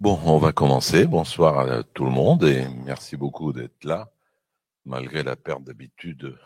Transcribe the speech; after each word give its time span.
Bon, 0.00 0.16
on 0.26 0.38
va 0.38 0.52
commencer. 0.52 1.06
Bonsoir 1.06 1.58
à 1.58 1.82
tout 1.82 2.04
le 2.04 2.12
monde 2.12 2.44
et 2.44 2.68
merci 2.84 3.16
beaucoup 3.16 3.52
d'être 3.52 3.82
là, 3.82 4.08
malgré 4.84 5.24
la 5.24 5.34
perte 5.34 5.64
d'habitude 5.64 6.38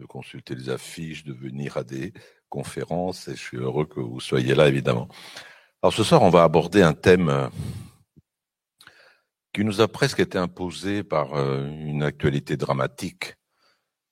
de 0.00 0.06
consulter 0.06 0.56
les 0.56 0.70
affiches, 0.70 1.22
de 1.22 1.32
venir 1.32 1.76
à 1.76 1.84
des 1.84 2.12
conférences 2.48 3.28
et 3.28 3.36
je 3.36 3.40
suis 3.40 3.58
heureux 3.58 3.86
que 3.86 4.00
vous 4.00 4.18
soyez 4.18 4.56
là, 4.56 4.66
évidemment. 4.66 5.06
Alors 5.82 5.92
ce 5.92 6.02
soir, 6.02 6.22
on 6.22 6.30
va 6.30 6.42
aborder 6.42 6.82
un 6.82 6.94
thème 6.94 7.28
euh, 7.28 7.48
qui 9.52 9.64
nous 9.64 9.80
a 9.80 9.86
presque 9.86 10.18
été 10.18 10.36
imposé 10.36 11.04
par 11.04 11.34
euh, 11.34 11.68
une 11.68 12.02
actualité 12.02 12.56
dramatique, 12.56 13.36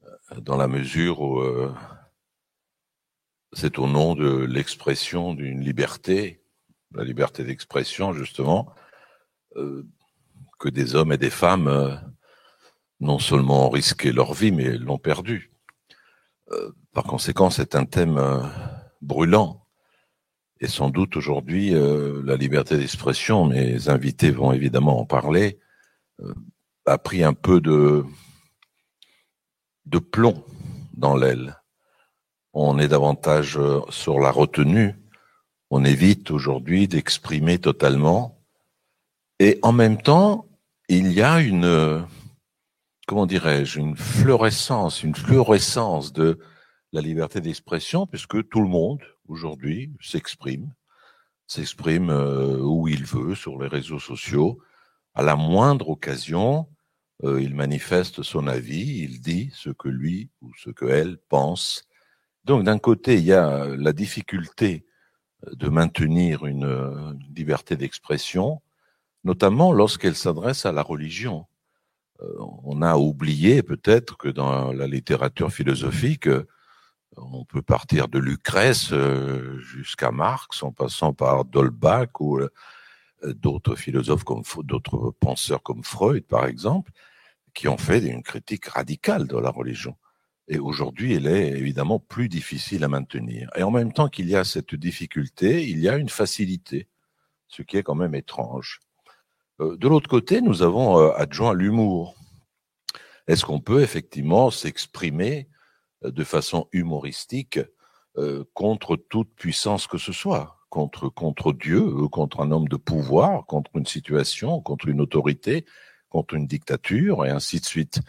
euh, 0.05 0.41
dans 0.41 0.57
la 0.57 0.69
mesure 0.69 1.21
où 1.21 1.43
c'est 3.55 3.81
au 3.81 3.89
nom 3.89 4.15
de 4.15 4.45
l'expression 4.45 5.35
d'une 5.35 5.63
liberté 5.63 6.42
la 6.95 7.05
liberté 7.05 7.45
d'expression, 7.45 8.13
justement, 8.13 8.75
euh, 9.57 9.87
que 10.59 10.69
des 10.69 10.95
hommes 10.95 11.13
et 11.13 11.19
des 11.19 11.31
femmes 11.31 11.69
euh, 11.69 11.95
non 13.01 13.19
seulement 13.19 13.67
ont 13.67 13.71
risqué 13.71 14.13
leur 14.13 14.33
vie, 14.33 14.53
mais 14.53 14.77
l'ont 14.79 14.99
perdue. 14.99 15.53
Euh, 16.53 16.71
par 16.93 17.05
conséquent, 17.05 17.51
c'est 17.51 17.75
un 17.75 17.85
thème 17.85 18.21
brûlant. 19.01 19.67
Et 20.61 20.69
sans 20.69 20.91
doute 20.91 21.17
aujourd'hui, 21.17 21.71
la 21.71 22.37
liberté 22.37 22.77
d'expression, 22.77 23.47
mes 23.47 23.89
invités 23.89 24.31
vont 24.31 24.53
évidemment 24.53 25.01
en 25.01 25.07
parler, 25.07 25.59
a 26.87 26.99
pris 26.99 27.25
un 27.25 27.33
peu 27.33 27.61
de, 27.61 28.05
de 29.87 29.99
plomb 29.99 30.45
dans 30.93 31.17
l'aile. 31.17 31.61
On 32.53 32.79
est 32.79 32.89
davantage 32.89 33.59
sur 33.89 34.21
la 34.21 34.31
retenue 34.31 35.02
on 35.75 35.87
évite 35.87 36.31
aujourd'hui 36.31 36.87
d'exprimer 36.87 37.59
totalement. 37.59 38.39
Et 39.39 39.59
en 39.63 39.73
même 39.73 39.97
temps, 39.97 40.47
il 40.91 41.11
y 41.13 41.23
a 41.23 41.41
une, 41.41 42.07
comment 43.09 43.25
dirais-je, 43.25 43.81
une 43.81 43.97
fluorescence, 43.97 45.03
une 45.03 45.13
de 45.13 46.39
la 46.93 47.01
liberté 47.01 47.41
d'expression, 47.41 48.07
puisque 48.07 48.47
tout 48.51 48.61
le 48.61 48.69
monde 48.69 49.01
aujourd'hui 49.29 49.91
s'exprime, 49.99 50.75
s'exprime 51.47 52.11
euh, 52.11 52.59
où 52.59 52.87
il 52.87 53.05
veut 53.05 53.35
sur 53.35 53.59
les 53.59 53.69
réseaux 53.69 53.99
sociaux. 53.99 54.59
À 55.15 55.23
la 55.23 55.37
moindre 55.37 55.89
occasion, 55.89 56.69
euh, 57.25 57.41
il 57.41 57.55
manifeste 57.55 58.23
son 58.23 58.47
avis, 58.47 59.05
il 59.05 59.23
dit 59.23 59.51
ce 59.55 59.71
que 59.71 59.89
lui 59.89 60.29
ou 60.43 60.51
ce 60.63 60.69
que 60.69 60.85
elle 60.85 61.17
pense. 61.31 61.85
Donc 62.45 62.63
d'un 62.63 62.79
côté, 62.79 63.15
il 63.15 63.25
y 63.25 63.33
a 63.33 63.69
la 63.69 63.95
difficulté 63.95 64.85
de 65.51 65.69
maintenir 65.69 66.47
une, 66.47 67.19
liberté 67.35 67.77
d'expression, 67.77 68.61
notamment 69.25 69.73
lorsqu'elle 69.73 70.15
s'adresse 70.15 70.67
à 70.67 70.73
la 70.73 70.83
religion. 70.83 71.47
Euh, 72.21 72.27
on 72.65 72.83
a 72.83 72.97
oublié 72.97 73.63
peut-être 73.63 74.17
que 74.17 74.29
dans 74.29 74.73
la 74.73 74.87
littérature 74.87 75.53
philosophique, 75.53 76.29
on 77.17 77.45
peut 77.45 77.63
partir 77.63 78.09
de 78.09 78.19
Lucrèce 78.19 78.93
euh, 78.93 79.59
jusqu'à 79.59 80.11
Marx, 80.11 80.63
en 80.63 80.73
passant 80.73 81.13
par 81.13 81.45
Dolbach 81.45 82.21
ou 82.21 82.39
euh, 82.39 82.49
d'autres 83.25 83.77
philosophes 83.77 84.25
comme 84.25 84.43
d'autres 84.65 85.13
penseurs 85.21 85.63
comme 85.63 85.85
Freud, 85.85 86.25
par 86.25 86.47
exemple, 86.47 86.93
qui 87.55 87.69
ont 87.69 87.79
fait 87.79 88.01
une 88.01 88.23
critique 88.23 88.67
radicale 88.67 89.27
de 89.27 89.37
la 89.37 89.51
religion. 89.51 89.97
Et 90.53 90.59
aujourd'hui, 90.59 91.15
elle 91.15 91.29
est 91.29 91.49
évidemment 91.49 91.99
plus 91.99 92.29
difficile 92.29 92.85
à 92.85 92.89
maintenir. 92.89 93.49
Et 93.57 93.63
en 93.63 93.71
même 93.71 93.91
temps 93.91 94.11
qu'il 94.11 94.29
y 94.29 94.37
a 94.37 94.45
cette 94.45 94.75
difficulté, 94.75 95.67
il 95.67 95.79
y 95.79 95.89
a 95.89 95.97
une 95.97 96.11
facilité, 96.11 96.89
ce 97.49 97.63
qui 97.63 97.79
est 97.79 97.83
quand 97.83 97.95
même 97.95 98.15
étrange. 98.15 98.81
Euh, 99.61 99.79
de 99.79 99.89
l'autre 99.89 100.11
côté, 100.11 100.43
nous 100.43 100.61
avons 100.61 100.99
euh, 100.99 101.11
adjoint 101.17 101.55
l'humour. 101.55 102.17
Est-ce 103.29 103.47
qu'on 103.47 103.61
peut 103.61 103.81
effectivement 103.81 104.51
s'exprimer 104.51 105.49
euh, 106.05 106.11
de 106.11 106.23
façon 106.23 106.69
humoristique 106.73 107.59
contre 108.53 108.97
toute 108.97 109.35
puissance 109.35 109.87
que 109.87 109.97
ce 109.97 110.13
soit, 110.13 110.59
contre 110.69 111.09
contre 111.09 111.55
Dieu, 111.55 111.81
contre 112.09 112.41
un 112.41 112.51
homme 112.51 112.69
de 112.69 112.77
pouvoir, 112.77 113.47
contre 113.47 113.71
une 113.75 113.87
situation, 113.87 114.61
contre 114.61 114.89
une 114.89 115.01
autorité, 115.01 115.65
contre 116.11 116.35
une 116.35 116.47
dictature, 116.47 117.25
et 117.25 117.31
ainsi 117.31 117.59
de 117.59 117.65
suite. 117.65 118.03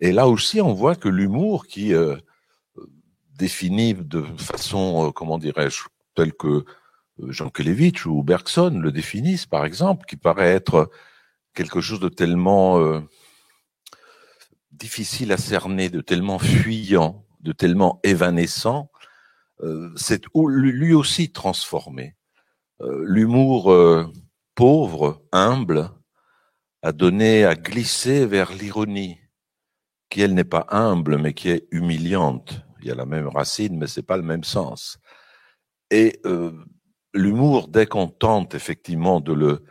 Et 0.00 0.12
là 0.12 0.28
aussi, 0.28 0.60
on 0.60 0.74
voit 0.74 0.94
que 0.94 1.08
l'humour 1.08 1.66
qui 1.66 1.92
euh, 1.92 2.16
définit 3.34 3.94
de 3.94 4.22
façon, 4.36 5.08
euh, 5.08 5.10
comment 5.10 5.38
dirais-je, 5.38 5.84
telle 6.14 6.32
que 6.32 6.48
euh, 6.48 7.32
Jean 7.32 7.50
Kelevitch 7.50 8.06
ou 8.06 8.22
Bergson 8.22 8.78
le 8.80 8.92
définissent, 8.92 9.46
par 9.46 9.64
exemple, 9.64 10.06
qui 10.06 10.16
paraît 10.16 10.52
être 10.52 10.90
quelque 11.54 11.80
chose 11.80 11.98
de 11.98 12.08
tellement 12.08 13.02
difficile 14.70 15.32
à 15.32 15.36
cerner, 15.36 15.88
de 15.88 16.00
tellement 16.00 16.38
fuyant, 16.38 17.24
de 17.40 17.50
tellement 17.50 17.98
évanescent, 18.04 18.92
c'est 19.96 20.22
lui 20.36 20.94
aussi 20.94 21.32
transformé. 21.32 22.14
L'humour 22.78 23.74
pauvre, 24.54 25.20
humble, 25.32 25.90
a 26.82 26.92
donné 26.92 27.44
à 27.44 27.56
glisser 27.56 28.24
vers 28.24 28.52
l'ironie, 28.52 29.18
qui 30.10 30.22
elle 30.22 30.34
n'est 30.34 30.44
pas 30.44 30.66
humble, 30.70 31.18
mais 31.18 31.34
qui 31.34 31.50
est 31.50 31.66
humiliante. 31.70 32.62
Il 32.80 32.88
y 32.88 32.90
a 32.90 32.94
la 32.94 33.06
même 33.06 33.28
racine, 33.28 33.76
mais 33.78 33.86
c'est 33.86 34.02
pas 34.02 34.16
le 34.16 34.22
même 34.22 34.44
sens. 34.44 34.98
Et 35.90 36.20
euh, 36.26 36.52
l'humour, 37.14 37.68
dès 37.68 37.86
qu'on 37.86 38.08
tente 38.08 38.54
effectivement 38.54 39.20
de 39.20 39.32
le 39.32 39.64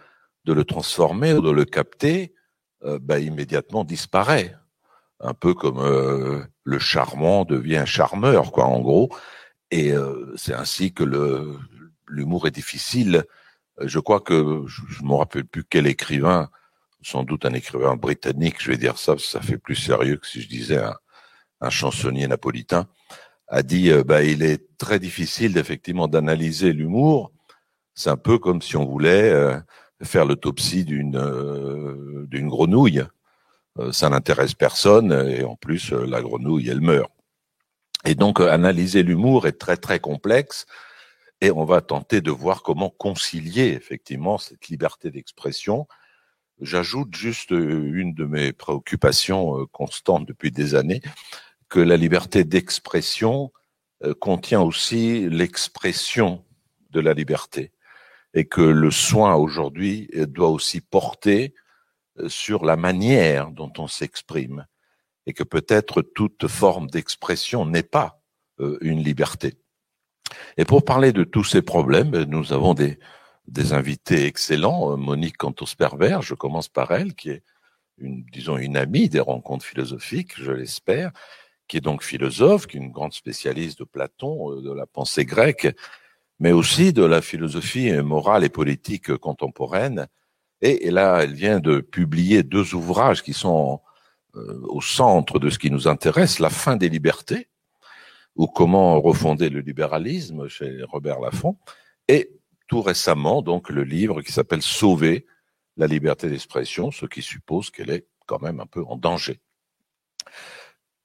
de 0.45 0.53
le 0.53 0.63
transformer 0.63 1.33
ou 1.33 1.41
de 1.41 1.51
le 1.51 1.65
capter, 1.65 2.33
ben, 2.81 3.17
immédiatement 3.17 3.83
disparaît. 3.83 4.55
Un 5.19 5.33
peu 5.33 5.53
comme 5.53 5.79
euh, 5.79 6.43
le 6.63 6.79
charmant 6.79 7.43
devient 7.43 7.83
charmeur, 7.85 8.51
quoi, 8.51 8.65
en 8.65 8.79
gros. 8.81 9.09
Et 9.71 9.91
euh, 9.91 10.33
c'est 10.35 10.53
ainsi 10.53 10.93
que 10.93 11.03
le 11.03 11.57
l'humour 12.07 12.47
est 12.47 12.51
difficile. 12.51 13.25
Je 13.81 13.99
crois 13.99 14.21
que 14.21 14.63
je 14.67 15.03
ne 15.03 15.07
me 15.07 15.15
rappelle 15.15 15.45
plus 15.45 15.63
quel 15.63 15.87
écrivain 15.87 16.49
sans 17.07 17.23
doute 17.23 17.45
un 17.45 17.53
écrivain 17.53 17.95
britannique, 17.95 18.57
je 18.59 18.69
vais 18.71 18.77
dire 18.77 18.97
ça, 18.97 19.15
ça 19.17 19.39
fait 19.39 19.57
plus 19.57 19.77
sérieux 19.77 20.17
que 20.17 20.27
si 20.27 20.41
je 20.41 20.49
disais 20.49 20.77
un, 21.61 21.69
chansonnier 21.69 22.27
napolitain, 22.27 22.87
a 23.47 23.63
dit 23.63 23.91
euh, 23.91 24.03
bah, 24.03 24.23
il 24.23 24.43
est 24.43 24.77
très 24.77 24.99
difficile 24.99 25.57
effectivement 25.57 26.09
d'analyser 26.09 26.73
l'humour. 26.73 27.31
C'est 27.93 28.09
un 28.09 28.17
peu 28.17 28.37
comme 28.39 28.61
si 28.61 28.75
on 28.75 28.85
voulait 28.85 29.31
euh, 29.31 29.57
faire 30.03 30.25
l'autopsie 30.25 30.83
d'une 30.83 31.15
euh, 31.15 32.25
d'une 32.27 32.49
grenouille. 32.49 33.03
ça 33.91 34.09
n'intéresse 34.09 34.53
personne 34.53 35.11
et 35.29 35.43
en 35.43 35.55
plus 35.55 35.91
la 35.91 36.21
grenouille 36.21 36.69
elle 36.69 36.81
meurt. 36.81 37.11
Et 38.05 38.15
donc 38.15 38.41
analyser 38.41 39.01
l'humour 39.03 39.47
est 39.47 39.59
très 39.59 39.77
très 39.77 39.99
complexe 39.99 40.65
et 41.39 41.51
on 41.51 41.63
va 41.63 41.81
tenter 41.81 42.19
de 42.21 42.31
voir 42.31 42.63
comment 42.63 42.89
concilier 42.89 43.67
effectivement 43.79 44.37
cette 44.37 44.67
liberté 44.67 45.09
d'expression 45.09 45.87
J'ajoute 46.59 47.15
juste 47.15 47.51
euh, 47.51 47.91
une 47.93 48.13
de 48.13 48.25
mes 48.25 48.51
préoccupations 48.51 49.59
euh, 49.59 49.65
constantes 49.67 50.25
depuis 50.25 50.51
des 50.51 50.73
années, 50.73 51.01
que 51.69 51.79
la 51.79 51.97
liberté 51.97 52.43
d'expression 52.43 53.51
euh, 54.03 54.15
contient 54.15 54.61
aussi 54.61 55.29
l'expression 55.29 56.43
de 56.89 56.99
la 56.99 57.13
liberté 57.13 57.71
et 58.33 58.45
que 58.45 58.61
le 58.61 58.89
soin 58.89 59.35
aujourd'hui 59.35 60.09
doit 60.27 60.49
aussi 60.49 60.81
porter 60.81 61.53
sur 62.27 62.65
la 62.65 62.75
manière 62.75 63.51
dont 63.51 63.71
on 63.77 63.87
s'exprime 63.87 64.65
et 65.25 65.33
que 65.33 65.43
peut-être 65.43 66.01
toute 66.01 66.47
forme 66.47 66.89
d'expression 66.89 67.65
n'est 67.65 67.83
pas 67.83 68.21
une 68.81 69.03
liberté. 69.03 69.55
Et 70.57 70.65
pour 70.65 70.83
parler 70.83 71.13
de 71.13 71.23
tous 71.23 71.43
ces 71.43 71.61
problèmes, 71.61 72.23
nous 72.23 72.53
avons 72.53 72.73
des, 72.73 72.99
des 73.47 73.73
invités 73.73 74.25
excellents. 74.25 74.91
Euh, 74.91 74.95
Monique 74.95 75.37
Cantos-Pervers, 75.37 76.21
je 76.21 76.33
commence 76.33 76.67
par 76.67 76.91
elle, 76.91 77.13
qui 77.15 77.29
est 77.29 77.43
une, 77.97 78.23
disons, 78.31 78.57
une 78.57 78.77
amie 78.77 79.09
des 79.09 79.19
rencontres 79.19 79.65
philosophiques, 79.65 80.33
je 80.37 80.51
l'espère, 80.51 81.11
qui 81.67 81.77
est 81.77 81.81
donc 81.81 82.03
philosophe, 82.03 82.67
qui 82.67 82.77
est 82.77 82.81
une 82.81 82.91
grande 82.91 83.13
spécialiste 83.13 83.79
de 83.79 83.83
Platon, 83.83 84.51
euh, 84.51 84.61
de 84.61 84.71
la 84.71 84.85
pensée 84.85 85.25
grecque, 85.25 85.67
mais 86.39 86.51
aussi 86.51 86.93
de 86.93 87.03
la 87.03 87.21
philosophie 87.21 87.91
morale 87.93 88.43
et 88.43 88.49
politique 88.49 89.15
contemporaine. 89.17 90.07
Et, 90.61 90.89
là, 90.91 91.19
elle 91.23 91.33
vient 91.33 91.59
de 91.59 91.79
publier 91.79 92.43
deux 92.43 92.73
ouvrages 92.73 93.23
qui 93.23 93.33
sont 93.33 93.81
euh, 94.35 94.59
au 94.63 94.81
centre 94.81 95.39
de 95.39 95.49
ce 95.49 95.59
qui 95.59 95.71
nous 95.71 95.87
intéresse, 95.87 96.39
La 96.39 96.49
fin 96.49 96.75
des 96.75 96.89
libertés, 96.89 97.47
ou 98.35 98.47
Comment 98.47 98.99
refonder 99.01 99.49
le 99.49 99.61
libéralisme 99.61 100.47
chez 100.47 100.83
Robert 100.83 101.19
Laffont, 101.19 101.57
et 102.07 102.36
tout 102.67 102.81
récemment 102.81 103.41
donc 103.41 103.69
le 103.69 103.83
livre 103.83 104.21
qui 104.21 104.31
s'appelle 104.31 104.61
Sauver 104.61 105.25
la 105.77 105.87
liberté 105.87 106.29
d'expression, 106.29 106.91
ce 106.91 107.05
qui 107.05 107.21
suppose 107.21 107.69
qu'elle 107.69 107.91
est 107.91 108.07
quand 108.25 108.41
même 108.41 108.59
un 108.59 108.65
peu 108.65 108.83
en 108.85 108.97
danger. 108.97 109.39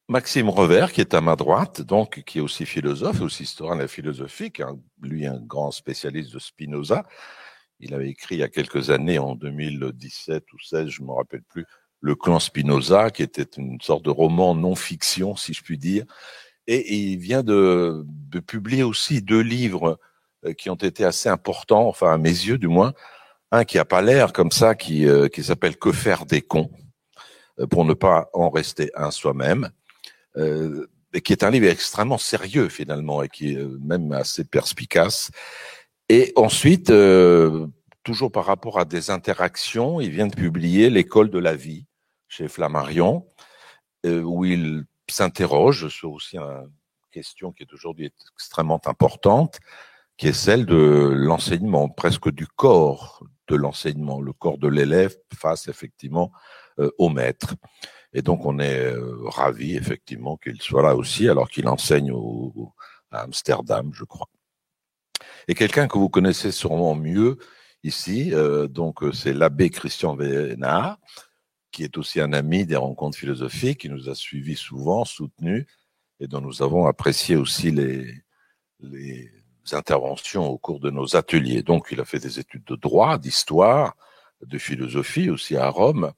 Maxime 0.08 0.48
Revers, 0.48 0.92
qui 0.92 1.00
est 1.00 1.14
à 1.14 1.20
ma 1.20 1.36
droite, 1.36 1.80
donc 1.80 2.22
qui 2.24 2.38
est 2.38 2.40
aussi 2.40 2.66
philosophe, 2.66 3.20
aussi 3.20 3.44
historien 3.44 3.76
de 3.76 3.82
la 3.82 3.86
est 3.86 4.64
lui 5.00 5.26
un 5.26 5.40
grand 5.40 5.70
spécialiste 5.70 6.34
de 6.34 6.38
Spinoza. 6.38 7.06
Il 7.80 7.94
avait 7.94 8.10
écrit 8.10 8.36
il 8.36 8.38
y 8.38 8.44
a 8.44 8.48
quelques 8.48 8.90
années, 8.90 9.18
en 9.18 9.34
2017 9.34 10.52
ou 10.52 10.58
16, 10.58 10.88
je 10.88 11.02
ne 11.02 11.06
me 11.06 11.12
rappelle 11.12 11.42
plus, 11.42 11.64
Le 12.00 12.14
clan 12.14 12.40
Spinoza, 12.40 13.10
qui 13.10 13.22
était 13.22 13.48
une 13.56 13.80
sorte 13.80 14.04
de 14.04 14.10
roman 14.10 14.54
non-fiction, 14.54 15.36
si 15.36 15.54
je 15.54 15.62
puis 15.62 15.78
dire. 15.78 16.04
Et 16.66 16.94
il 16.94 17.18
vient 17.18 17.42
de, 17.42 18.04
publier 18.46 18.82
aussi 18.82 19.22
deux 19.22 19.40
livres 19.40 19.98
qui 20.58 20.70
ont 20.70 20.74
été 20.74 21.04
assez 21.04 21.28
importants, 21.28 21.86
enfin 21.88 22.12
à 22.12 22.18
mes 22.18 22.30
yeux 22.30 22.58
du 22.58 22.68
moins. 22.68 22.92
Un 23.50 23.64
qui 23.64 23.78
a 23.78 23.84
pas 23.84 24.02
l'air 24.02 24.32
comme 24.32 24.50
ça, 24.50 24.74
qui, 24.74 25.06
euh, 25.06 25.28
qui 25.28 25.44
s'appelle 25.44 25.76
Que 25.76 25.92
faire 25.92 26.24
des 26.24 26.40
cons, 26.40 26.70
euh, 27.60 27.66
pour 27.66 27.84
ne 27.84 27.94
pas 27.94 28.30
en 28.32 28.50
rester 28.50 28.90
un 28.94 29.10
soi-même, 29.10 29.70
euh, 30.36 30.86
et 31.14 31.20
qui 31.20 31.32
est 31.32 31.44
un 31.44 31.50
livre 31.50 31.68
extrêmement 31.68 32.18
sérieux 32.18 32.68
finalement 32.68 33.22
et 33.22 33.28
qui 33.28 33.52
est 33.52 33.66
même 33.80 34.12
assez 34.12 34.44
perspicace. 34.44 35.30
Et 36.08 36.32
ensuite, 36.36 36.90
euh, 36.90 37.66
toujours 38.02 38.32
par 38.32 38.46
rapport 38.46 38.78
à 38.78 38.84
des 38.84 39.10
interactions, 39.10 40.00
il 40.00 40.10
vient 40.10 40.26
de 40.26 40.34
publier 40.34 40.90
L'école 40.90 41.30
de 41.30 41.38
la 41.38 41.54
vie 41.54 41.86
chez 42.28 42.48
Flammarion, 42.48 43.26
euh, 44.06 44.22
où 44.22 44.44
il 44.44 44.84
s'interroge 45.08 45.88
sur 45.88 46.12
aussi 46.12 46.38
une 46.38 46.70
question 47.10 47.52
qui 47.52 47.62
est 47.62 47.72
aujourd'hui 47.72 48.10
extrêmement 48.34 48.80
importante, 48.86 49.58
qui 50.16 50.28
est 50.28 50.32
celle 50.32 50.66
de 50.66 51.12
l'enseignement, 51.14 51.88
presque 51.88 52.30
du 52.30 52.46
corps 52.46 53.24
de 53.48 53.56
l'enseignement, 53.56 54.20
le 54.20 54.32
corps 54.32 54.58
de 54.58 54.68
l'élève 54.68 55.16
face 55.34 55.68
effectivement 55.68 56.32
euh, 56.78 56.90
au 56.98 57.08
maître. 57.08 57.54
Et 58.12 58.22
donc 58.22 58.44
on 58.44 58.58
est 58.58 58.92
euh, 58.92 59.16
ravi 59.24 59.74
effectivement 59.74 60.36
qu'il 60.36 60.60
soit 60.60 60.82
là 60.82 60.94
aussi, 60.96 61.28
alors 61.28 61.48
qu'il 61.50 61.68
enseigne 61.68 62.12
à 63.10 63.22
Amsterdam, 63.22 63.90
je 63.94 64.04
crois. 64.04 64.28
Et 65.48 65.54
quelqu'un 65.54 65.88
que 65.88 65.98
vous 65.98 66.08
connaissez 66.08 66.52
sûrement 66.52 66.94
mieux 66.94 67.38
ici, 67.82 68.32
euh, 68.32 68.68
donc 68.68 69.02
euh, 69.02 69.12
c'est 69.12 69.32
l'abbé 69.32 69.70
Christian 69.70 70.14
Vénard, 70.14 70.98
qui 71.70 71.84
est 71.84 71.96
aussi 71.96 72.20
un 72.20 72.32
ami 72.32 72.66
des 72.66 72.76
rencontres 72.76 73.18
philosophiques, 73.18 73.80
qui 73.80 73.88
nous 73.88 74.08
a 74.08 74.14
suivis 74.14 74.56
souvent, 74.56 75.04
soutenus, 75.04 75.66
et 76.20 76.28
dont 76.28 76.40
nous 76.40 76.62
avons 76.62 76.86
apprécié 76.86 77.34
aussi 77.34 77.70
les 77.70 78.22
interventions 79.72 80.46
au 80.48 80.58
cours 80.58 80.80
de 80.80 80.90
nos 80.90 81.16
ateliers. 81.16 81.62
Donc, 81.62 81.88
il 81.90 82.00
a 82.00 82.04
fait 82.04 82.18
des 82.18 82.38
études 82.38 82.64
de 82.64 82.76
droit, 82.76 83.18
d'histoire, 83.18 83.96
de 84.42 84.58
philosophie 84.58 85.30
aussi 85.30 85.56
à 85.56 85.68
Rome, 85.68 86.12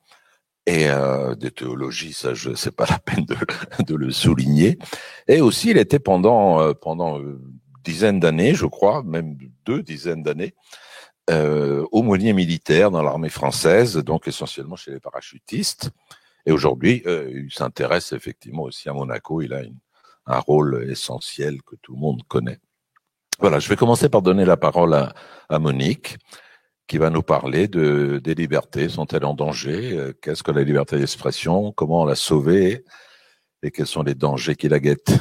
et 0.66 0.88
euh, 0.88 1.34
des 1.34 1.50
théologies, 1.50 2.14
ça, 2.14 2.32
je 2.32 2.54
c'est 2.54 2.74
pas 2.74 2.86
la 2.88 2.98
peine 2.98 3.26
de, 3.26 3.94
le 3.94 4.10
souligner. 4.10 4.78
Et 5.28 5.40
aussi, 5.42 5.70
il 5.70 5.76
était 5.76 5.98
pendant 5.98 6.60
euh, 6.60 6.72
pendant 6.72 7.18
une 7.18 7.38
dizaine 7.84 8.18
d'années, 8.18 8.54
je 8.54 8.66
crois, 8.66 9.02
même 9.02 9.36
deux 9.66 9.82
dizaines 9.82 10.22
d'années, 10.22 10.54
euh, 11.30 11.86
aumônier 11.92 12.32
militaire 12.32 12.90
dans 12.90 13.02
l'armée 13.02 13.28
française, 13.28 13.96
donc 13.98 14.26
essentiellement 14.26 14.76
chez 14.76 14.90
les 14.90 15.00
parachutistes. 15.00 15.90
Et 16.46 16.52
aujourd'hui, 16.52 17.02
euh, 17.06 17.30
il 17.32 17.52
s'intéresse 17.52 18.12
effectivement 18.12 18.64
aussi 18.64 18.88
à 18.88 18.92
Monaco. 18.92 19.40
Il 19.40 19.54
a 19.54 19.62
un 20.26 20.38
rôle 20.38 20.86
essentiel 20.90 21.62
que 21.62 21.76
tout 21.76 21.94
le 21.94 22.00
monde 22.00 22.22
connaît. 22.28 22.60
Voilà, 23.40 23.58
je 23.58 23.68
vais 23.68 23.76
commencer 23.76 24.08
par 24.08 24.22
donner 24.22 24.44
la 24.44 24.56
parole 24.56 24.94
à, 24.94 25.58
Monique, 25.58 26.16
qui 26.86 26.98
va 26.98 27.10
nous 27.10 27.22
parler 27.22 27.68
de, 27.68 28.20
des 28.22 28.34
libertés. 28.34 28.88
Sont-elles 28.88 29.24
en 29.24 29.34
danger? 29.34 29.92
Euh, 29.92 30.12
Qu'est-ce 30.22 30.42
que 30.42 30.52
la 30.52 30.62
liberté 30.62 30.98
d'expression? 30.98 31.72
Comment 31.72 32.04
la 32.04 32.14
sauver 32.14 32.84
Et 33.62 33.70
quels 33.70 33.86
sont 33.86 34.02
les 34.02 34.14
dangers 34.14 34.54
qui 34.56 34.68
la 34.68 34.78
guettent? 34.78 35.12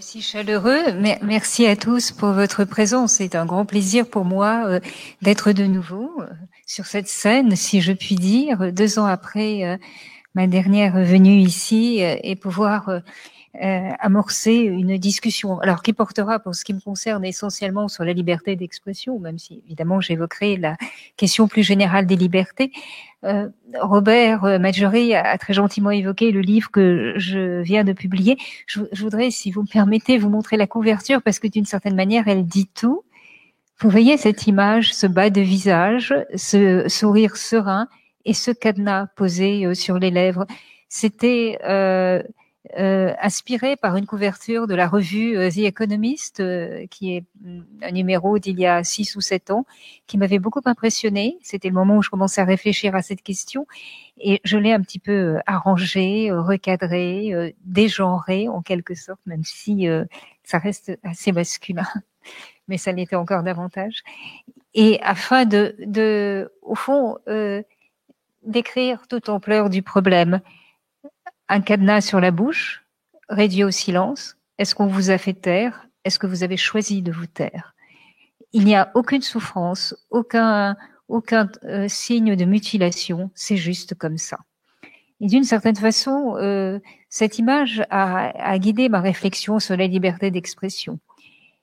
Si 0.00 0.20
chaleureux. 0.20 0.92
Merci 1.22 1.66
à 1.66 1.76
tous 1.76 2.10
pour 2.10 2.32
votre 2.32 2.64
présence. 2.64 3.12
C'est 3.14 3.36
un 3.36 3.46
grand 3.46 3.64
plaisir 3.64 4.08
pour 4.08 4.24
moi 4.24 4.64
euh, 4.66 4.80
d'être 5.20 5.52
de 5.52 5.64
nouveau 5.64 6.10
euh, 6.20 6.26
sur 6.66 6.86
cette 6.86 7.06
scène, 7.06 7.54
si 7.54 7.80
je 7.80 7.92
puis 7.92 8.16
dire, 8.16 8.72
deux 8.72 8.98
ans 8.98 9.06
après 9.06 9.78
ma 10.34 10.46
dernière 10.46 10.94
venue 11.04 11.38
ici 11.38 11.98
et 12.00 12.36
pouvoir 12.36 13.02
euh, 13.60 13.90
amorcer 13.98 14.54
une 14.54 14.96
discussion, 14.96 15.58
alors 15.58 15.82
qui 15.82 15.92
portera 15.92 16.38
pour 16.38 16.54
ce 16.54 16.64
qui 16.64 16.72
me 16.72 16.80
concerne 16.80 17.22
essentiellement 17.22 17.86
sur 17.86 18.02
la 18.02 18.14
liberté 18.14 18.56
d'expression, 18.56 19.18
même 19.18 19.38
si 19.38 19.62
évidemment 19.66 20.00
j'évoquerai 20.00 20.56
la 20.56 20.78
question 21.18 21.48
plus 21.48 21.62
générale 21.62 22.06
des 22.06 22.16
libertés. 22.16 22.72
Euh, 23.24 23.50
Robert 23.78 24.44
euh, 24.44 24.58
Maggiore 24.58 24.94
a, 25.14 25.36
très 25.36 25.52
gentiment 25.52 25.90
évoqué 25.90 26.30
le 26.30 26.40
livre 26.40 26.70
que 26.70 27.12
je 27.18 27.60
viens 27.60 27.84
de 27.84 27.92
publier. 27.92 28.38
Je 28.66 28.80
voudrais, 28.94 29.30
si 29.30 29.50
vous 29.50 29.60
me 29.60 29.70
permettez, 29.70 30.16
vous 30.16 30.30
montrer 30.30 30.56
la 30.56 30.66
couverture 30.66 31.20
parce 31.20 31.38
que 31.38 31.46
d'une 31.46 31.66
certaine 31.66 31.94
manière, 31.94 32.28
elle 32.28 32.46
dit 32.46 32.68
tout. 32.68 33.04
Vous 33.80 33.90
voyez 33.90 34.16
cette 34.16 34.46
image, 34.46 34.94
ce 34.94 35.06
bas 35.06 35.28
de 35.28 35.42
visage, 35.42 36.14
ce 36.34 36.88
sourire 36.88 37.36
serein 37.36 37.86
et 38.24 38.34
ce 38.34 38.50
cadenas 38.50 39.06
posé 39.16 39.66
euh, 39.66 39.74
sur 39.74 39.98
les 39.98 40.10
lèvres. 40.10 40.46
C'était 40.88 41.58
euh, 41.64 42.22
euh, 42.78 43.12
inspiré 43.20 43.76
par 43.76 43.96
une 43.96 44.06
couverture 44.06 44.68
de 44.68 44.74
la 44.74 44.86
revue 44.86 45.36
euh, 45.36 45.50
The 45.50 45.58
Economist, 45.58 46.38
euh, 46.38 46.86
qui 46.86 47.16
est 47.16 47.24
mm, 47.40 47.62
un 47.82 47.90
numéro 47.90 48.38
d'il 48.38 48.58
y 48.60 48.66
a 48.66 48.84
six 48.84 49.16
ou 49.16 49.20
sept 49.20 49.50
ans, 49.50 49.66
qui 50.06 50.16
m'avait 50.16 50.38
beaucoup 50.38 50.60
impressionné. 50.64 51.38
C'était 51.42 51.68
le 51.68 51.74
moment 51.74 51.96
où 51.96 52.02
je 52.02 52.08
commençais 52.08 52.40
à 52.40 52.44
réfléchir 52.44 52.94
à 52.94 53.02
cette 53.02 53.22
question, 53.22 53.66
et 54.16 54.40
je 54.44 54.56
l'ai 54.58 54.72
un 54.72 54.80
petit 54.80 55.00
peu 55.00 55.12
euh, 55.12 55.38
arrangé, 55.46 56.30
recadré, 56.30 57.54
dégenré 57.64 58.48
en 58.48 58.62
quelque 58.62 58.94
sorte, 58.94 59.20
même 59.26 59.42
si 59.44 59.88
ça 60.44 60.58
reste 60.58 60.92
assez 61.02 61.32
masculin, 61.32 61.88
mais 62.68 62.78
ça 62.78 62.92
l'était 62.92 63.16
encore 63.16 63.42
davantage. 63.42 64.02
Et 64.74 65.00
afin 65.02 65.46
de, 65.46 65.74
de 65.80 66.52
au 66.62 66.76
fond, 66.76 67.18
décrire 68.44 69.06
toute 69.08 69.28
ampleur 69.28 69.70
du 69.70 69.82
problème 69.82 70.40
un 71.48 71.60
cadenas 71.60 72.00
sur 72.00 72.20
la 72.20 72.30
bouche, 72.30 72.84
réduit 73.28 73.64
au 73.64 73.70
silence. 73.70 74.36
Est-ce 74.58 74.74
qu'on 74.74 74.86
vous 74.86 75.10
a 75.10 75.18
fait 75.18 75.34
taire? 75.34 75.86
Est-ce 76.04 76.18
que 76.18 76.26
vous 76.26 76.42
avez 76.42 76.56
choisi 76.56 77.02
de 77.02 77.12
vous 77.12 77.26
taire? 77.26 77.74
Il 78.52 78.64
n'y 78.64 78.74
a 78.74 78.90
aucune 78.94 79.22
souffrance, 79.22 79.94
aucun, 80.10 80.76
aucun 81.08 81.50
euh, 81.64 81.88
signe 81.88 82.36
de 82.36 82.44
mutilation, 82.44 83.30
c'est 83.34 83.56
juste 83.56 83.94
comme 83.94 84.18
ça. 84.18 84.38
Et 85.20 85.26
d'une 85.26 85.44
certaine 85.44 85.76
façon, 85.76 86.36
euh, 86.36 86.80
cette 87.08 87.38
image 87.38 87.82
a, 87.90 88.28
a, 88.28 88.58
guidé 88.58 88.88
ma 88.88 89.00
réflexion 89.00 89.58
sur 89.58 89.76
la 89.76 89.86
liberté 89.86 90.30
d'expression. 90.30 90.98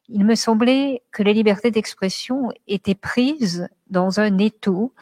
Il 0.07 0.23
me 0.23 0.35
semblait 0.35 1.03
que 1.11 1.23
la 1.23 1.33
liberté 1.33 1.69
d'expression 1.69 2.51
était 2.67 2.95
prise 2.95 3.67
dans 3.89 4.19
un 4.19 4.37
étau 4.37 4.93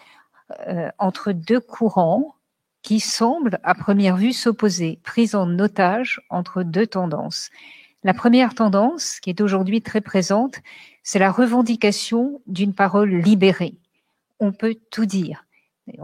euh, 0.68 0.90
entre 0.98 1.32
deux 1.32 1.60
courants 1.60 2.36
qui 2.82 3.00
semble 3.00 3.60
à 3.64 3.76
première 3.76 4.16
vue 4.16 4.34
s'opposer, 4.34 5.00
prise 5.04 5.36
en 5.36 5.60
otage 5.60 6.22
entre 6.30 6.64
deux 6.64 6.88
tendances. 6.88 7.50
La 8.04 8.14
première 8.14 8.56
tendance, 8.56 9.20
qui 9.20 9.30
est 9.30 9.42
aujourd'hui 9.42 9.82
très 9.82 10.00
présente, 10.00 10.62
c'est 11.04 11.20
la 11.20 11.32
revendication 11.32 12.42
d'une 12.48 12.74
parole 12.74 13.16
libérée. 13.16 13.76
On 14.40 14.54
peut 14.54 14.78
tout 14.92 15.06
dire. 15.06 15.46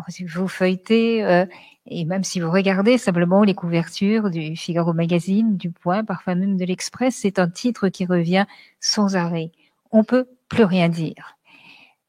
Si 0.10 0.26
vous 0.26 0.48
feuilletez, 0.48 1.24
euh, 1.24 1.46
et 1.86 2.06
même 2.06 2.24
si 2.24 2.40
vous 2.40 2.52
regardez 2.52 2.98
simplement 2.98 3.44
les 3.44 3.54
couvertures 3.54 4.30
du 4.30 4.56
Figaro 4.56 4.94
Magazine, 4.94 5.58
du 5.58 5.72
Point, 5.72 6.04
parfois 6.04 6.36
même 6.36 6.58
de 6.58 6.66
l'Express, 6.66 7.16
c'est 7.16 7.40
un 7.40 7.50
titre 7.50 7.90
qui 7.90 8.06
revient 8.06 8.46
sans 8.80 9.16
arrêt. 9.16 9.52
On 9.92 10.04
peut 10.04 10.28
plus 10.48 10.64
rien 10.64 10.90
dire. 10.90 11.38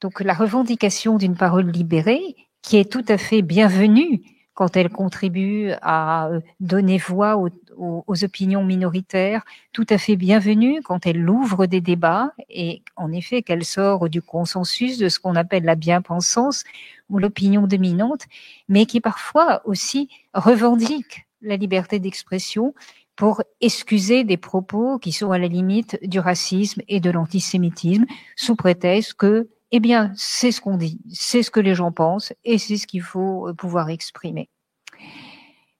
Donc 0.04 0.20
la 0.20 0.34
revendication 0.34 1.16
d'une 1.16 1.34
parole 1.34 1.70
libérée, 1.70 2.36
qui 2.60 2.76
est 2.76 2.92
tout 2.92 3.06
à 3.08 3.16
fait 3.16 3.40
bienvenue 3.40 4.20
quand 4.52 4.76
elle 4.76 4.90
contribue 4.90 5.70
à 5.80 6.28
euh, 6.28 6.40
donner 6.60 6.98
voix 6.98 7.38
aux, 7.38 7.48
aux, 7.78 8.22
opinions 8.22 8.62
minoritaires, 8.64 9.46
tout 9.72 9.86
à 9.88 9.96
fait 9.96 10.16
bienvenue 10.16 10.82
quand 10.82 11.06
elle 11.06 11.26
ouvre 11.30 11.64
des 11.64 11.80
débats 11.80 12.34
et 12.50 12.82
en 12.96 13.12
effet 13.12 13.40
qu'elle 13.40 13.64
sort 13.64 14.10
du 14.10 14.20
consensus 14.20 14.98
de 14.98 15.08
ce 15.08 15.18
qu'on 15.18 15.36
appelle 15.36 15.64
la 15.64 15.74
bien-pensance 15.74 16.64
ou 17.08 17.18
l'opinion 17.18 17.66
dominante, 17.66 18.26
mais 18.68 18.84
qui 18.84 19.00
parfois 19.00 19.62
aussi 19.64 20.10
revendique 20.34 21.26
la 21.40 21.56
liberté 21.56 21.98
d'expression 21.98 22.74
pour 23.16 23.40
excuser 23.62 24.22
des 24.22 24.36
propos 24.36 24.98
qui 24.98 25.12
sont 25.12 25.30
à 25.30 25.38
la 25.38 25.48
limite 25.48 25.98
du 26.02 26.18
racisme 26.20 26.82
et 26.88 27.00
de 27.00 27.10
l'antisémitisme 27.10 28.04
sous 28.36 28.54
prétexte 28.54 29.14
que 29.14 29.48
eh 29.76 29.80
bien, 29.80 30.12
c'est 30.14 30.52
ce 30.52 30.60
qu'on 30.60 30.76
dit, 30.76 31.00
c'est 31.12 31.42
ce 31.42 31.50
que 31.50 31.58
les 31.58 31.74
gens 31.74 31.90
pensent 31.90 32.32
et 32.44 32.58
c'est 32.58 32.76
ce 32.76 32.86
qu'il 32.86 33.02
faut 33.02 33.48
euh, 33.48 33.54
pouvoir 33.54 33.90
exprimer. 33.90 34.48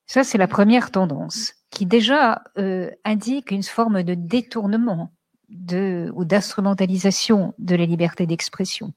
Ça, 0.08 0.24
c'est 0.24 0.36
la 0.36 0.48
première 0.48 0.90
tendance 0.90 1.54
qui 1.70 1.86
déjà 1.86 2.42
euh, 2.58 2.90
indique 3.04 3.52
une 3.52 3.62
forme 3.62 4.02
de 4.02 4.14
détournement 4.14 5.12
ou 5.48 6.24
d'instrumentalisation 6.24 7.54
de 7.58 7.76
la 7.76 7.86
liberté 7.86 8.26
d'expression. 8.26 8.92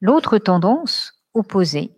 L'autre 0.00 0.38
tendance, 0.38 1.20
opposée, 1.34 1.90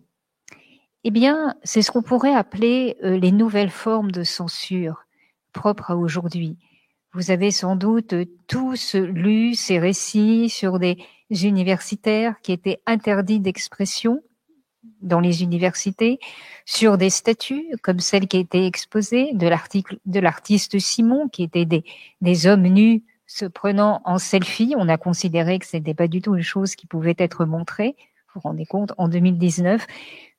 eh 1.05 1.11
bien, 1.11 1.55
c'est 1.65 1.83
ce 1.83 1.91
qu'on 1.91 2.03
pourrait 2.03 2.35
appeler 2.35 2.97
euh, 3.05 3.19
les 3.19 3.31
nouvelles 3.31 3.69
formes 3.69 4.11
de 4.11 4.25
censure 4.25 5.05
propres 5.53 5.91
à 5.91 5.97
aujourd'hui. 5.97 6.57
Vous 7.13 7.31
avez 7.31 7.51
sans 7.51 7.77
doute 7.77 8.15
tous 8.47 8.95
lu 8.95 9.55
ces 9.55 9.79
récits 9.79 10.49
sur 10.49 10.79
des 10.79 10.99
universitaires 11.31 12.37
qui 12.43 12.53
étaient 12.53 12.81
interdits 12.87 13.41
d'expression 13.41 14.23
dans 15.03 15.21
les 15.21 15.43
universités, 15.43 16.19
sur 16.65 16.99
des 16.99 17.11
statues 17.11 17.67
comme 17.83 18.01
celle 18.01 18.29
qui 18.29 18.37
a 18.37 18.41
été 18.41 18.67
exposée 18.67 19.33
de 19.33 19.47
l'article 19.47 19.99
de 20.07 20.21
l'artiste 20.21 20.79
Simon, 20.79 21.29
qui 21.29 21.43
était 21.43 21.65
des, 21.65 21.85
des 22.21 22.47
hommes 22.47 22.67
nus 22.67 23.05
se 23.27 23.45
prenant 23.45 24.01
en 24.05 24.19
selfie. 24.19 24.75
On 24.77 24.89
a 24.89 24.97
considéré 24.97 25.59
que 25.59 25.67
ce 25.67 25.77
n'était 25.77 25.95
pas 25.95 26.09
du 26.09 26.21
tout 26.23 26.37
une 26.37 26.43
chose 26.43 26.77
qui 26.77 26.87
pouvait 26.87 27.17
être 27.19 27.45
montrée. 27.45 27.97
Vous 28.35 28.41
vous 28.41 28.49
rendez 28.49 28.67
compte, 28.67 28.93
en 28.99 29.09
2019. 29.09 29.87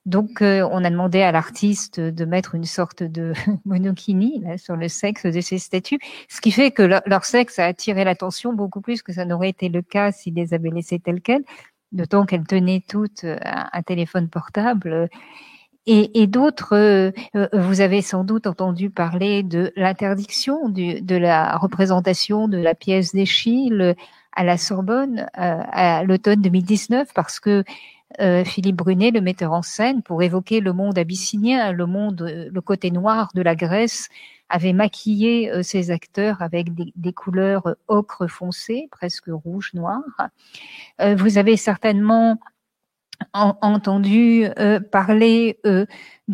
Donc, 0.08 0.42
euh, 0.42 0.66
on 0.72 0.86
a 0.86 0.90
demandé 0.90 1.22
à 1.22 1.34
l'artiste 1.34 2.00
de 2.00 2.26
mettre 2.26 2.56
une 2.56 2.64
sorte 2.64 3.04
de 3.04 3.34
monokini 3.66 4.40
là, 4.40 4.58
sur 4.58 4.78
le 4.78 4.88
sexe 4.88 5.26
de 5.26 5.42
ces 5.42 5.60
statues, 5.60 6.00
ce 6.30 6.40
qui 6.40 6.52
fait 6.52 6.72
que 6.72 6.82
leur, 6.82 7.26
sexe 7.26 7.60
a 7.60 7.66
attiré 7.66 8.06
l'attention 8.06 8.54
beaucoup 8.54 8.80
plus 8.80 9.02
que 9.02 9.12
ça 9.12 9.26
n'aurait 9.26 9.50
été 9.50 9.68
le 9.68 9.82
cas 9.82 10.14
s'ils 10.14 10.36
les 10.36 10.54
avaient 10.54 10.70
laissées 10.70 11.00
telles 11.00 11.20
quelles, 11.20 11.44
d'autant 11.92 12.26
qu'elles 12.26 12.48
tenaient 12.48 12.82
toutes 12.88 13.26
euh, 13.26 13.38
un, 13.44 13.82
téléphone 13.82 14.30
portable. 14.30 15.10
Et, 15.90 16.28
d'autres, 16.28 16.76
euh, 16.76 17.12
vous 17.54 17.80
avez 17.80 18.02
sans 18.02 18.26
doute 18.26 18.46
entendu 18.46 18.90
parler 18.90 19.42
de 19.42 19.72
l'interdiction 19.78 20.68
de 20.68 21.16
la 21.16 21.58
représentation 21.58 22.50
de 22.50 22.58
la 22.58 22.76
pièce 22.76 23.14
d'Échille 23.14 23.96
à 24.36 24.44
la 24.44 24.58
Sorbonne 24.58 25.28
à 25.34 26.04
l'automne 26.04 26.42
2019 26.42 27.14
parce 27.14 27.40
que 27.40 27.64
euh, 28.22 28.46
Philippe 28.46 28.78
Brunet, 28.78 29.12
le 29.12 29.22
metteur 29.22 29.52
en 29.52 29.62
scène, 29.62 30.02
pour 30.02 30.24
évoquer 30.24 30.62
le 30.62 30.72
monde 30.74 30.98
abyssinien, 30.98 31.72
le 31.74 31.86
monde, 31.86 32.22
euh, 32.22 32.50
le 32.52 32.62
côté 32.62 32.90
noir 32.90 33.30
de 33.36 33.42
la 33.42 33.56
Grèce, 33.56 34.08
avait 34.50 34.72
maquillé 34.74 35.52
euh, 35.52 35.62
ses 35.62 35.92
acteurs 35.92 36.42
avec 36.42 36.70
des, 36.74 37.14
couleurs 37.14 37.76
ocre 37.88 38.28
foncé, 38.28 38.88
presque 38.92 39.28
rouge 39.28 39.72
noir. 39.74 40.02
vous 41.00 41.38
avez 41.38 41.58
certainement 41.58 42.40
entendu 43.34 44.46
parler 44.92 45.60
de 45.64 45.88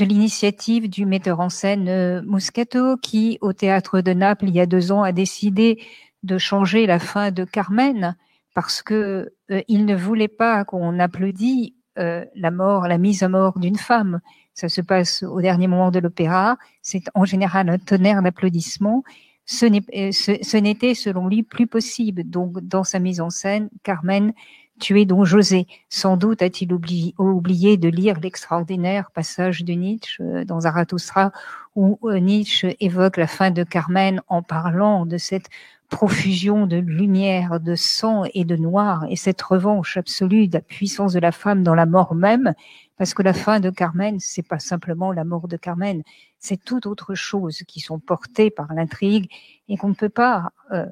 l'initiative 0.06 0.90
du 0.90 1.06
metteur 1.06 1.40
en 1.40 1.50
scène 1.50 2.22
Moscato, 2.22 2.98
qui, 2.98 3.38
au 3.42 3.54
théâtre 3.54 4.02
de 4.02 4.12
Naples, 4.14 4.50
il 4.50 4.56
y 4.56 4.60
a 4.60 4.66
deux 4.66 4.92
ans, 4.92 5.04
a 5.04 5.14
décidé 5.14 5.82
de 6.24 6.38
changer 6.38 6.86
la 6.86 7.00
fin 7.00 7.32
de 7.32 7.46
Carmen 7.46 8.16
parce 8.54 8.82
que 8.82 8.94
euh, 8.94 9.26
il 9.68 9.86
ne 9.86 9.96
voulait 9.96 10.28
pas 10.28 10.66
qu'on 10.66 11.00
applaudisse 11.00 11.72
euh, 12.00 12.26
la 12.36 12.50
mort, 12.50 12.88
la 12.88 12.98
mise 12.98 13.22
à 13.22 13.30
mort 13.30 13.60
d'une 13.60 13.78
femme. 13.78 14.20
Ça 14.56 14.68
se 14.68 14.82
passe 14.82 15.22
au 15.22 15.42
dernier 15.42 15.68
moment 15.68 15.92
de 15.92 16.00
l'opéra. 16.00 16.58
C'est 16.82 17.04
en 17.14 17.24
général 17.24 17.70
un 17.70 17.78
tonnerre 17.78 18.24
d'applaudissements. 18.24 19.04
Ce 19.46 19.66
euh, 19.66 20.60
n'était, 20.62 20.96
selon 20.96 21.28
lui, 21.28 21.44
plus 21.44 21.68
possible. 21.68 22.24
Donc, 22.24 22.60
dans 22.62 22.84
sa 22.84 22.98
mise 22.98 23.22
en 23.22 23.30
scène, 23.30 23.70
Carmen 23.84 24.34
tuait 24.80 25.06
Don 25.06 25.24
José. 25.24 25.68
Sans 25.90 26.18
doute 26.18 26.42
a-t-il 26.42 26.74
oublié, 26.74 27.14
oublié, 27.20 27.78
de 27.78 27.90
lire 27.90 28.20
l'extraordinaire 28.20 29.12
passage 29.12 29.64
de 29.64 29.74
Nietzsche 29.74 30.24
dans 30.46 30.62
Zarathustra 30.62 31.32
où 31.76 32.00
Nietzsche 32.04 32.76
évoque 32.80 33.18
la 33.18 33.28
fin 33.28 33.52
de 33.52 33.64
Carmen 33.64 34.22
en 34.28 34.42
parlant 34.42 35.06
de 35.06 35.18
cette 35.18 35.50
profusion 35.94 36.66
de 36.66 36.78
lumière, 36.78 37.60
de 37.60 37.76
sang 37.76 38.24
et 38.34 38.46
de 38.46 38.56
noir, 38.56 39.06
et 39.10 39.16
cette 39.16 39.42
revanche 39.44 39.96
absolue 39.96 40.48
de 40.48 40.56
la 40.56 40.62
puissance 40.62 41.14
de 41.14 41.20
la 41.20 41.32
femme 41.32 41.62
dans 41.62 41.76
la 41.76 41.86
mort 41.86 42.16
même, 42.16 42.56
parce 42.98 43.14
que 43.14 43.22
la 43.22 43.34
fin 43.34 43.60
de 43.60 43.70
Carmen, 43.70 44.20
c'est 44.20 44.48
pas 44.48 44.58
simplement 44.58 45.12
la 45.12 45.24
mort 45.24 45.48
de 45.48 45.56
Carmen, 45.56 46.02
c'est 46.40 46.58
toute 46.58 46.88
autre 46.88 47.14
chose 47.14 47.60
qui 47.68 47.80
sont 47.80 48.00
portées 48.00 48.50
par 48.50 48.74
l'intrigue 48.74 49.30
et 49.70 49.78
qu'on 49.78 49.90
ne 49.90 49.94
peut 49.94 50.10
pas 50.10 50.50
euh, 50.72 50.88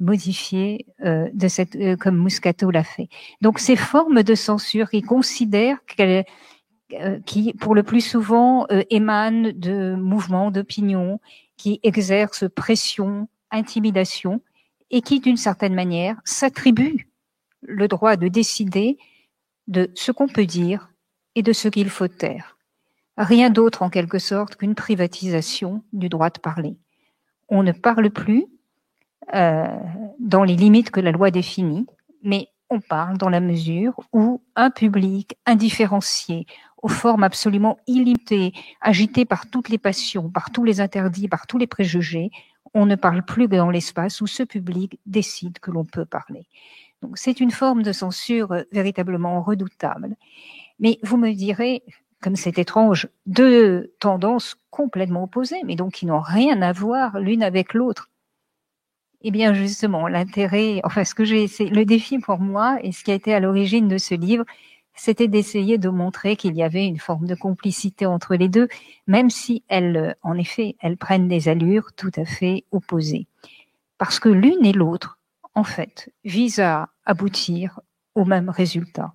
modifier 0.00 0.84
euh, 1.02 1.30
de 1.32 1.48
cette, 1.48 1.74
euh, 1.74 1.96
comme 1.96 2.22
Muscato 2.22 2.70
l'a 2.70 2.84
fait. 2.84 3.08
Donc 3.40 3.58
ces 3.58 3.76
formes 3.76 4.22
de 4.22 4.34
censure, 4.34 4.88
ils 4.92 5.04
considèrent 5.04 5.82
qu'elles 5.86 6.26
qui, 7.26 7.52
pour 7.54 7.74
le 7.74 7.82
plus 7.82 8.00
souvent, 8.00 8.64
émanent 8.90 9.50
de 9.56 9.96
mouvements 9.96 10.52
d'opinion 10.52 11.18
qui 11.56 11.80
exercent 11.82 12.48
pression, 12.54 13.26
intimidation 13.50 14.40
et 14.90 15.02
qui, 15.02 15.20
d'une 15.20 15.36
certaine 15.36 15.74
manière, 15.74 16.20
s'attribue 16.24 17.08
le 17.62 17.88
droit 17.88 18.16
de 18.16 18.28
décider 18.28 18.98
de 19.66 19.90
ce 19.94 20.12
qu'on 20.12 20.28
peut 20.28 20.46
dire 20.46 20.90
et 21.34 21.42
de 21.42 21.52
ce 21.52 21.68
qu'il 21.68 21.90
faut 21.90 22.08
taire. 22.08 22.56
Rien 23.16 23.50
d'autre 23.50 23.82
en 23.82 23.90
quelque 23.90 24.18
sorte 24.18 24.56
qu'une 24.56 24.74
privatisation 24.74 25.82
du 25.92 26.08
droit 26.08 26.30
de 26.30 26.38
parler. 26.38 26.76
On 27.48 27.62
ne 27.62 27.72
parle 27.72 28.10
plus 28.10 28.46
euh, 29.34 29.66
dans 30.20 30.44
les 30.44 30.56
limites 30.56 30.90
que 30.90 31.00
la 31.00 31.12
loi 31.12 31.30
définit, 31.30 31.86
mais 32.22 32.48
on 32.70 32.80
parle 32.80 33.16
dans 33.16 33.28
la 33.28 33.40
mesure 33.40 34.00
où 34.12 34.42
un 34.54 34.70
public 34.70 35.36
indifférencié, 35.46 36.46
aux 36.82 36.88
formes 36.88 37.22
absolument 37.22 37.78
illimitées, 37.86 38.52
agité 38.80 39.24
par 39.24 39.48
toutes 39.48 39.68
les 39.68 39.78
passions, 39.78 40.30
par 40.30 40.50
tous 40.50 40.64
les 40.64 40.80
interdits, 40.80 41.28
par 41.28 41.46
tous 41.46 41.58
les 41.58 41.66
préjugés, 41.66 42.30
on 42.76 42.84
ne 42.84 42.94
parle 42.94 43.22
plus 43.22 43.48
dans 43.48 43.70
l'espace 43.70 44.20
où 44.20 44.26
ce 44.26 44.42
public 44.42 45.00
décide 45.06 45.58
que 45.60 45.70
l'on 45.70 45.86
peut 45.86 46.04
parler. 46.04 46.46
Donc 47.00 47.16
c'est 47.16 47.40
une 47.40 47.50
forme 47.50 47.82
de 47.82 47.90
censure 47.90 48.52
euh, 48.52 48.62
véritablement 48.70 49.42
redoutable. 49.42 50.14
Mais 50.78 50.98
vous 51.02 51.16
me 51.16 51.32
direz, 51.32 51.82
comme 52.20 52.36
c'est 52.36 52.58
étrange, 52.58 53.08
deux 53.24 53.94
tendances 53.98 54.56
complètement 54.70 55.24
opposées, 55.24 55.62
mais 55.64 55.74
donc 55.74 55.94
qui 55.94 56.04
n'ont 56.04 56.20
rien 56.20 56.60
à 56.60 56.72
voir 56.72 57.18
l'une 57.18 57.42
avec 57.42 57.72
l'autre. 57.72 58.10
Eh 59.22 59.30
bien, 59.30 59.54
justement, 59.54 60.06
l'intérêt, 60.06 60.82
enfin, 60.84 61.04
ce 61.04 61.14
que 61.14 61.24
j'ai, 61.24 61.48
c'est 61.48 61.66
le 61.66 61.86
défi 61.86 62.18
pour 62.18 62.38
moi 62.38 62.78
et 62.82 62.92
ce 62.92 63.02
qui 63.02 63.10
a 63.10 63.14
été 63.14 63.32
à 63.32 63.40
l'origine 63.40 63.88
de 63.88 63.96
ce 63.96 64.14
livre, 64.14 64.44
c'était 64.96 65.28
d'essayer 65.28 65.78
de 65.78 65.88
montrer 65.88 66.36
qu'il 66.36 66.56
y 66.56 66.62
avait 66.62 66.86
une 66.86 66.98
forme 66.98 67.26
de 67.26 67.34
complicité 67.34 68.06
entre 68.06 68.34
les 68.34 68.48
deux, 68.48 68.68
même 69.06 69.30
si 69.30 69.62
elles, 69.68 70.16
en 70.22 70.36
effet, 70.36 70.76
elles 70.80 70.96
prennent 70.96 71.28
des 71.28 71.48
allures 71.48 71.92
tout 71.94 72.10
à 72.16 72.24
fait 72.24 72.64
opposées. 72.72 73.26
Parce 73.98 74.18
que 74.18 74.28
l'une 74.28 74.64
et 74.64 74.72
l'autre, 74.72 75.18
en 75.54 75.64
fait, 75.64 76.12
visent 76.24 76.60
à 76.60 76.88
aboutir 77.04 77.80
au 78.14 78.24
même 78.24 78.50
résultat, 78.50 79.14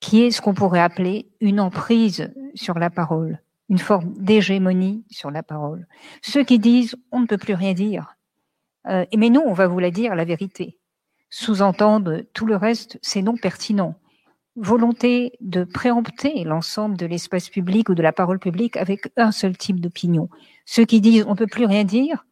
qui 0.00 0.22
est 0.22 0.30
ce 0.30 0.40
qu'on 0.40 0.54
pourrait 0.54 0.80
appeler 0.80 1.28
une 1.40 1.60
emprise 1.60 2.32
sur 2.54 2.78
la 2.78 2.90
parole, 2.90 3.40
une 3.68 3.78
forme 3.78 4.12
d'hégémonie 4.14 5.04
sur 5.10 5.30
la 5.30 5.42
parole. 5.42 5.86
Ceux 6.22 6.44
qui 6.44 6.58
disent 6.58 6.96
on 7.10 7.20
ne 7.20 7.26
peut 7.26 7.38
plus 7.38 7.54
rien 7.54 7.72
dire, 7.72 8.16
euh, 8.88 9.06
mais 9.16 9.30
non, 9.30 9.44
on 9.46 9.52
va 9.52 9.66
vous 9.66 9.78
la 9.78 9.90
dire 9.90 10.14
la 10.14 10.24
vérité. 10.24 10.78
Sous-entendre 11.30 12.24
tout 12.34 12.46
le 12.46 12.56
reste, 12.56 12.98
c'est 13.00 13.22
non 13.22 13.36
pertinent 13.36 13.94
volonté 14.56 15.32
de 15.40 15.64
préempter 15.64 16.44
l'ensemble 16.44 16.96
de 16.96 17.06
l'espace 17.06 17.48
public 17.48 17.88
ou 17.88 17.94
de 17.94 18.02
la 18.02 18.12
parole 18.12 18.38
publique 18.38 18.76
avec 18.76 19.10
un 19.16 19.32
seul 19.32 19.56
type 19.56 19.80
d'opinion. 19.80 20.28
Ceux 20.66 20.84
qui 20.84 21.00
disent 21.00 21.24
on 21.26 21.36
peut 21.36 21.46
plus 21.46 21.64
rien 21.64 21.84
dire 21.84 22.26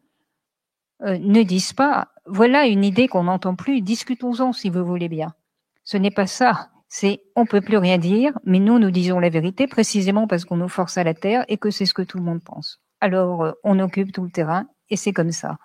euh, 1.02 1.18
ne 1.18 1.42
disent 1.42 1.72
pas 1.72 2.08
voilà 2.26 2.66
une 2.66 2.84
idée 2.84 3.08
qu'on 3.08 3.24
n'entend 3.24 3.54
plus, 3.56 3.80
discutons-en 3.80 4.52
si 4.52 4.70
vous 4.70 4.84
voulez 4.84 5.08
bien. 5.08 5.34
Ce 5.82 5.96
n'est 5.96 6.10
pas 6.10 6.26
ça. 6.26 6.70
C'est 6.88 7.22
on 7.36 7.46
peut 7.46 7.60
plus 7.60 7.78
rien 7.78 7.98
dire, 7.98 8.38
mais 8.44 8.58
nous 8.58 8.78
nous 8.78 8.90
disons 8.90 9.18
la 9.18 9.30
vérité 9.30 9.66
précisément 9.66 10.26
parce 10.26 10.44
qu'on 10.44 10.56
nous 10.56 10.68
force 10.68 10.98
à 10.98 11.04
la 11.04 11.14
terre 11.14 11.44
et 11.48 11.56
que 11.56 11.70
c'est 11.70 11.86
ce 11.86 11.94
que 11.94 12.02
tout 12.02 12.18
le 12.18 12.24
monde 12.24 12.42
pense. 12.44 12.80
Alors 13.00 13.44
euh, 13.44 13.52
on 13.64 13.78
occupe 13.78 14.12
tout 14.12 14.24
le 14.24 14.30
terrain 14.30 14.66
et 14.90 14.96
c'est 14.96 15.12
comme 15.12 15.32
ça. 15.32 15.56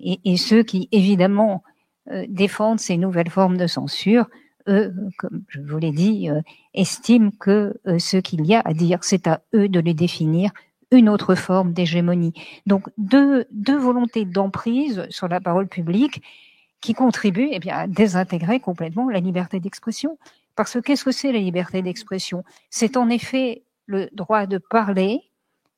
Et, 0.00 0.20
et, 0.24 0.36
ceux 0.36 0.62
qui 0.62 0.88
évidemment 0.92 1.62
euh, 2.10 2.26
défendent 2.28 2.80
ces 2.80 2.96
nouvelles 2.96 3.30
formes 3.30 3.56
de 3.56 3.66
censure 3.66 4.26
eux, 4.68 4.94
comme 5.18 5.44
je 5.48 5.60
vous 5.60 5.78
l'ai 5.78 5.92
dit, 5.92 6.30
euh, 6.30 6.40
estiment 6.74 7.30
que 7.38 7.78
euh, 7.86 7.98
ce 7.98 8.16
qu'il 8.16 8.44
y 8.46 8.54
a 8.54 8.62
à 8.64 8.72
dire, 8.72 8.98
c'est 9.02 9.26
à 9.26 9.42
eux 9.54 9.68
de 9.68 9.80
les 9.80 9.94
définir 9.94 10.50
une 10.90 11.08
autre 11.08 11.34
forme 11.34 11.72
d'hégémonie. 11.72 12.32
Donc 12.66 12.88
deux, 12.98 13.46
deux 13.50 13.78
volontés 13.78 14.24
d'emprise 14.24 15.06
sur 15.10 15.28
la 15.28 15.40
parole 15.40 15.68
publique 15.68 16.22
qui 16.80 16.94
contribuent 16.94 17.48
eh 17.50 17.58
bien, 17.58 17.76
à 17.76 17.86
désintégrer 17.86 18.60
complètement 18.60 19.08
la 19.08 19.20
liberté 19.20 19.60
d'expression. 19.60 20.18
Parce 20.54 20.74
que 20.74 20.78
qu'est-ce 20.78 21.04
que 21.04 21.10
c'est 21.10 21.32
la 21.32 21.38
liberté 21.38 21.82
d'expression? 21.82 22.44
C'est 22.70 22.96
en 22.96 23.08
effet 23.08 23.62
le 23.86 24.08
droit 24.12 24.46
de 24.46 24.58
parler 24.58 25.20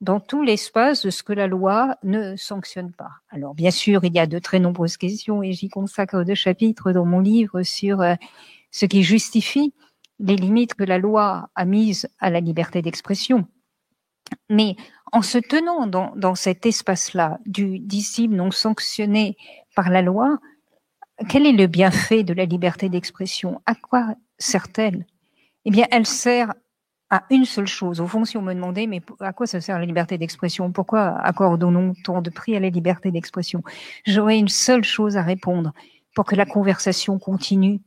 dans 0.01 0.21
tout 0.21 0.43
l'espace 0.43 1.05
de 1.05 1.11
ce 1.11 1.23
que 1.23 1.33
la 1.33 1.49
loi 1.49 1.97
ne 2.05 2.37
sanctionne 2.37 2.93
pas. 2.93 3.11
Alors 3.31 3.55
bien 3.55 3.71
sûr, 3.71 4.05
il 4.05 4.15
y 4.15 4.19
a 4.21 4.27
de 4.27 4.39
très 4.39 4.61
nombreuses 4.61 4.97
questions 4.97 5.43
et 5.43 5.53
j'y 5.53 5.69
consacre 5.69 6.23
deux 6.23 6.37
chapitres 6.37 6.93
dans 6.93 7.05
mon 7.05 7.19
livre 7.19 7.63
sur 7.63 8.01
euh, 8.01 8.15
ce 8.71 8.87
qui 8.87 9.03
justifie 9.03 9.73
les 10.19 10.37
limites 10.37 10.75
que 10.75 10.85
la 10.85 10.99
loi 10.99 11.51
a 11.55 11.65
mises 11.65 12.09
à 12.19 12.31
la 12.31 12.41
liberté 12.41 12.83
d'expression. 12.83 13.47
Mais 14.51 14.77
en 15.13 15.23
se 15.23 15.39
tenant 15.39 15.87
dans, 15.87 16.13
dans 16.17 16.35
cet 16.35 16.67
espace-là 16.67 17.39
du 17.47 17.79
disciple 17.79 18.35
non 18.35 18.51
sanctionné 18.51 19.37
par 19.75 19.91
la 19.91 20.03
loi, 20.03 20.39
quel 21.29 21.47
est 21.47 21.53
le 21.53 21.67
bienfait 21.67 22.23
de 22.25 22.35
la 22.35 22.45
liberté 22.45 22.89
d'expression? 22.89 23.61
À 23.67 23.75
quoi 23.75 24.15
sert-elle? 24.39 25.07
Eh 25.65 25.71
bien, 25.71 25.87
elle 25.91 26.07
sert 26.07 26.53
à 27.11 27.25
une 27.31 27.45
seule 27.45 27.67
chose. 27.67 28.01
Au 28.01 28.07
fond, 28.07 28.25
si 28.25 28.37
on 28.37 28.43
me 28.43 28.55
demandait, 28.55 28.87
mais 28.87 29.01
à 29.21 29.33
quoi 29.33 29.47
ça 29.47 29.61
sert 29.61 29.79
la 29.79 29.87
liberté 29.87 30.19
d'expression? 30.19 30.71
Pourquoi 30.73 31.19
accordons-nous 31.19 31.95
tant 32.05 32.21
de 32.21 32.31
prix 32.31 32.55
à 32.55 32.61
la 32.61 32.69
liberté 32.69 33.11
d'expression? 33.11 33.63
J'aurais 34.05 34.39
une 34.39 34.49
seule 34.49 34.85
chose 34.85 35.17
à 35.17 35.23
répondre. 35.23 35.73
Pour 36.15 36.25
que 36.25 36.35
la 36.35 36.47
conversation 36.47 37.19
continue, 37.19 37.81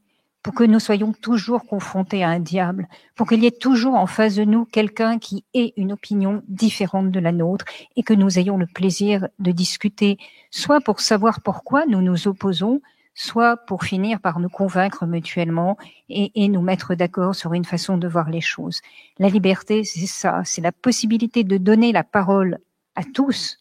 pour 0.43 0.53
que 0.53 0.63
nous 0.63 0.79
soyons 0.79 1.13
toujours 1.13 1.65
confrontés 1.65 2.24
à 2.24 2.29
un 2.29 2.39
diable, 2.39 2.88
pour 3.15 3.27
qu'il 3.27 3.43
y 3.43 3.48
ait 3.48 3.51
toujours 3.51 3.95
en 3.95 4.07
face 4.07 4.36
de 4.36 4.43
nous 4.43 4.65
quelqu'un 4.65 5.19
qui 5.19 5.45
ait 5.53 5.74
une 5.77 5.91
opinion 5.91 6.41
différente 6.48 7.12
de 7.12 7.19
la 7.19 7.31
nôtre 7.31 7.65
et 7.95 8.03
que 8.03 8.13
nous 8.13 8.39
ayons 8.39 8.57
le 8.57 8.65
plaisir 8.65 9.27
de 9.39 9.51
discuter, 9.51 10.17
soit 10.50 10.81
pour 10.81 11.00
savoir 11.00 11.42
pourquoi 11.42 11.85
nous 11.85 12.01
nous 12.01 12.27
opposons, 12.27 12.81
soit 13.13 13.57
pour 13.57 13.83
finir 13.83 14.20
par 14.20 14.39
nous 14.39 14.50
convaincre 14.50 15.05
mutuellement 15.05 15.77
et, 16.09 16.48
nous 16.48 16.61
mettre 16.61 16.96
d'accord 16.96 17.35
sur 17.35 17.53
une 17.53 17.66
façon 17.66 17.98
de 17.98 18.07
voir 18.07 18.29
les 18.29 18.42
choses. 18.42 18.81
La 19.20 19.29
liberté, 19.29 19.83
c'est 19.83 20.07
ça, 20.07 20.42
c'est 20.46 20.61
la 20.61 20.72
possibilité 20.72 21.44
de 21.44 21.57
donner 21.57 21.92
la 21.92 22.03
parole 22.03 22.59
à 22.96 23.03
tous, 23.03 23.57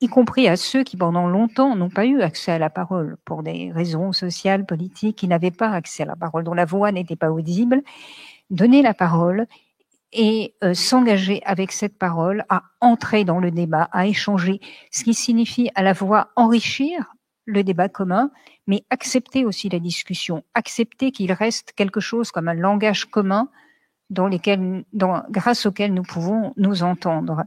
y 0.00 0.08
compris 0.08 0.48
à 0.48 0.56
ceux 0.56 0.84
qui 0.84 0.96
pendant 0.96 1.28
longtemps 1.28 1.74
n'ont 1.74 1.90
pas 1.90 2.06
eu 2.06 2.22
accès 2.22 2.52
à 2.52 2.58
la 2.58 2.70
parole 2.70 3.16
pour 3.24 3.42
des 3.42 3.72
raisons 3.72 4.12
sociales, 4.12 4.64
politiques, 4.64 5.16
qui 5.16 5.28
n'avaient 5.28 5.50
pas 5.50 5.70
accès 5.70 6.04
à 6.04 6.06
la 6.06 6.16
parole, 6.16 6.44
dont 6.44 6.54
la 6.54 6.64
voix 6.64 6.92
n'était 6.92 7.16
pas 7.16 7.32
audible, 7.32 7.82
donner 8.50 8.82
la 8.82 8.94
parole 8.94 9.46
et 10.12 10.54
euh, 10.64 10.72
s'engager 10.72 11.42
avec 11.44 11.72
cette 11.72 11.98
parole 11.98 12.44
à 12.48 12.62
entrer 12.80 13.24
dans 13.24 13.40
le 13.40 13.50
débat, 13.50 13.88
à 13.92 14.06
échanger, 14.06 14.60
ce 14.90 15.04
qui 15.04 15.14
signifie 15.14 15.70
à 15.74 15.82
la 15.82 15.94
fois 15.94 16.28
enrichir 16.36 17.12
le 17.44 17.64
débat 17.64 17.88
commun, 17.88 18.30
mais 18.66 18.84
accepter 18.90 19.44
aussi 19.44 19.68
la 19.68 19.78
discussion, 19.78 20.44
accepter 20.54 21.10
qu'il 21.10 21.32
reste 21.32 21.72
quelque 21.72 22.00
chose 22.00 22.30
comme 22.30 22.48
un 22.48 22.54
langage 22.54 23.06
commun 23.06 23.48
dans 24.10 24.28
lesquels, 24.28 24.84
dans, 24.92 25.22
grâce 25.30 25.66
auquel 25.66 25.92
nous 25.92 26.02
pouvons 26.02 26.52
nous 26.56 26.82
entendre. 26.82 27.44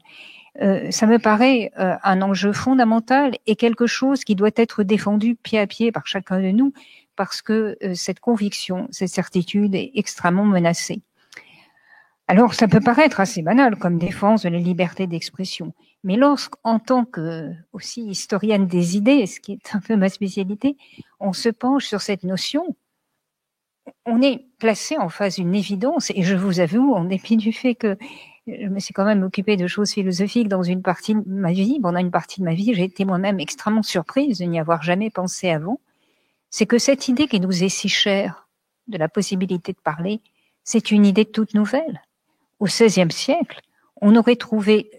Euh, 0.60 0.92
ça 0.92 1.06
me 1.06 1.18
paraît 1.18 1.72
euh, 1.80 1.96
un 2.04 2.22
enjeu 2.22 2.52
fondamental 2.52 3.38
et 3.46 3.56
quelque 3.56 3.88
chose 3.88 4.26
qui 4.26 4.36
doit 4.36 4.50
être 4.56 4.84
défendu 4.84 5.36
pied 5.36 5.60
à 5.60 5.68
pied 5.68 5.92
par 5.94 6.08
chacun 6.08 6.42
de 6.42 6.50
nous 6.52 6.74
parce 7.16 7.42
que 7.42 7.78
euh, 7.84 7.94
cette 7.94 8.20
conviction, 8.20 8.88
cette 8.92 9.10
certitude 9.10 9.76
est 9.76 9.92
extrêmement 9.96 10.44
menacée. 10.46 11.02
Alors, 12.28 12.54
ça 12.54 12.68
peut 12.68 12.80
paraître 12.80 13.20
assez 13.20 13.42
banal 13.42 13.76
comme 13.76 13.98
défense 13.98 14.44
de 14.44 14.50
la 14.50 14.58
liberté 14.58 15.06
d'expression, 15.06 15.74
mais 16.04 16.16
lorsqu'en 16.16 16.80
tant 16.80 17.04
que 17.04 17.52
aussi 17.74 18.04
historienne 18.04 18.68
des 18.68 18.96
idées, 18.96 19.26
ce 19.28 19.40
qui 19.40 19.54
est 19.54 19.76
un 19.76 19.82
peu 19.82 19.98
ma 19.98 20.08
spécialité, 20.08 20.78
on 21.20 21.34
se 21.34 21.50
penche 21.50 21.86
sur 21.86 22.00
cette 22.02 22.24
notion, 22.24 22.76
on 24.06 24.22
est 24.22 24.46
placé 24.60 24.98
en 24.98 25.10
face 25.10 25.36
d'une 25.36 25.56
évidence, 25.56 26.10
et 26.12 26.24
je 26.24 26.36
vous 26.36 26.62
avoue, 26.62 26.94
en 26.94 27.04
dépit 27.04 27.36
du 27.36 27.52
fait 27.52 27.76
que 27.76 27.98
je 28.60 28.68
me 28.68 28.80
suis 28.80 28.94
quand 28.94 29.06
même 29.06 29.24
occupée 29.24 29.58
de 29.58 29.68
choses 29.68 29.92
philosophiques 29.92 30.48
dans 30.48 30.64
une 30.64 30.82
partie 30.82 31.16
de 31.16 31.22
ma 31.26 31.52
vie, 31.52 31.80
pendant 31.80 32.00
une 32.00 32.12
partie 32.12 32.42
de 32.42 32.46
ma 32.46 32.54
vie, 32.54 32.74
j'ai 32.74 32.84
été 32.84 33.06
moi-même 33.06 33.40
extrêmement 33.40 33.84
surprise 33.84 34.40
de 34.40 34.46
n'y 34.46 34.60
avoir 34.60 34.84
jamais 34.84 35.10
pensé 35.10 35.50
avant, 35.50 35.80
c'est 36.50 36.66
que 36.66 36.78
cette 36.78 37.08
idée 37.08 37.28
qui 37.28 37.40
nous 37.40 37.64
est 37.64 37.70
si 37.70 37.90
chère 37.90 38.48
de 38.88 38.98
la 38.98 39.08
possibilité 39.08 39.72
de 39.72 39.80
parler, 39.80 40.22
c'est 40.64 40.92
une 40.92 41.06
idée 41.06 41.26
toute 41.26 41.54
nouvelle. 41.54 42.02
Au 42.60 42.66
XVIe 42.66 43.12
siècle, 43.12 43.62
on 44.02 44.16
aurait 44.16 44.36
trouvé 44.36 44.92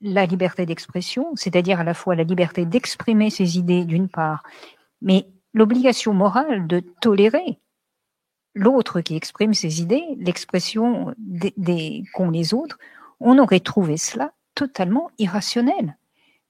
la 0.00 0.24
liberté 0.24 0.64
d'expression, 0.64 1.30
c'est-à-dire 1.36 1.80
à 1.80 1.84
la 1.84 1.94
fois 1.94 2.14
la 2.14 2.24
liberté 2.24 2.64
d'exprimer 2.64 3.30
ses 3.30 3.58
idées 3.58 3.84
d'une 3.84 4.08
part, 4.08 4.42
mais 5.02 5.26
l'obligation 5.52 6.14
morale 6.14 6.66
de 6.66 6.80
tolérer 7.00 7.58
l'autre 8.60 9.00
qui 9.00 9.16
exprime 9.16 9.54
ses 9.54 9.80
idées, 9.80 10.04
l'expression 10.18 11.14
des, 11.18 12.04
qu'ont 12.14 12.30
les 12.30 12.52
autres, 12.52 12.78
on 13.18 13.38
aurait 13.38 13.60
trouvé 13.60 13.96
cela 13.96 14.32
totalement 14.54 15.10
irrationnel. 15.18 15.96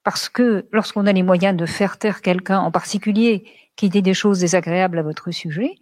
Parce 0.03 0.27
que 0.29 0.67
lorsqu'on 0.71 1.07
a 1.07 1.13
les 1.13 1.23
moyens 1.23 1.55
de 1.55 1.65
faire 1.65 1.97
taire 1.97 2.21
quelqu'un, 2.21 2.59
en 2.59 2.71
particulier 2.71 3.45
qui 3.75 3.89
dit 3.89 4.01
des 4.01 4.13
choses 4.13 4.39
désagréables 4.39 4.99
à 4.99 5.03
votre 5.03 5.31
sujet, 5.31 5.75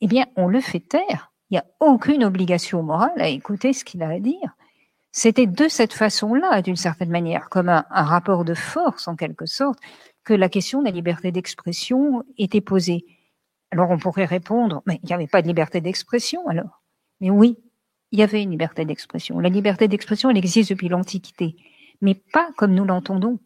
eh 0.00 0.06
bien, 0.06 0.26
on 0.36 0.46
le 0.46 0.60
fait 0.60 0.80
taire. 0.80 1.32
Il 1.50 1.54
n'y 1.54 1.58
a 1.58 1.66
aucune 1.80 2.24
obligation 2.24 2.82
morale 2.82 3.20
à 3.20 3.28
écouter 3.28 3.72
ce 3.72 3.84
qu'il 3.84 4.02
a 4.02 4.10
à 4.10 4.20
dire. 4.20 4.54
C'était 5.10 5.46
de 5.46 5.66
cette 5.66 5.94
façon-là, 5.94 6.62
d'une 6.62 6.76
certaine 6.76 7.10
manière, 7.10 7.48
comme 7.48 7.68
un, 7.68 7.84
rapport 7.90 8.44
de 8.44 8.54
force 8.54 9.08
en 9.08 9.16
quelque 9.16 9.46
sorte, 9.46 9.80
que 10.22 10.34
la 10.34 10.48
question 10.48 10.80
de 10.80 10.84
la 10.84 10.90
liberté 10.92 11.32
d'expression 11.32 12.22
était 12.36 12.60
posée. 12.60 13.06
Alors 13.70 13.90
on 13.90 13.98
pourrait 13.98 14.24
répondre, 14.24 14.82
mais 14.86 15.00
il 15.02 15.06
n'y 15.06 15.12
avait 15.12 15.26
pas 15.26 15.42
de 15.42 15.46
liberté 15.46 15.80
d'expression 15.80 16.46
alors. 16.48 16.82
Mais 17.20 17.30
oui, 17.30 17.58
il 18.12 18.18
y 18.18 18.22
avait 18.22 18.42
une 18.42 18.50
liberté 18.50 18.84
d'expression. 18.84 19.40
La 19.40 19.48
liberté 19.48 19.88
d'expression, 19.88 20.30
elle 20.30 20.38
existe 20.38 20.70
depuis 20.70 20.88
l'Antiquité, 20.88 21.56
mais 22.00 22.14
pas 22.14 22.48
comme 22.56 22.74
nous 22.74 22.84
l'entendons. 22.84 23.38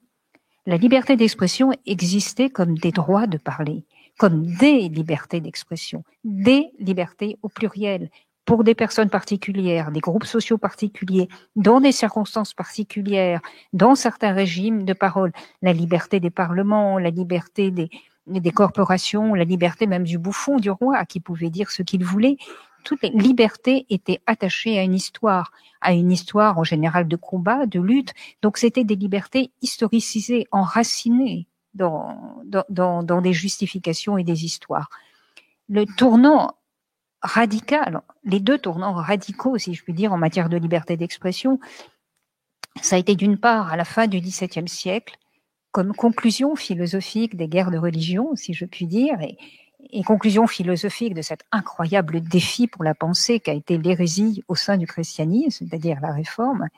La 0.67 0.77
liberté 0.77 1.17
d'expression 1.17 1.73
existait 1.87 2.51
comme 2.51 2.79
des 2.79 2.93
droits 2.93 3.27
de 3.27 3.39
parler 3.39 3.85
comme 4.19 4.47
des 4.47 4.89
libertés 4.89 5.41
d'expression, 5.41 6.05
des 6.25 6.71
libertés 6.79 7.39
au 7.43 7.49
pluriel, 7.49 8.11
pour 8.45 8.65
des 8.65 8.75
personnes 8.75 9.11
particulières, 9.11 9.93
des 9.93 10.01
groupes 10.01 10.25
sociaux 10.25 10.59
particuliers, 10.59 11.29
dans 11.55 11.81
des 11.81 11.93
circonstances 11.93 12.55
particulières, 12.55 13.41
dans 13.73 13.95
certains 13.95 14.33
régimes 14.33 14.85
de 14.85 14.93
parole, 14.93 15.33
la 15.63 15.73
liberté 15.73 16.19
des 16.19 16.31
parlements, 16.31 16.99
la 16.99 17.11
liberté 17.11 17.71
des, 17.71 17.89
des 18.27 18.51
corporations, 18.51 19.35
la 19.35 19.45
liberté 19.45 19.87
même 19.87 20.05
du 20.05 20.19
bouffon, 20.19 20.57
du 20.57 20.71
roi, 20.71 21.05
qui 21.05 21.21
pouvait 21.21 21.51
dire 21.51 21.71
ce 21.71 21.83
qu'il 21.83 22.05
voulait. 22.05 22.37
Toutes 22.85 23.03
les 23.03 23.11
libertés 23.11 23.87
étaient 23.91 24.21
attachées 24.27 24.79
à 24.79 24.83
une 24.83 24.95
histoire, 24.95 25.53
à 25.81 25.93
une 25.93 26.11
histoire 26.11 26.59
en 26.59 26.65
général 26.65 27.07
de 27.09 27.17
combat, 27.17 27.67
de 27.67 27.81
lutte. 27.81 28.13
Donc 28.43 28.59
c'était 28.59 28.85
des 28.85 28.97
libertés 28.97 29.53
historicisées, 29.61 30.47
enracinées 30.51 31.47
dans, 31.75 32.43
dans, 32.45 33.03
dans, 33.03 33.23
des 33.23 33.33
justifications 33.33 34.19
et 34.19 34.25
des 34.25 34.45
histoires. 34.45 34.89
Le 35.69 35.87
tournant 35.87 36.57
radical, 37.23 38.03
les 38.25 38.41
deux 38.41 38.59
tournants 38.59 38.95
radicaux, 38.95 39.59
si 39.59 39.75
je 39.75 39.83
puis 39.83 39.95
dire, 39.95 40.13
en 40.13 40.19
matière 40.19 40.49
de 40.49 40.57
liberté 40.57 40.97
d'expression, 40.97 41.61
ça 42.81 42.97
a 42.97 42.99
été 42.99 43.15
d'une 43.15 43.39
part 43.39 43.73
à 43.73 43.77
la 43.77 43.85
fin 43.85 44.07
du 44.07 44.21
XVIIe 44.21 44.69
siècle, 44.69 45.17
comme 45.73 45.95
conclusion 45.95 46.55
philosophique 46.55 47.35
des 47.35 47.49
guerres 47.49 47.71
de 47.71 47.79
religion, 47.79 48.37
si 48.37 48.53
je 48.53 48.67
puis 48.67 48.87
dire, 48.87 49.17
et, 49.21 49.37
conclusion 50.05 50.47
philosophique 50.47 51.15
de 51.15 51.23
cet 51.23 51.41
incroyable 51.51 52.21
défi 52.21 52.69
pour 52.69 52.85
la 52.85 52.95
pensée 52.95 53.41
qu'a 53.41 53.53
été 53.55 53.79
l'hérésie 53.79 54.45
au 54.49 54.55
sein 54.55 54.77
du 54.77 54.87
christianisme, 54.87 55.67
c'est-à-dire 55.67 55.99
la 56.01 56.13
réforme. 56.13 56.69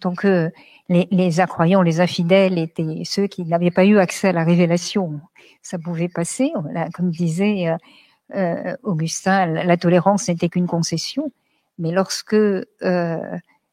Donc 0.00 0.24
euh, 0.24 0.50
les, 0.88 1.40
incroyants, 1.40 1.80
les 1.82 2.00
infidèles 2.00 2.58
étaient 2.58 3.02
ceux 3.04 3.26
qui 3.28 3.44
n'avaient 3.44 3.70
pas 3.70 3.86
eu 3.86 3.98
accès 3.98 4.28
à 4.28 4.32
la 4.32 4.44
révélation. 4.44 5.20
Ça 5.62 5.78
pouvait 5.78 6.08
passer, 6.08 6.52
comme 6.92 7.10
disait 7.10 7.68
euh, 7.68 7.76
euh, 8.34 8.76
Augustin, 8.82 9.46
la 9.46 9.76
tolérance 9.76 10.28
n'était 10.28 10.48
qu'une 10.48 10.66
concession. 10.66 11.32
Mais 11.78 11.92
lorsque 11.92 12.36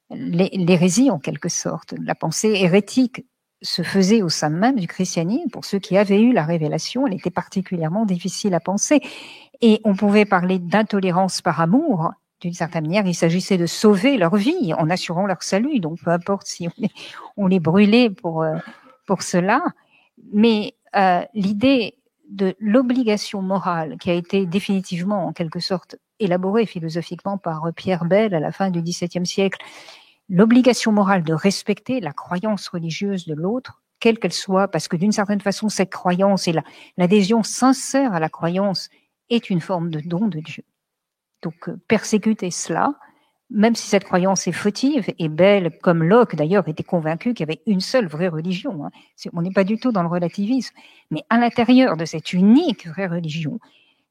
l'hérésie, 0.09 1.11
en 1.11 1.19
quelque 1.19 1.49
sorte, 1.49 1.93
la 2.01 2.15
pensée 2.15 2.53
hérétique 2.55 3.25
se 3.61 3.83
faisait 3.83 4.21
au 4.21 4.29
sein 4.29 4.49
même 4.49 4.79
du 4.79 4.87
christianisme, 4.87 5.49
pour 5.49 5.65
ceux 5.65 5.79
qui 5.79 5.97
avaient 5.97 6.21
eu 6.21 6.33
la 6.33 6.43
révélation, 6.43 7.05
elle 7.05 7.13
était 7.13 7.29
particulièrement 7.29 8.05
difficile 8.05 8.53
à 8.53 8.59
penser. 8.59 9.01
Et 9.61 9.79
on 9.83 9.95
pouvait 9.95 10.25
parler 10.25 10.57
d'intolérance 10.59 11.41
par 11.41 11.61
amour, 11.61 12.11
d'une 12.41 12.53
certaine 12.53 12.85
manière, 12.85 13.05
il 13.05 13.13
s'agissait 13.13 13.59
de 13.59 13.67
sauver 13.67 14.17
leur 14.17 14.35
vie 14.35 14.73
en 14.73 14.89
assurant 14.89 15.27
leur 15.27 15.43
salut. 15.43 15.79
Donc, 15.79 15.99
peu 16.03 16.09
importe 16.09 16.47
si 16.47 16.67
on 17.37 17.47
les, 17.47 17.59
brûlait 17.59 18.09
pour, 18.09 18.41
euh, 18.41 18.57
pour 19.05 19.21
cela. 19.21 19.61
Mais 20.33 20.73
euh, 20.95 21.21
l'idée 21.35 21.95
de 22.29 22.55
l'obligation 22.59 23.43
morale 23.43 23.97
qui 23.99 24.09
a 24.09 24.13
été 24.13 24.47
définitivement, 24.47 25.27
en 25.27 25.33
quelque 25.33 25.59
sorte, 25.59 25.97
élaborée 26.19 26.65
philosophiquement 26.65 27.37
par 27.37 27.71
Pierre 27.75 28.05
Bell 28.05 28.33
à 28.33 28.39
la 28.39 28.51
fin 28.51 28.71
du 28.71 28.81
XVIIe 28.81 29.25
siècle, 29.25 29.59
l'obligation 30.31 30.93
morale 30.93 31.23
de 31.23 31.33
respecter 31.33 31.99
la 31.99 32.13
croyance 32.13 32.69
religieuse 32.69 33.25
de 33.27 33.35
l'autre, 33.35 33.83
quelle 33.99 34.17
qu'elle 34.17 34.33
soit, 34.33 34.69
parce 34.69 34.87
que 34.87 34.95
d'une 34.95 35.11
certaine 35.11 35.41
façon, 35.41 35.67
cette 35.67 35.91
croyance 35.91 36.47
et 36.47 36.55
l'adhésion 36.97 37.43
sincère 37.43 38.13
à 38.13 38.19
la 38.19 38.29
croyance 38.29 38.89
est 39.29 39.49
une 39.49 39.59
forme 39.59 39.89
de 39.89 39.99
don 39.99 40.27
de 40.27 40.39
Dieu. 40.39 40.63
Donc 41.43 41.67
euh, 41.67 41.77
persécuter 41.87 42.49
cela, 42.49 42.93
même 43.49 43.75
si 43.75 43.87
cette 43.87 44.05
croyance 44.05 44.47
est 44.47 44.53
fautive 44.53 45.13
et 45.19 45.27
belle, 45.27 45.77
comme 45.83 46.01
Locke 46.01 46.35
d'ailleurs 46.35 46.67
était 46.69 46.83
convaincu 46.83 47.33
qu'il 47.33 47.45
y 47.47 47.51
avait 47.51 47.61
une 47.67 47.81
seule 47.81 48.07
vraie 48.07 48.29
religion. 48.29 48.85
Hein. 48.85 48.91
On 49.33 49.41
n'est 49.41 49.51
pas 49.51 49.65
du 49.65 49.77
tout 49.77 49.91
dans 49.91 50.03
le 50.03 50.07
relativisme, 50.07 50.73
mais 51.11 51.23
à 51.29 51.37
l'intérieur 51.37 51.97
de 51.97 52.05
cette 52.05 52.31
unique 52.31 52.87
vraie 52.87 53.07
religion, 53.07 53.59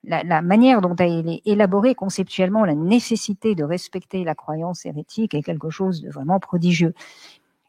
la, 0.04 0.22
la, 0.22 0.42
manière 0.42 0.80
dont 0.80 0.96
elle 0.96 1.28
est 1.28 1.42
élaborée 1.44 1.94
conceptuellement 1.94 2.64
la 2.64 2.74
nécessité 2.74 3.54
de 3.54 3.64
respecter 3.64 4.24
la 4.24 4.34
croyance 4.34 4.86
hérétique 4.86 5.34
est 5.34 5.42
quelque 5.42 5.70
chose 5.70 6.00
de 6.00 6.10
vraiment 6.10 6.40
prodigieux. 6.40 6.94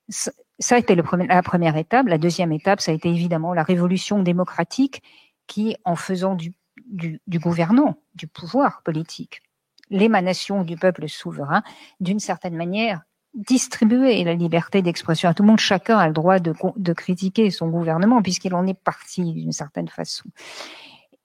Ça 0.10 0.76
a 0.76 0.78
été 0.78 0.96
la 0.96 1.42
première 1.42 1.78
étape. 1.78 2.08
La 2.08 2.18
deuxième 2.18 2.52
étape, 2.52 2.82
ça 2.82 2.92
a 2.92 2.96
été 2.96 3.10
évidemment 3.10 3.54
la 3.54 3.64
révolution 3.64 4.22
démocratique 4.22 5.02
qui, 5.48 5.76
en 5.86 5.96
faisant 5.96 6.36
du, 6.36 6.54
du, 6.86 7.20
du 7.28 8.28
pouvoir 8.28 8.82
politique, 8.84 9.42
l'émanation 9.90 10.64
du 10.64 10.78
peuple 10.78 11.08
souverain, 11.08 11.64
d'une 12.00 12.20
certaine 12.20 12.56
manière, 12.56 13.02
distribuer 13.34 14.24
la 14.24 14.34
liberté 14.34 14.82
d'expression 14.82 15.30
à 15.30 15.34
tout 15.34 15.44
le 15.44 15.48
monde. 15.48 15.60
Chacun 15.60 15.98
a 15.98 16.08
le 16.08 16.14
droit 16.14 16.40
de 16.40 16.94
critiquer 16.94 17.50
son 17.50 17.70
gouvernement 17.70 18.22
puisqu'il 18.22 18.54
en 18.54 18.68
est 18.68 18.80
parti 18.80 19.34
d'une 19.34 19.54
certaine 19.54 19.88
façon. 19.88 20.30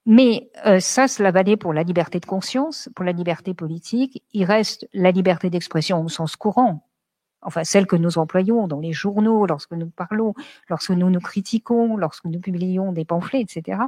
Mais 0.09 0.49
euh, 0.65 0.79
ça, 0.79 1.09
cela 1.09 1.31
valait 1.31 1.57
pour 1.57 1.73
la 1.73 1.83
liberté 1.83 2.21
de 2.21 2.25
conscience, 2.25 2.87
pour 2.95 3.03
la 3.03 3.11
liberté 3.11 3.53
politique. 3.53 4.23
Il 4.31 4.45
reste 4.45 4.87
la 4.93 5.11
liberté 5.11 5.49
d'expression 5.49 6.01
au 6.01 6.07
sens 6.07 6.37
courant, 6.37 6.87
enfin 7.41 7.65
celle 7.65 7.87
que 7.87 7.97
nous 7.97 8.17
employons 8.17 8.69
dans 8.69 8.79
les 8.79 8.93
journaux, 8.93 9.45
lorsque 9.45 9.73
nous 9.73 9.89
parlons, 9.89 10.33
lorsque 10.69 10.91
nous 10.91 11.09
nous 11.09 11.19
critiquons, 11.19 11.97
lorsque 11.97 12.23
nous 12.23 12.39
publions 12.39 12.93
des 12.93 13.03
pamphlets, 13.03 13.41
etc. 13.41 13.81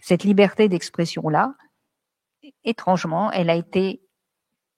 Cette 0.00 0.24
liberté 0.24 0.70
d'expression-là, 0.70 1.54
étrangement, 2.64 3.30
elle 3.30 3.50
a 3.50 3.54
été 3.54 4.00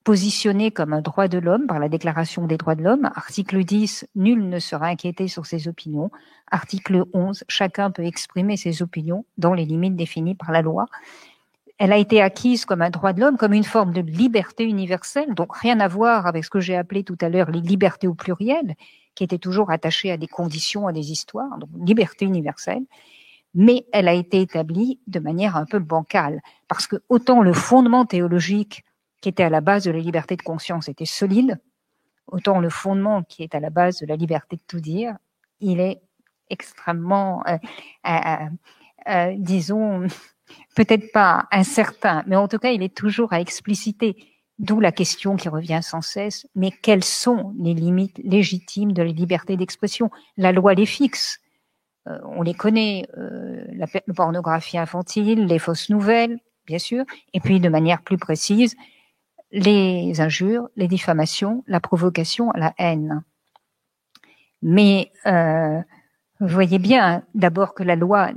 positionné 0.04 0.70
comme 0.70 0.92
un 0.92 1.00
droit 1.00 1.28
de 1.28 1.38
l'homme 1.38 1.66
par 1.66 1.78
la 1.78 1.88
Déclaration 1.88 2.46
des 2.46 2.56
droits 2.56 2.74
de 2.74 2.82
l'homme. 2.82 3.10
Article 3.14 3.64
10, 3.64 4.08
nul 4.14 4.48
ne 4.48 4.58
sera 4.58 4.86
inquiété 4.86 5.28
sur 5.28 5.46
ses 5.46 5.68
opinions. 5.68 6.10
Article 6.50 7.04
11, 7.12 7.44
chacun 7.48 7.90
peut 7.90 8.04
exprimer 8.04 8.56
ses 8.56 8.82
opinions 8.82 9.24
dans 9.38 9.54
les 9.54 9.64
limites 9.64 9.96
définies 9.96 10.34
par 10.34 10.52
la 10.52 10.62
loi. 10.62 10.86
Elle 11.78 11.92
a 11.92 11.96
été 11.96 12.20
acquise 12.20 12.64
comme 12.64 12.82
un 12.82 12.90
droit 12.90 13.12
de 13.12 13.20
l'homme, 13.20 13.36
comme 13.36 13.52
une 13.52 13.64
forme 13.64 13.92
de 13.92 14.00
liberté 14.00 14.64
universelle, 14.64 15.34
donc 15.34 15.56
rien 15.56 15.80
à 15.80 15.88
voir 15.88 16.26
avec 16.26 16.44
ce 16.44 16.50
que 16.50 16.60
j'ai 16.60 16.76
appelé 16.76 17.02
tout 17.02 17.18
à 17.20 17.28
l'heure 17.28 17.50
les 17.50 17.60
libertés 17.60 18.06
au 18.06 18.14
pluriel, 18.14 18.74
qui 19.14 19.24
étaient 19.24 19.38
toujours 19.38 19.70
attachées 19.70 20.10
à 20.10 20.16
des 20.16 20.28
conditions, 20.28 20.86
à 20.86 20.92
des 20.92 21.10
histoires, 21.12 21.58
donc 21.58 21.70
liberté 21.84 22.24
universelle. 22.24 22.82
Mais 23.54 23.86
elle 23.92 24.08
a 24.08 24.14
été 24.14 24.40
établie 24.40 24.98
de 25.06 25.18
manière 25.18 25.56
un 25.56 25.66
peu 25.66 25.78
bancale, 25.78 26.40
parce 26.68 26.86
que 26.86 26.96
autant 27.08 27.42
le 27.42 27.52
fondement 27.52 28.06
théologique 28.06 28.84
qui 29.22 29.30
était 29.30 29.44
à 29.44 29.50
la 29.50 29.62
base 29.62 29.84
de 29.84 29.90
la 29.90 30.00
liberté 30.00 30.36
de 30.36 30.42
conscience 30.42 30.88
était 30.88 31.06
solide, 31.06 31.58
autant 32.26 32.60
le 32.60 32.68
fondement 32.68 33.22
qui 33.22 33.42
est 33.42 33.54
à 33.54 33.60
la 33.60 33.70
base 33.70 34.00
de 34.00 34.06
la 34.06 34.16
liberté 34.16 34.56
de 34.56 34.62
tout 34.66 34.80
dire, 34.80 35.16
il 35.60 35.80
est 35.80 36.02
extrêmement, 36.50 37.42
euh, 37.46 37.56
euh, 38.06 38.46
euh, 39.08 39.34
disons, 39.38 40.06
peut-être 40.76 41.12
pas 41.12 41.46
incertain, 41.52 42.24
mais 42.26 42.36
en 42.36 42.48
tout 42.48 42.58
cas, 42.58 42.72
il 42.72 42.82
est 42.82 42.94
toujours 42.94 43.32
à 43.32 43.40
expliciter. 43.40 44.16
D'où 44.58 44.80
la 44.80 44.92
question 44.92 45.36
qui 45.36 45.48
revient 45.48 45.80
sans 45.82 46.02
cesse, 46.02 46.46
mais 46.54 46.70
quelles 46.70 47.02
sont 47.02 47.54
les 47.58 47.74
limites 47.74 48.20
légitimes 48.22 48.92
de 48.92 49.02
la 49.02 49.10
liberté 49.10 49.56
d'expression? 49.56 50.10
La 50.36 50.52
loi 50.52 50.74
les 50.74 50.86
fixe. 50.86 51.40
on 52.06 52.42
les 52.42 52.54
connaît, 52.54 53.08
la 53.16 53.86
pornographie 54.14 54.78
infantile, 54.78 55.46
les 55.46 55.58
fausses 55.58 55.88
nouvelles, 55.88 56.38
bien 56.66 56.78
sûr, 56.78 57.04
et 57.32 57.40
puis 57.40 57.58
de 57.58 57.68
manière 57.68 58.02
plus 58.02 58.18
précise, 58.18 58.76
les 59.52 60.20
injures, 60.20 60.68
les 60.76 60.88
diffamations, 60.88 61.62
la 61.66 61.80
provocation 61.80 62.50
la 62.54 62.74
haine. 62.78 63.22
Mais 64.62 65.12
euh, 65.26 65.80
vous 66.40 66.48
voyez 66.48 66.78
bien 66.78 67.22
d'abord 67.34 67.74
que 67.74 67.82
la 67.82 67.96
loi, 67.96 68.30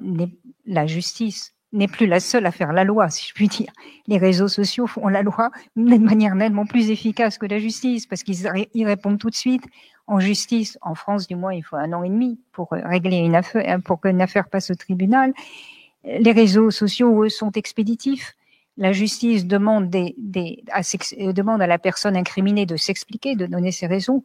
la 0.66 0.86
justice 0.88 1.54
n'est 1.72 1.88
plus 1.88 2.08
la 2.08 2.20
seule 2.20 2.46
à 2.46 2.52
faire 2.52 2.74
la 2.74 2.84
loi, 2.84 3.10
si 3.10 3.28
je 3.28 3.34
puis 3.34 3.48
dire. 3.48 3.72
Les 4.08 4.18
réseaux 4.18 4.48
sociaux 4.48 4.88
font 4.88 5.08
la 5.08 5.24
loi 5.24 5.52
de 5.76 5.98
manière 5.98 6.36
nettement 6.36 6.66
plus 6.66 6.90
efficace 6.90 7.38
que 7.38 7.46
la 7.46 7.60
justice, 7.60 8.06
parce 8.08 8.24
qu'ils 8.24 8.86
répondent 8.86 9.20
tout 9.20 9.30
de 9.30 9.36
suite. 9.36 9.64
En 10.08 10.20
justice, 10.20 10.78
en 10.82 10.94
France 10.96 11.28
du 11.28 11.36
moins, 11.36 11.54
il 11.54 11.64
faut 11.64 11.76
un 11.76 11.92
an 11.94 12.04
et 12.04 12.10
demi 12.10 12.40
pour 12.52 12.70
régler 12.72 13.18
une 13.18 13.36
affaire, 13.36 13.80
pour 13.84 14.00
qu'une 14.00 14.22
affaire 14.22 14.50
passe 14.50 14.70
au 14.70 14.76
tribunal. 14.76 15.34
Les 16.04 16.32
réseaux 16.32 16.70
sociaux, 16.70 17.24
eux, 17.24 17.30
sont 17.30 17.52
expéditifs 17.52 18.36
la 18.78 18.92
justice 18.92 19.44
euh, 19.44 21.34
demande 21.34 21.62
à 21.62 21.68
la 21.68 21.78
personne 21.78 22.18
incriminée 22.18 22.66
de 22.66 22.76
s'expliquer, 22.76 23.36
de 23.36 23.46
donner 23.46 23.72
ses 23.72 23.88
raisons. 23.88 24.24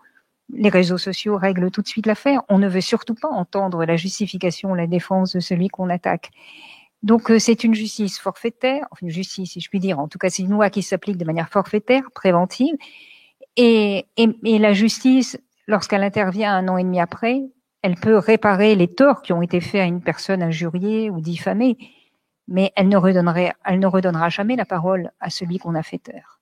Les 0.52 0.68
réseaux 0.68 0.98
sociaux 0.98 1.36
règlent 1.36 1.70
tout 1.70 1.82
de 1.82 1.86
suite 1.86 2.06
l'affaire. 2.06 2.42
On 2.48 2.58
ne 2.58 2.68
veut 2.68 2.80
surtout 2.80 3.14
pas 3.14 3.28
entendre 3.28 3.84
la 3.84 3.96
justification, 3.96 4.74
la 4.74 4.88
défense 4.88 5.34
de 5.34 5.40
celui 5.40 5.68
qu'on 5.68 5.88
attaque. 5.88 6.30
Donc 7.02 7.30
euh, 7.30 7.38
c'est 7.38 7.64
une 7.64 7.74
justice 7.74 8.18
forfaitaire, 8.18 8.86
enfin 8.90 9.06
une 9.06 9.10
justice 9.10 9.52
si 9.52 9.60
je 9.60 9.68
puis 9.70 9.78
dire, 9.78 9.98
en 9.98 10.08
tout 10.08 10.18
cas 10.18 10.28
c'est 10.28 10.42
une 10.42 10.50
loi 10.50 10.68
qui 10.68 10.82
s'applique 10.82 11.16
de 11.16 11.24
manière 11.24 11.48
forfaitaire, 11.48 12.02
préventive, 12.14 12.74
et, 13.56 14.06
et, 14.16 14.28
et 14.44 14.58
la 14.58 14.74
justice, 14.74 15.38
lorsqu'elle 15.66 16.02
intervient 16.02 16.54
un 16.54 16.68
an 16.68 16.76
et 16.76 16.84
demi 16.84 17.00
après, 17.00 17.40
elle 17.82 17.94
peut 17.94 18.18
réparer 18.18 18.74
les 18.74 18.88
torts 18.88 19.22
qui 19.22 19.32
ont 19.32 19.40
été 19.40 19.60
faits 19.60 19.80
à 19.80 19.84
une 19.84 20.02
personne 20.02 20.42
injuriée 20.42 21.08
ou 21.08 21.20
diffamée, 21.20 21.78
mais 22.48 22.72
elle 22.76 22.88
ne, 22.88 22.96
redonnerait, 22.96 23.52
elle 23.64 23.78
ne 23.78 23.86
redonnera 23.86 24.28
jamais 24.28 24.56
la 24.56 24.64
parole 24.64 25.12
à 25.20 25.30
celui 25.30 25.58
qu'on 25.58 25.74
a 25.74 25.82
fait 25.82 25.98
taire. 25.98 26.40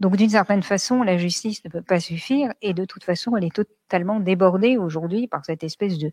Donc 0.00 0.16
d'une 0.16 0.30
certaine 0.30 0.62
façon, 0.62 1.02
la 1.02 1.16
justice 1.16 1.64
ne 1.64 1.70
peut 1.70 1.82
pas 1.82 2.00
suffire 2.00 2.52
et 2.62 2.72
de 2.72 2.84
toute 2.84 3.04
façon, 3.04 3.36
elle 3.36 3.44
est 3.44 3.54
totalement 3.54 4.20
débordée 4.20 4.76
aujourd'hui 4.76 5.26
par 5.26 5.44
cette 5.44 5.64
espèce 5.64 5.98
de, 5.98 6.10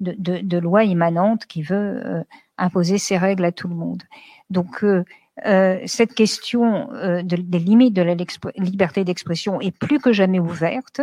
de, 0.00 0.14
de, 0.18 0.38
de, 0.38 0.58
loi 0.58 0.84
immanente 0.84 1.46
qui 1.46 1.62
veut 1.62 2.02
euh, 2.04 2.24
imposer 2.58 2.98
ses 2.98 3.18
règles 3.18 3.44
à 3.44 3.52
tout 3.52 3.68
le 3.68 3.76
monde. 3.76 4.02
Donc 4.48 4.82
euh, 4.82 5.04
euh, 5.46 5.78
cette 5.86 6.14
question 6.14 6.92
euh, 6.92 7.22
des 7.22 7.58
limites 7.58 7.94
de 7.94 8.02
la 8.02 8.14
liberté 8.56 9.04
d'expression 9.04 9.60
est 9.60 9.76
plus 9.76 9.98
que 9.98 10.12
jamais 10.12 10.40
ouverte. 10.40 11.00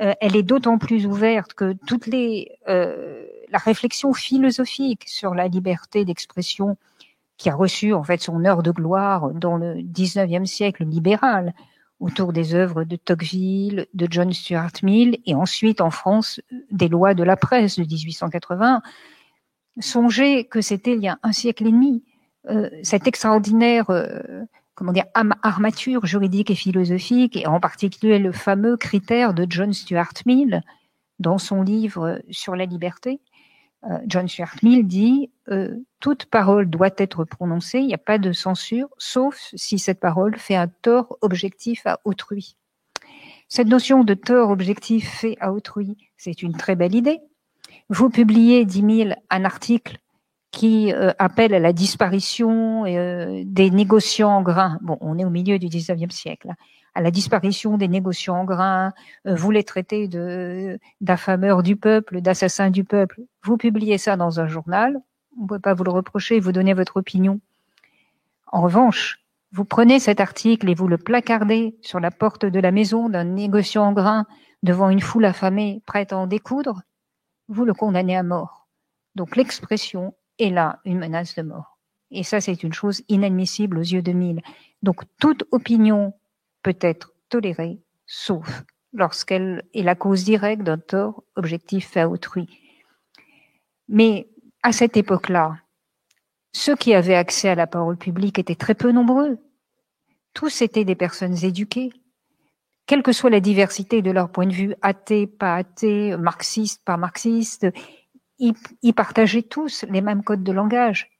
Euh, 0.00 0.14
elle 0.20 0.36
est 0.36 0.42
d'autant 0.42 0.78
plus 0.78 1.06
ouverte 1.06 1.54
que 1.54 1.74
toutes 1.86 2.06
les 2.06 2.50
la 2.66 3.58
réflexion 3.58 4.14
philosophique 4.14 5.04
sur 5.06 5.34
la 5.34 5.46
liberté 5.46 6.06
d'expression 6.06 6.78
qui 7.42 7.50
a 7.50 7.56
reçu 7.56 7.92
en 7.92 8.04
fait 8.04 8.22
son 8.22 8.44
heure 8.44 8.62
de 8.62 8.70
gloire 8.70 9.30
dans 9.30 9.56
le 9.56 9.74
19e 9.74 10.46
siècle 10.46 10.84
libéral, 10.84 11.54
autour 11.98 12.32
des 12.32 12.54
œuvres 12.54 12.84
de 12.84 12.94
Tocqueville, 12.94 13.86
de 13.94 14.06
John 14.08 14.32
Stuart 14.32 14.70
Mill, 14.84 15.18
et 15.26 15.34
ensuite 15.34 15.80
en 15.80 15.90
France 15.90 16.40
des 16.70 16.86
lois 16.88 17.14
de 17.14 17.24
la 17.24 17.36
presse 17.36 17.80
de 17.80 17.84
1880. 17.84 18.80
Songez 19.80 20.44
que 20.44 20.60
c'était 20.60 20.94
il 20.94 21.02
y 21.02 21.08
a 21.08 21.18
un 21.24 21.32
siècle 21.32 21.66
et 21.66 21.72
demi. 21.72 22.04
Euh, 22.48 22.70
cette 22.84 23.08
extraordinaire 23.08 23.90
euh, 23.90 24.44
comment 24.76 24.92
dire 24.92 25.06
armature 25.42 26.06
juridique 26.06 26.50
et 26.52 26.54
philosophique, 26.54 27.36
et 27.36 27.48
en 27.48 27.58
particulier 27.58 28.20
le 28.20 28.30
fameux 28.30 28.76
critère 28.76 29.34
de 29.34 29.46
John 29.48 29.72
Stuart 29.72 30.14
Mill 30.26 30.62
dans 31.18 31.38
son 31.38 31.62
livre 31.62 32.20
sur 32.30 32.54
la 32.54 32.66
liberté, 32.66 33.20
John 34.06 34.28
Stuart 34.28 34.56
Mill 34.62 34.86
dit 34.86 35.30
euh, 35.48 35.76
toute 36.00 36.26
parole 36.26 36.70
doit 36.70 36.90
être 36.98 37.24
prononcée, 37.24 37.80
il 37.80 37.86
n'y 37.86 37.94
a 37.94 37.98
pas 37.98 38.18
de 38.18 38.32
censure, 38.32 38.88
sauf 38.98 39.52
si 39.54 39.78
cette 39.78 40.00
parole 40.00 40.36
fait 40.36 40.54
un 40.54 40.68
tort 40.68 41.16
objectif 41.20 41.86
à 41.86 42.00
autrui. 42.04 42.56
Cette 43.48 43.68
notion 43.68 44.04
de 44.04 44.14
tort 44.14 44.50
objectif 44.50 45.08
fait 45.08 45.36
à 45.40 45.52
autrui, 45.52 45.96
c'est 46.16 46.42
une 46.42 46.56
très 46.56 46.76
belle 46.76 46.94
idée. 46.94 47.20
Vous 47.88 48.08
publiez, 48.08 48.64
dit 48.64 48.82
Mill, 48.82 49.16
un 49.30 49.44
article 49.44 49.98
qui 50.52 50.92
euh, 50.92 51.12
appelle 51.18 51.54
à 51.54 51.58
la 51.58 51.72
disparition 51.72 52.84
des 52.84 53.70
négociants 53.70 54.36
en 54.36 54.42
grains. 54.42 54.78
Bon, 54.82 54.98
on 55.00 55.18
est 55.18 55.24
au 55.24 55.30
milieu 55.30 55.58
du 55.58 55.66
19e 55.66 56.10
siècle. 56.10 56.50
Hein 56.50 56.56
à 56.94 57.00
la 57.00 57.10
disparition 57.10 57.78
des 57.78 57.88
négociants 57.88 58.40
en 58.40 58.44
grains, 58.44 58.92
euh, 59.26 59.34
vous 59.34 59.50
les 59.50 59.64
traitez 59.64 60.08
de 60.08 60.78
d'affameurs 61.00 61.62
du 61.62 61.76
peuple, 61.76 62.20
d'assassins 62.20 62.70
du 62.70 62.84
peuple. 62.84 63.20
Vous 63.42 63.56
publiez 63.56 63.98
ça 63.98 64.16
dans 64.16 64.40
un 64.40 64.46
journal, 64.46 65.00
on 65.38 65.42
ne 65.42 65.48
peut 65.48 65.58
pas 65.58 65.74
vous 65.74 65.84
le 65.84 65.90
reprocher, 65.90 66.40
vous 66.40 66.52
donnez 66.52 66.74
votre 66.74 66.98
opinion. 66.98 67.40
En 68.46 68.60
revanche, 68.62 69.20
vous 69.52 69.64
prenez 69.64 69.98
cet 69.98 70.20
article 70.20 70.68
et 70.68 70.74
vous 70.74 70.88
le 70.88 70.98
placardez 70.98 71.76
sur 71.82 72.00
la 72.00 72.10
porte 72.10 72.44
de 72.44 72.60
la 72.60 72.70
maison 72.70 73.08
d'un 73.08 73.24
négociant 73.24 73.84
en 73.84 73.92
grains 73.92 74.26
devant 74.62 74.90
une 74.90 75.00
foule 75.00 75.24
affamée 75.24 75.82
prête 75.86 76.12
à 76.12 76.18
en 76.18 76.26
découdre, 76.26 76.82
vous 77.48 77.64
le 77.64 77.74
condamnez 77.74 78.16
à 78.16 78.22
mort. 78.22 78.68
Donc 79.14 79.36
l'expression 79.36 80.14
est 80.38 80.50
là 80.50 80.80
une 80.84 80.98
menace 80.98 81.34
de 81.34 81.42
mort. 81.42 81.78
Et 82.10 82.22
ça, 82.22 82.40
c'est 82.40 82.62
une 82.62 82.72
chose 82.72 83.02
inadmissible 83.08 83.78
aux 83.78 83.82
yeux 83.82 84.02
de 84.02 84.12
mille. 84.12 84.42
Donc 84.82 85.02
toute 85.18 85.44
opinion 85.50 86.14
peut 86.62 86.76
être 86.80 87.14
tolérée, 87.28 87.80
sauf 88.06 88.64
lorsqu'elle 88.92 89.64
est 89.74 89.82
la 89.82 89.94
cause 89.94 90.24
directe 90.24 90.62
d'un 90.62 90.78
tort 90.78 91.24
objectif 91.36 91.96
à 91.96 92.08
autrui. 92.08 92.48
Mais 93.88 94.28
à 94.62 94.72
cette 94.72 94.96
époque-là, 94.96 95.56
ceux 96.52 96.76
qui 96.76 96.94
avaient 96.94 97.14
accès 97.14 97.48
à 97.48 97.54
la 97.54 97.66
parole 97.66 97.96
publique 97.96 98.38
étaient 98.38 98.54
très 98.54 98.74
peu 98.74 98.92
nombreux. 98.92 99.38
Tous 100.34 100.62
étaient 100.62 100.84
des 100.84 100.94
personnes 100.94 101.42
éduquées. 101.44 101.92
Quelle 102.86 103.02
que 103.02 103.12
soit 103.12 103.30
la 103.30 103.40
diversité 103.40 104.02
de 104.02 104.10
leur 104.10 104.30
point 104.30 104.46
de 104.46 104.52
vue, 104.52 104.74
athée, 104.82 105.26
pas 105.26 105.56
athée, 105.56 106.16
marxiste, 106.16 106.84
pas 106.84 106.96
marxiste, 106.96 107.66
ils 108.38 108.94
partageaient 108.94 109.42
tous 109.42 109.84
les 109.88 110.00
mêmes 110.00 110.24
codes 110.24 110.42
de 110.42 110.52
langage. 110.52 111.11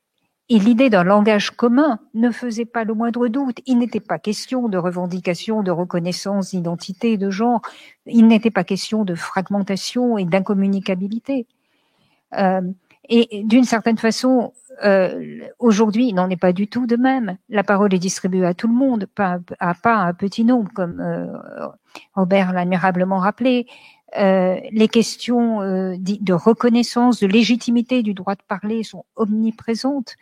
Et 0.48 0.58
l'idée 0.58 0.90
d'un 0.90 1.04
langage 1.04 1.50
commun 1.50 2.00
ne 2.14 2.30
faisait 2.30 2.66
pas 2.66 2.84
le 2.84 2.94
moindre 2.94 3.28
doute. 3.28 3.60
Il 3.66 3.78
n'était 3.78 4.00
pas 4.00 4.18
question 4.18 4.68
de 4.68 4.76
revendication, 4.76 5.62
de 5.62 5.70
reconnaissance 5.70 6.50
d'identité, 6.50 7.16
de 7.16 7.30
genre. 7.30 7.62
Il 8.06 8.26
n'était 8.26 8.50
pas 8.50 8.64
question 8.64 9.04
de 9.04 9.14
fragmentation 9.14 10.18
et 10.18 10.24
d'incommunicabilité. 10.24 11.46
Euh, 12.36 12.60
Et 13.08 13.42
d'une 13.44 13.64
certaine 13.64 13.98
façon, 13.98 14.52
euh, 14.84 15.40
aujourd'hui, 15.58 16.08
il 16.08 16.14
n'en 16.14 16.30
est 16.30 16.36
pas 16.36 16.52
du 16.52 16.66
tout 16.68 16.86
de 16.86 16.96
même. 16.96 17.36
La 17.48 17.64
parole 17.64 17.92
est 17.94 17.98
distribuée 17.98 18.46
à 18.46 18.54
tout 18.54 18.68
le 18.68 18.74
monde, 18.74 19.06
pas 19.06 19.38
à 19.58 19.74
pas 19.74 19.96
un 19.96 20.14
petit 20.14 20.44
nombre, 20.44 20.70
comme 20.72 21.00
euh, 21.00 21.26
Robert 22.14 22.52
l'a 22.52 22.60
admirablement 22.60 23.18
rappelé. 23.18 23.66
Euh, 24.18 24.60
les 24.70 24.88
questions 24.88 25.62
euh, 25.62 25.96
de 25.98 26.32
reconnaissance, 26.32 27.20
de 27.20 27.26
légitimité 27.26 28.02
du 28.02 28.12
droit 28.12 28.34
de 28.34 28.42
parler 28.46 28.82
sont 28.82 29.04
omniprésentes. 29.16 30.16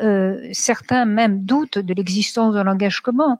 Euh, 0.00 0.48
certains 0.52 1.04
même 1.04 1.44
doutent 1.44 1.78
de 1.78 1.94
l'existence 1.94 2.54
d'un 2.54 2.64
langage 2.64 3.00
commun. 3.00 3.38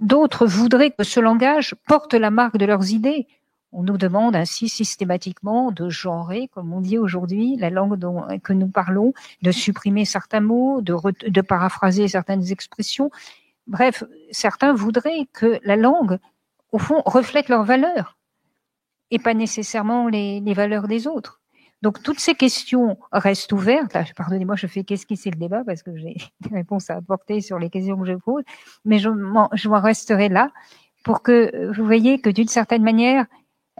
D'autres 0.00 0.46
voudraient 0.46 0.90
que 0.90 1.04
ce 1.04 1.20
langage 1.20 1.74
porte 1.86 2.14
la 2.14 2.30
marque 2.30 2.58
de 2.58 2.66
leurs 2.66 2.90
idées. 2.90 3.26
On 3.72 3.82
nous 3.82 3.98
demande 3.98 4.34
ainsi 4.36 4.68
systématiquement 4.68 5.70
de 5.70 5.90
genrer, 5.90 6.48
comme 6.52 6.72
on 6.72 6.80
dit 6.80 6.98
aujourd'hui, 6.98 7.56
la 7.56 7.70
langue 7.70 7.96
dont, 7.96 8.24
que 8.42 8.52
nous 8.52 8.68
parlons, 8.68 9.12
de 9.42 9.52
supprimer 9.52 10.04
certains 10.04 10.40
mots, 10.40 10.80
de, 10.80 10.94
de 11.28 11.40
paraphraser 11.40 12.08
certaines 12.08 12.50
expressions. 12.50 13.10
Bref, 13.66 14.04
certains 14.30 14.72
voudraient 14.72 15.26
que 15.32 15.58
la 15.64 15.76
langue, 15.76 16.18
au 16.72 16.78
fond, 16.78 17.02
reflète 17.04 17.48
leurs 17.48 17.64
valeurs 17.64 18.16
et 19.10 19.18
pas 19.18 19.34
nécessairement 19.34 20.08
les, 20.08 20.54
valeurs 20.54 20.88
des 20.88 21.06
autres. 21.06 21.40
Donc 21.82 22.02
toutes 22.02 22.20
ces 22.20 22.34
questions 22.34 22.98
restent 23.12 23.52
ouvertes. 23.52 23.96
Pardonnez-moi, 24.16 24.56
je 24.56 24.66
fais 24.66 24.82
qu'est-ce 24.82 25.06
qui 25.06 25.16
c'est 25.16 25.30
le 25.30 25.36
débat 25.36 25.62
parce 25.64 25.82
que 25.82 25.96
j'ai 25.96 26.16
des 26.40 26.54
réponses 26.54 26.90
à 26.90 26.96
apporter 26.96 27.40
sur 27.40 27.58
les 27.58 27.70
questions 27.70 27.98
que 27.98 28.06
je 28.06 28.14
pose, 28.14 28.42
mais 28.84 28.98
je 28.98 29.08
m'en, 29.08 29.48
resterai 29.78 30.28
là 30.28 30.50
pour 31.04 31.22
que 31.22 31.72
vous 31.72 31.84
voyez 31.84 32.20
que 32.20 32.30
d'une 32.30 32.48
certaine 32.48 32.82
manière, 32.82 33.26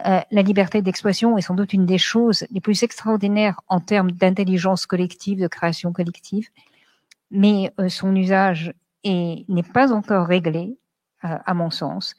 euh, 0.05 0.19
la 0.31 0.41
liberté 0.43 0.81
d'expression 0.81 1.37
est 1.37 1.41
sans 1.41 1.55
doute 1.55 1.73
une 1.73 1.85
des 1.85 1.97
choses 1.97 2.45
les 2.51 2.61
plus 2.61 2.83
extraordinaires 2.83 3.59
en 3.67 3.79
termes 3.79 4.11
d'intelligence 4.11 4.85
collective, 4.85 5.41
de 5.41 5.47
création 5.47 5.91
collective, 5.91 6.49
mais 7.31 7.73
euh, 7.79 7.89
son 7.89 8.15
usage 8.15 8.73
n'est 9.03 9.63
pas 9.73 9.91
encore 9.91 10.27
réglé, 10.27 10.77
euh, 11.25 11.37
à 11.45 11.53
mon 11.53 11.71
sens. 11.71 12.15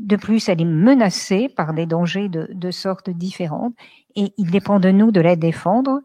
De 0.00 0.16
plus, 0.16 0.48
elle 0.48 0.62
est 0.62 0.64
menacée 0.64 1.48
par 1.48 1.74
des 1.74 1.84
dangers 1.84 2.28
de, 2.28 2.48
de 2.52 2.70
sortes 2.70 3.10
différentes 3.10 3.74
et 4.16 4.32
il 4.38 4.50
dépend 4.50 4.80
de 4.80 4.90
nous 4.90 5.10
de 5.10 5.20
la 5.20 5.36
défendre. 5.36 6.00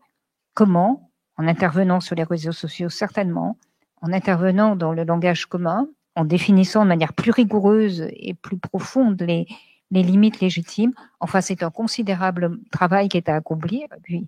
Comment? 0.54 1.12
En 1.38 1.48
intervenant 1.48 2.00
sur 2.02 2.16
les 2.16 2.24
réseaux 2.24 2.52
sociaux, 2.52 2.90
certainement, 2.90 3.58
en 4.02 4.12
intervenant 4.14 4.76
dans 4.76 4.94
le 4.94 5.04
langage 5.04 5.46
commun, 5.46 5.88
en 6.16 6.26
définissant 6.26 6.84
de 6.84 6.90
manière 6.90 7.14
plus 7.14 7.32
rigoureuse 7.32 8.08
et 8.12 8.34
plus 8.34 8.58
profonde 8.58 9.22
les, 9.22 9.48
limites 9.92 10.42
légitimes. 10.42 10.94
Enfin, 11.20 11.42
c'est 11.42 11.64
un 11.64 11.72
considérable 11.72 12.60
travail 12.72 13.08
qui 13.08 13.18
est 13.18 13.30
à 13.30 13.36
accomplir. 13.36 13.88
Puis, 14.04 14.28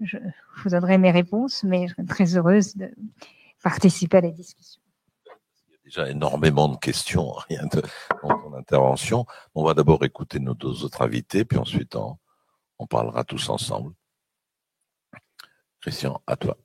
je 0.00 0.18
vous 0.62 0.70
donnerai 0.70 0.98
mes 0.98 1.10
réponses, 1.10 1.64
mais 1.64 1.88
je 1.88 1.94
suis 1.94 2.06
très 2.06 2.36
heureuse 2.36 2.76
de 2.76 2.90
participer 3.62 4.18
à 4.18 4.20
la 4.22 4.30
discussion. 4.30 4.80
Déjà 5.84 6.08
énormément 6.08 6.68
de 6.68 6.76
questions, 6.76 7.32
rien 7.48 7.66
de 7.66 7.82
dans 8.22 8.38
ton 8.38 8.54
intervention. 8.54 9.26
On 9.54 9.64
va 9.64 9.74
d'abord 9.74 10.02
écouter 10.04 10.38
nos 10.38 10.54
deux 10.54 10.82
autres 10.84 11.02
invités, 11.02 11.44
puis 11.44 11.58
ensuite 11.58 11.94
on, 11.94 12.16
on 12.78 12.86
parlera 12.86 13.24
tous 13.24 13.50
ensemble. 13.50 13.92
Christian, 15.82 16.22
à 16.26 16.36
toi. 16.36 16.56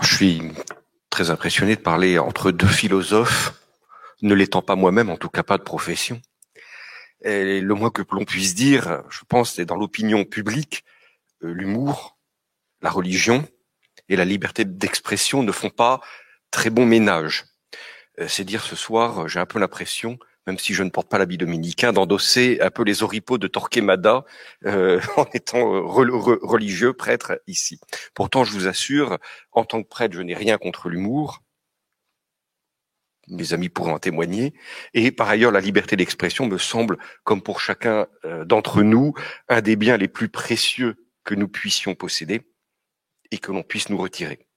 Je 0.00 0.14
suis 0.14 0.42
très 1.10 1.30
impressionné 1.30 1.76
de 1.76 1.80
parler 1.80 2.18
entre 2.18 2.50
deux 2.50 2.66
philosophes 2.66 3.54
ne 4.22 4.34
l'étant 4.34 4.62
pas 4.62 4.76
moi-même, 4.76 5.10
en 5.10 5.16
tout 5.16 5.28
cas 5.28 5.42
pas 5.42 5.58
de 5.58 5.62
profession. 5.62 6.20
Et 7.22 7.60
le 7.60 7.74
moins 7.74 7.90
que 7.90 8.02
l'on 8.10 8.24
puisse 8.24 8.54
dire, 8.54 9.02
je 9.10 9.20
pense, 9.28 9.54
c'est 9.54 9.64
dans 9.64 9.76
l'opinion 9.76 10.24
publique, 10.24 10.84
euh, 11.42 11.52
l'humour, 11.52 12.16
la 12.80 12.90
religion 12.90 13.46
et 14.08 14.16
la 14.16 14.24
liberté 14.24 14.64
d'expression 14.64 15.42
ne 15.42 15.52
font 15.52 15.70
pas 15.70 16.00
très 16.50 16.70
bon 16.70 16.86
ménage. 16.86 17.46
Euh, 18.20 18.28
c'est 18.28 18.44
dire 18.44 18.62
ce 18.62 18.76
soir, 18.76 19.28
j'ai 19.28 19.40
un 19.40 19.46
peu 19.46 19.58
l'impression, 19.58 20.18
même 20.46 20.58
si 20.58 20.74
je 20.74 20.82
ne 20.82 20.90
porte 20.90 21.08
pas 21.08 21.18
l'habit 21.18 21.38
dominicain, 21.38 21.92
d'endosser 21.92 22.58
un 22.60 22.70
peu 22.70 22.82
les 22.82 23.02
oripeaux 23.02 23.38
de 23.38 23.48
Torquemada 23.48 24.24
euh, 24.66 25.00
en 25.16 25.26
étant 25.34 25.86
religieux, 25.86 26.92
prêtre 26.92 27.40
ici. 27.46 27.80
Pourtant, 28.14 28.44
je 28.44 28.52
vous 28.52 28.66
assure, 28.66 29.18
en 29.52 29.64
tant 29.64 29.82
que 29.82 29.88
prêtre, 29.88 30.14
je 30.14 30.22
n'ai 30.22 30.34
rien 30.34 30.58
contre 30.58 30.88
l'humour 30.88 31.42
mes 33.30 33.52
amis 33.52 33.68
pourront 33.68 33.94
en 33.94 33.98
témoigner. 33.98 34.54
Et 34.94 35.10
par 35.10 35.28
ailleurs, 35.28 35.52
la 35.52 35.60
liberté 35.60 35.96
d'expression 35.96 36.46
me 36.46 36.58
semble, 36.58 36.98
comme 37.24 37.42
pour 37.42 37.60
chacun 37.60 38.06
euh, 38.24 38.44
d'entre 38.44 38.82
nous, 38.82 39.14
un 39.48 39.60
des 39.60 39.76
biens 39.76 39.96
les 39.96 40.08
plus 40.08 40.28
précieux 40.28 41.06
que 41.24 41.34
nous 41.34 41.48
puissions 41.48 41.94
posséder 41.94 42.42
et 43.30 43.38
que 43.38 43.52
l'on 43.52 43.62
puisse 43.62 43.90
nous 43.90 43.98
retirer. 43.98 44.47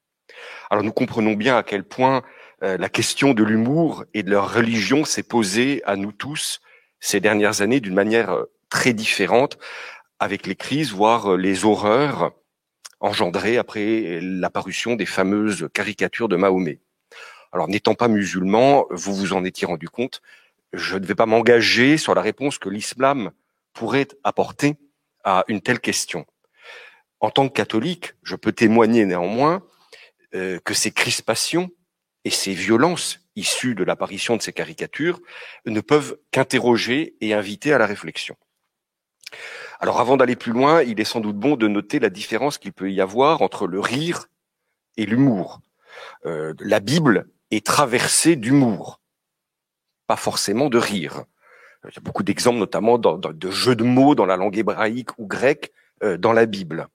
Alors 0.69 0.83
nous 0.83 0.93
comprenons 0.93 1.33
bien 1.33 1.57
à 1.57 1.63
quel 1.63 1.83
point 1.83 2.23
euh, 2.63 2.77
la 2.77 2.89
question 2.89 3.33
de 3.33 3.43
l'humour 3.43 4.05
et 4.13 4.23
de 4.23 4.29
leur 4.29 4.53
religion 4.53 5.05
s'est 5.05 5.23
posée 5.23 5.81
à 5.85 5.95
nous 5.95 6.11
tous 6.11 6.61
ces 6.99 7.19
dernières 7.19 7.61
années 7.61 7.79
d'une 7.79 7.95
manière 7.95 8.31
euh, 8.31 8.45
très 8.69 8.93
différente, 8.93 9.57
avec 10.19 10.45
les 10.45 10.55
crises, 10.55 10.91
voire 10.91 11.35
les 11.35 11.65
horreurs 11.65 12.31
engendrées 12.99 13.57
après 13.57 14.19
l'apparition 14.21 14.95
des 14.95 15.07
fameuses 15.07 15.67
caricatures 15.73 16.29
de 16.29 16.35
Mahomet. 16.35 16.79
Alors, 17.51 17.67
n'étant 17.67 17.95
pas 17.95 18.07
musulman, 18.07 18.85
vous 18.91 19.13
vous 19.13 19.33
en 19.33 19.43
étiez 19.43 19.67
rendu 19.67 19.89
compte, 19.89 20.21
je 20.71 20.97
ne 20.97 21.05
vais 21.05 21.15
pas 21.15 21.25
m'engager 21.25 21.97
sur 21.97 22.15
la 22.15 22.21
réponse 22.21 22.59
que 22.59 22.69
l'islam 22.69 23.31
pourrait 23.73 24.07
apporter 24.23 24.77
à 25.23 25.43
une 25.47 25.61
telle 25.61 25.79
question. 25.79 26.25
En 27.19 27.29
tant 27.29 27.49
que 27.49 27.53
catholique, 27.53 28.13
je 28.23 28.35
peux 28.35 28.51
témoigner 28.51 29.05
néanmoins 29.05 29.63
euh, 30.35 30.59
que 30.63 30.73
ces 30.73 30.91
crispations 30.91 31.69
et 32.23 32.29
ces 32.29 32.53
violences 32.53 33.19
issues 33.35 33.75
de 33.75 33.83
l'apparition 33.83 34.37
de 34.37 34.41
ces 34.41 34.53
caricatures 34.53 35.19
ne 35.65 35.81
peuvent 35.81 36.17
qu'interroger 36.31 37.15
et 37.21 37.33
inviter 37.33 37.73
à 37.73 37.77
la 37.77 37.85
réflexion. 37.85 38.35
Alors 39.79 39.99
avant 39.99 40.17
d'aller 40.17 40.35
plus 40.35 40.51
loin, 40.51 40.83
il 40.83 40.99
est 40.99 41.05
sans 41.05 41.21
doute 41.21 41.37
bon 41.37 41.55
de 41.55 41.67
noter 41.67 41.99
la 41.99 42.09
différence 42.09 42.57
qu'il 42.57 42.73
peut 42.73 42.91
y 42.91 43.01
avoir 43.01 43.41
entre 43.41 43.67
le 43.67 43.79
rire 43.79 44.27
et 44.97 45.05
l'humour. 45.05 45.59
Euh, 46.25 46.53
la 46.59 46.79
Bible 46.79 47.27
est 47.49 47.65
traversé 47.65 48.35
d'humour, 48.35 49.01
pas 50.07 50.15
forcément 50.15 50.69
de 50.69 50.77
rire. 50.77 51.23
Il 51.85 51.95
y 51.95 51.97
a 51.97 52.01
beaucoup 52.01 52.23
d'exemples, 52.23 52.59
notamment 52.59 52.99
de 52.99 53.51
jeux 53.51 53.75
de 53.75 53.83
mots 53.83 54.13
dans 54.13 54.27
la 54.27 54.37
langue 54.37 54.57
hébraïque 54.57 55.17
ou 55.17 55.25
grecque 55.25 55.71
euh, 56.03 56.17
dans 56.17 56.33
la 56.33 56.45
Bible. 56.45 56.87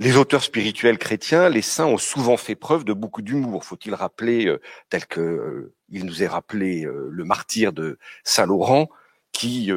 Les 0.00 0.16
auteurs 0.16 0.44
spirituels 0.44 0.98
chrétiens, 0.98 1.48
les 1.48 1.62
saints, 1.62 1.86
ont 1.86 1.98
souvent 1.98 2.36
fait 2.36 2.54
preuve 2.54 2.84
de 2.84 2.92
beaucoup 2.92 3.22
d'humour. 3.22 3.64
Faut-il 3.64 3.94
rappeler, 3.94 4.46
euh, 4.46 4.60
tel 4.90 5.06
que 5.06 5.20
euh, 5.20 5.74
il 5.88 6.04
nous 6.04 6.22
est 6.22 6.28
rappelé 6.28 6.86
le 6.86 7.24
martyr 7.24 7.72
de 7.72 7.98
Saint 8.22 8.46
Laurent, 8.46 8.90
qui, 9.32 9.70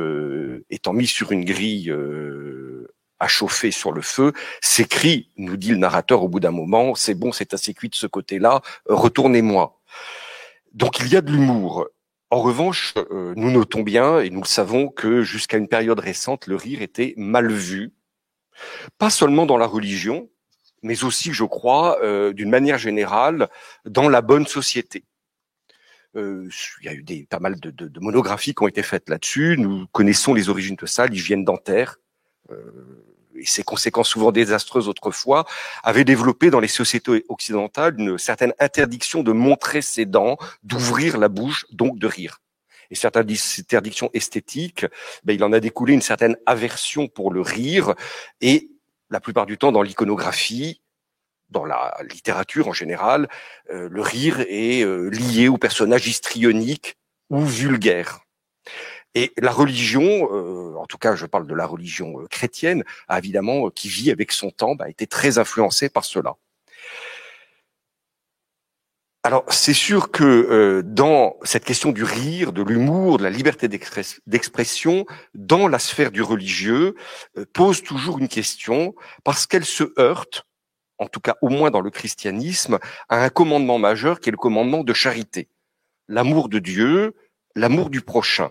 étant 0.70 0.92
mis 0.92 1.08
sur 1.08 1.32
une 1.32 1.46
grille 1.46 1.94
à 3.22 3.28
chauffer 3.28 3.72
sur 3.72 3.92
le 3.92 4.02
feu, 4.02 4.34
s'écrit, 4.62 5.30
nous 5.38 5.56
dit 5.56 5.70
le 5.70 5.78
narrateur 5.78 6.24
au 6.24 6.28
bout 6.28 6.40
d'un 6.40 6.52
moment, 6.52 6.96
c'est 6.96 7.14
bon, 7.14 7.32
c'est 7.32 7.54
assez 7.54 7.74
cuit 7.74 7.88
de 7.88 7.96
ce 7.96 8.08
côté-là, 8.08 8.62
retournez-moi. 8.88 9.80
Donc 10.74 11.00
il 11.00 11.08
y 11.08 11.16
a 11.16 11.22
de 11.22 11.32
l'humour. 11.32 11.88
En 12.32 12.42
revanche, 12.42 12.94
euh, 13.12 13.34
nous 13.36 13.52
notons 13.52 13.84
bien, 13.84 14.20
et 14.22 14.30
nous 14.30 14.42
le 14.42 14.48
savons, 14.48 14.88
que 14.88 15.22
jusqu'à 15.22 15.58
une 15.58 15.68
période 15.68 16.00
récente, 16.00 16.48
le 16.48 16.56
rire 16.56 16.82
était 16.82 17.14
mal 17.16 17.52
vu, 17.52 17.92
pas 18.98 19.10
seulement 19.10 19.46
dans 19.46 19.58
la 19.58 19.66
religion, 19.66 20.30
mais 20.84 21.04
aussi, 21.04 21.34
je 21.34 21.44
crois, 21.44 22.02
euh, 22.04 22.34
d'une 22.34 22.50
manière 22.50 22.78
générale, 22.78 23.50
dans 23.86 24.10
la 24.10 24.22
bonne 24.22 24.48
société. 24.48 25.04
Euh, 26.16 26.50
il 26.82 26.86
y 26.86 26.90
a 26.90 26.94
eu 26.94 27.04
des, 27.04 27.26
pas 27.30 27.40
mal 27.40 27.60
de, 27.60 28.00
monographies 28.00 28.54
qui 28.54 28.64
ont 28.64 28.68
été 28.68 28.84
faites 28.84 29.10
là-dessus. 29.10 29.56
Nous 29.58 29.86
connaissons 29.92 30.34
les 30.34 30.50
origines 30.50 30.76
de 30.76 30.86
ça, 30.86 31.08
l'hygiène 31.08 31.46
dentaire, 31.46 31.98
et 33.36 33.46
ses 33.46 33.64
conséquences 33.64 34.10
souvent 34.10 34.32
désastreuses 34.32 34.88
autrefois, 34.88 35.46
avait 35.84 36.04
développé 36.04 36.50
dans 36.50 36.60
les 36.60 36.68
sociétés 36.68 37.24
occidentales 37.30 37.96
une 37.98 38.18
certaine 38.18 38.54
interdiction 38.60 39.24
de 39.24 39.32
montrer 39.32 39.82
ses 39.82 40.06
dents, 40.06 40.38
d'ouvrir 40.64 41.18
la 41.18 41.30
bouche, 41.30 41.66
donc 41.72 41.98
de 41.98 42.08
rire. 42.08 42.42
Et 42.92 42.96
certaines 42.96 43.28
interdictions 43.60 44.10
esthétiques, 44.14 44.86
ben, 45.24 45.34
il 45.34 45.44
en 45.44 45.54
a 45.54 45.60
découlé 45.60 45.94
une 45.94 46.02
certaine 46.02 46.38
aversion 46.46 47.08
pour 47.08 47.32
le 47.32 47.42
rire, 47.42 47.96
et 48.42 48.70
la 49.10 49.20
plupart 49.20 49.46
du 49.46 49.58
temps 49.58 49.72
dans 49.72 49.82
l'iconographie, 49.82 50.82
dans 51.50 51.66
la 51.66 51.96
littérature 52.10 52.68
en 52.68 52.74
général, 52.74 53.28
euh, 53.72 53.90
le 53.90 54.02
rire 54.02 54.40
est 54.48 54.84
euh, 54.84 55.10
lié 55.10 55.50
au 55.50 55.58
personnage 55.58 56.08
histrionique 56.08 56.96
ou 57.30 57.42
vulgaire. 57.42 58.22
Et 59.14 59.34
la 59.38 59.52
religion, 59.52 60.30
euh, 60.32 60.76
en 60.78 60.86
tout 60.86 60.98
cas 60.98 61.16
je 61.16 61.26
parle 61.26 61.46
de 61.46 61.54
la 61.54 61.66
religion 61.66 62.26
chrétienne, 62.30 62.84
évidemment, 63.10 63.70
qui 63.70 63.90
vit 63.90 64.12
avec 64.12 64.32
son 64.32 64.52
temps, 64.52 64.76
bah, 64.76 64.86
a 64.86 64.90
été 64.90 65.08
très 65.08 65.38
influencée 65.38 65.90
par 65.90 66.06
cela. 66.06 66.36
Alors, 69.24 69.46
c'est 69.50 69.74
sûr 69.74 70.10
que 70.10 70.24
euh, 70.24 70.82
dans 70.84 71.36
cette 71.44 71.64
question 71.64 71.92
du 71.92 72.04
rire, 72.04 72.54
de 72.54 72.64
l'humour, 72.64 73.20
de 73.20 73.24
la 73.24 73.30
liberté 73.30 73.68
d'expression, 73.68 75.06
dans 75.36 75.68
la 75.68 75.78
sphère 75.78 76.10
du 76.12 76.24
religieux, 76.24 76.96
euh, 77.38 77.46
pose 77.54 77.84
toujours 77.84 78.18
une 78.18 78.28
question 78.28 78.96
parce 79.24 79.46
qu'elle 79.46 79.66
se 79.66 79.94
heurte, 80.00 80.48
en 80.98 81.06
tout 81.06 81.20
cas 81.20 81.36
au 81.44 81.50
moins 81.50 81.70
dans 81.70 81.82
le 81.82 81.92
christianisme, 81.92 82.80
à 83.10 83.24
un 83.24 83.30
commandement 83.30 83.78
majeur 83.78 84.20
qui 84.20 84.30
est 84.30 84.32
le 84.32 84.38
commandement 84.38 84.84
de 84.84 84.94
charité. 84.94 85.50
L'amour 86.08 86.50
de 86.50 86.58
Dieu, 86.58 87.14
l'amour 87.56 87.92
du 87.92 88.02
prochain. 88.02 88.50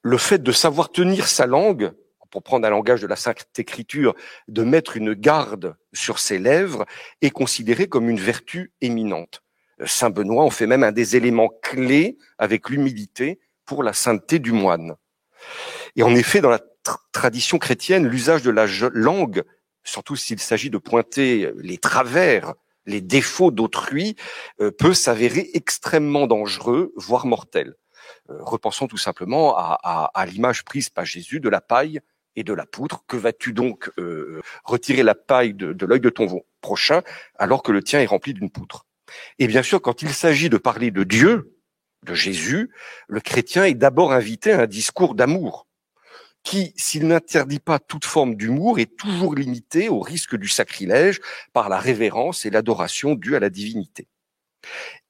Le 0.00 0.16
fait 0.16 0.42
de 0.42 0.52
savoir 0.52 0.90
tenir 0.90 1.28
sa 1.28 1.46
langue, 1.46 1.92
pour 2.30 2.42
prendre 2.42 2.66
un 2.66 2.70
langage 2.70 3.02
de 3.02 3.06
la 3.06 3.16
Sainte 3.16 3.46
Écriture, 3.58 4.14
de 4.48 4.62
mettre 4.62 4.96
une 4.96 5.14
garde 5.14 5.76
sur 5.92 6.18
ses 6.18 6.38
lèvres 6.38 6.84
est 7.22 7.30
considéré 7.30 7.88
comme 7.88 8.08
une 8.08 8.20
vertu 8.20 8.72
éminente. 8.80 9.42
Saint 9.84 10.10
Benoît 10.10 10.44
en 10.44 10.50
fait 10.50 10.66
même 10.66 10.84
un 10.84 10.92
des 10.92 11.16
éléments 11.16 11.50
clés 11.62 12.16
avec 12.38 12.70
l'humilité 12.70 13.40
pour 13.64 13.82
la 13.82 13.92
sainteté 13.92 14.38
du 14.38 14.52
moine. 14.52 14.96
Et 15.96 16.02
en 16.02 16.14
effet, 16.14 16.40
dans 16.40 16.50
la 16.50 16.60
tradition 17.12 17.58
chrétienne, 17.58 18.06
l'usage 18.06 18.42
de 18.42 18.50
la 18.50 18.66
langue, 18.92 19.42
surtout 19.84 20.16
s'il 20.16 20.40
s'agit 20.40 20.70
de 20.70 20.78
pointer 20.78 21.52
les 21.56 21.78
travers, 21.78 22.54
les 22.86 23.00
défauts 23.00 23.50
d'autrui, 23.50 24.16
euh, 24.60 24.70
peut 24.70 24.94
s'avérer 24.94 25.50
extrêmement 25.54 26.26
dangereux, 26.26 26.92
voire 26.96 27.26
mortel. 27.26 27.74
Euh, 28.30 28.38
repensons 28.40 28.86
tout 28.86 28.96
simplement 28.96 29.56
à 29.56 30.26
l'image 30.26 30.64
prise 30.64 30.88
par 30.88 31.04
Jésus 31.04 31.40
de 31.40 31.48
la 31.48 31.60
paille 31.60 32.00
et 32.36 32.44
de 32.44 32.52
la 32.52 32.66
poutre. 32.66 33.04
Que 33.06 33.16
vas-tu 33.16 33.52
donc 33.52 33.90
euh, 33.98 34.40
retirer 34.64 35.02
la 35.02 35.14
paille 35.14 35.54
de, 35.54 35.86
l'œil 35.86 36.00
de 36.00 36.10
ton 36.10 36.42
prochain 36.60 37.02
alors 37.38 37.62
que 37.62 37.72
le 37.72 37.82
tien 37.82 38.00
est 38.00 38.06
rempli 38.06 38.34
d'une 38.34 38.50
poutre 38.50 38.86
Et 39.38 39.46
bien 39.46 39.62
sûr, 39.62 39.82
quand 39.82 40.02
il 40.02 40.12
s'agit 40.12 40.48
de 40.48 40.58
parler 40.58 40.90
de 40.90 41.02
Dieu, 41.02 41.56
de 42.02 42.14
Jésus, 42.14 42.70
le 43.08 43.20
chrétien 43.20 43.64
est 43.64 43.74
d'abord 43.74 44.12
invité 44.12 44.52
à 44.52 44.60
un 44.60 44.66
discours 44.66 45.14
d'amour 45.14 45.66
qui, 46.42 46.72
s'il 46.76 47.08
n'interdit 47.08 47.58
pas 47.58 47.80
toute 47.80 48.04
forme 48.04 48.36
d'humour, 48.36 48.78
est 48.78 48.96
toujours 48.96 49.34
limité 49.34 49.88
au 49.88 49.98
risque 49.98 50.36
du 50.36 50.46
sacrilège 50.46 51.20
par 51.52 51.68
la 51.68 51.80
révérence 51.80 52.46
et 52.46 52.50
l'adoration 52.50 53.16
due 53.16 53.34
à 53.34 53.40
la 53.40 53.50
divinité. 53.50 54.06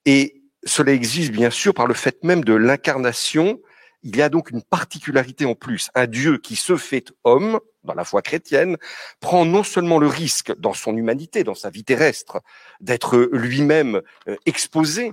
Et 0.06 0.42
cela 0.64 0.92
existe 0.92 1.32
bien 1.32 1.50
sûr 1.50 1.74
par 1.74 1.86
le 1.86 1.92
fait 1.92 2.24
même 2.24 2.42
de 2.42 2.54
l'incarnation 2.54 3.60
il 4.06 4.16
y 4.16 4.22
a 4.22 4.28
donc 4.28 4.50
une 4.50 4.62
particularité 4.62 5.46
en 5.46 5.56
plus. 5.56 5.90
Un 5.96 6.06
Dieu 6.06 6.38
qui 6.38 6.54
se 6.54 6.76
fait 6.76 7.12
homme, 7.24 7.58
dans 7.82 7.94
la 7.94 8.04
foi 8.04 8.22
chrétienne, 8.22 8.76
prend 9.18 9.44
non 9.44 9.64
seulement 9.64 9.98
le 9.98 10.06
risque, 10.06 10.56
dans 10.58 10.74
son 10.74 10.96
humanité, 10.96 11.42
dans 11.42 11.56
sa 11.56 11.70
vie 11.70 11.82
terrestre, 11.82 12.40
d'être 12.80 13.18
lui-même 13.32 14.00
euh, 14.28 14.36
exposé. 14.46 15.12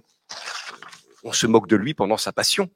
On 1.24 1.34
se 1.34 1.48
moque 1.48 1.68
de 1.68 1.76
lui 1.76 1.96
pendant 1.96 2.18
sa 2.18 2.32
passion. 2.32 2.70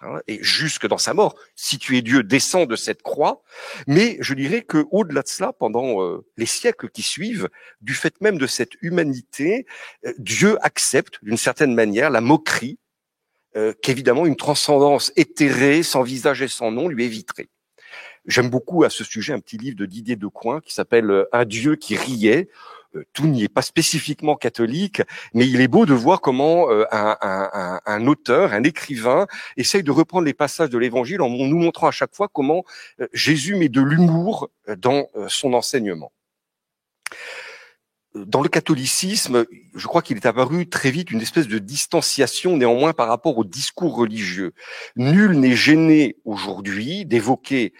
Hein, 0.00 0.20
et 0.26 0.38
jusque 0.42 0.86
dans 0.86 0.98
sa 0.98 1.12
mort, 1.12 1.36
si 1.54 1.78
tu 1.78 1.98
es 1.98 2.02
Dieu, 2.02 2.22
descend 2.22 2.66
de 2.66 2.74
cette 2.74 3.02
croix. 3.02 3.42
Mais 3.86 4.16
je 4.20 4.32
dirais 4.32 4.62
que 4.62 4.86
au-delà 4.90 5.20
de 5.20 5.28
cela, 5.28 5.52
pendant 5.52 6.02
euh, 6.02 6.26
les 6.38 6.46
siècles 6.46 6.88
qui 6.88 7.02
suivent, 7.02 7.50
du 7.82 7.92
fait 7.92 8.18
même 8.22 8.38
de 8.38 8.46
cette 8.46 8.72
humanité, 8.80 9.66
euh, 10.06 10.14
Dieu 10.16 10.56
accepte 10.62 11.18
d'une 11.22 11.36
certaine 11.36 11.74
manière 11.74 12.08
la 12.08 12.22
moquerie 12.22 12.78
euh, 13.56 13.74
qu'évidemment 13.82 14.24
une 14.24 14.36
transcendance 14.36 15.12
éthérée, 15.16 15.82
sans 15.82 16.02
visage 16.02 16.40
et 16.40 16.48
sans 16.48 16.70
nom, 16.70 16.88
lui 16.88 17.04
éviterait. 17.04 17.48
J'aime 18.26 18.48
beaucoup 18.48 18.84
à 18.84 18.90
ce 18.90 19.04
sujet 19.04 19.34
un 19.34 19.40
petit 19.40 19.58
livre 19.58 19.76
de 19.76 19.84
Didier 19.84 20.16
Decoing 20.16 20.60
qui 20.60 20.72
s'appelle 20.72 21.10
euh, 21.10 21.28
Un 21.32 21.44
Dieu 21.44 21.76
qui 21.76 21.96
riait. 21.96 22.48
Euh, 22.94 23.04
tout 23.12 23.26
n'y 23.26 23.44
est 23.44 23.48
pas 23.48 23.60
spécifiquement 23.60 24.36
catholique, 24.36 25.02
mais 25.34 25.46
il 25.46 25.60
est 25.60 25.68
beau 25.68 25.84
de 25.84 25.92
voir 25.92 26.20
comment 26.20 26.68
un, 26.70 27.80
un, 27.86 28.06
auteur, 28.06 28.52
un 28.52 28.64
écrivain, 28.64 29.26
essaye 29.56 29.82
de 29.82 29.90
reprendre 29.90 30.24
les 30.24 30.34
passages 30.34 30.70
de 30.70 30.78
l'Évangile 30.78 31.20
en 31.20 31.28
nous 31.28 31.58
montrant 31.58 31.88
à 31.88 31.92
chaque 31.92 32.14
fois 32.14 32.28
comment 32.32 32.64
Jésus 33.12 33.54
met 33.56 33.70
de 33.70 33.80
l'humour 33.80 34.50
dans 34.76 35.08
son 35.28 35.54
enseignement 35.54 36.12
dans 38.14 38.42
le 38.42 38.48
catholicisme, 38.48 39.46
je 39.74 39.86
crois 39.86 40.02
qu'il 40.02 40.16
est 40.16 40.26
apparu 40.26 40.68
très 40.68 40.90
vite 40.90 41.10
une 41.10 41.20
espèce 41.20 41.48
de 41.48 41.58
distanciation 41.58 42.56
néanmoins 42.56 42.92
par 42.92 43.08
rapport 43.08 43.38
au 43.38 43.44
discours 43.44 43.96
religieux. 43.96 44.52
Nul 44.96 45.32
n'est 45.38 45.56
gêné 45.56 46.16
aujourd'hui 46.24 47.06
d'évoquer 47.06 47.72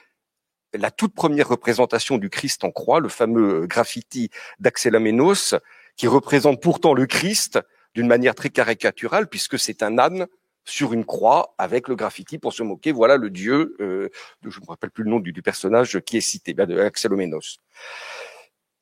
la 0.75 0.91
toute 0.91 1.15
première 1.15 1.49
représentation 1.49 2.17
du 2.17 2.31
Christ 2.31 2.65
en 2.65 2.71
croix, 2.71 3.01
le 3.01 3.11
fameux 3.11 3.67
graffiti 3.67 4.31
d'Axel 4.59 4.97
Amenos, 4.97 5.55
qui 5.97 6.07
représente 6.07 6.63
pourtant 6.63 6.95
le 6.95 7.07
Christ 7.07 7.61
d'une 7.95 8.07
manière 8.07 8.35
très 8.35 8.49
caricaturale, 8.49 9.29
puisque 9.29 9.59
c'est 9.59 9.83
un 9.83 9.99
âne 9.99 10.27
sur 10.65 10.93
une 10.93 11.05
croix 11.05 11.55
avec 11.59 11.89
le 11.89 11.97
graffiti 11.97 12.39
pour 12.39 12.53
se 12.53 12.63
moquer. 12.63 12.93
Voilà 12.93 13.17
le 13.17 13.31
Dieu, 13.31 13.77
euh, 13.81 14.09
je 14.43 14.49
ne 14.59 14.65
me 14.65 14.69
rappelle 14.69 14.91
plus 14.91 15.05
le 15.05 15.11
nom 15.11 15.21
du, 15.21 15.33
personnage 15.43 16.01
qui 16.01 16.17
est 16.17 16.23
cité, 16.23 16.55
ben, 16.55 16.67
de 16.67 16.79
Axel 16.79 17.13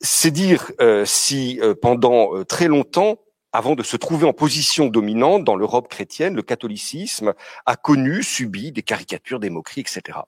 c'est 0.00 0.30
dire 0.30 0.70
euh, 0.80 1.04
si 1.04 1.60
euh, 1.60 1.74
pendant 1.74 2.34
euh, 2.34 2.44
très 2.44 2.68
longtemps, 2.68 3.18
avant 3.52 3.74
de 3.74 3.82
se 3.82 3.96
trouver 3.96 4.26
en 4.26 4.32
position 4.32 4.86
dominante 4.86 5.44
dans 5.44 5.56
l'Europe 5.56 5.88
chrétienne, 5.88 6.34
le 6.34 6.42
catholicisme 6.42 7.34
a 7.66 7.76
connu, 7.76 8.22
subi 8.22 8.70
des 8.70 8.82
caricatures, 8.82 9.40
des 9.40 9.50
moqueries, 9.50 9.80
etc. 9.80 10.20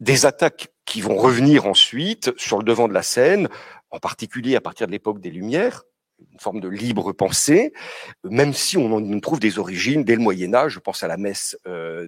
Des 0.00 0.26
attaques 0.26 0.68
qui 0.84 1.00
vont 1.00 1.16
revenir 1.16 1.66
ensuite 1.66 2.30
sur 2.38 2.58
le 2.58 2.64
devant 2.64 2.88
de 2.88 2.92
la 2.92 3.02
scène, 3.02 3.48
en 3.90 3.98
particulier 3.98 4.54
à 4.54 4.60
partir 4.60 4.86
de 4.86 4.92
l'époque 4.92 5.20
des 5.20 5.30
Lumières, 5.30 5.82
une 6.30 6.38
forme 6.38 6.60
de 6.60 6.68
libre 6.68 7.12
pensée, 7.12 7.72
même 8.24 8.52
si 8.52 8.76
on 8.76 8.92
en 8.92 9.20
trouve 9.20 9.40
des 9.40 9.58
origines 9.58 10.04
dès 10.04 10.14
le 10.14 10.20
Moyen 10.20 10.52
Âge, 10.52 10.72
je 10.72 10.78
pense 10.78 11.02
à 11.02 11.08
la 11.08 11.16
messe 11.16 11.56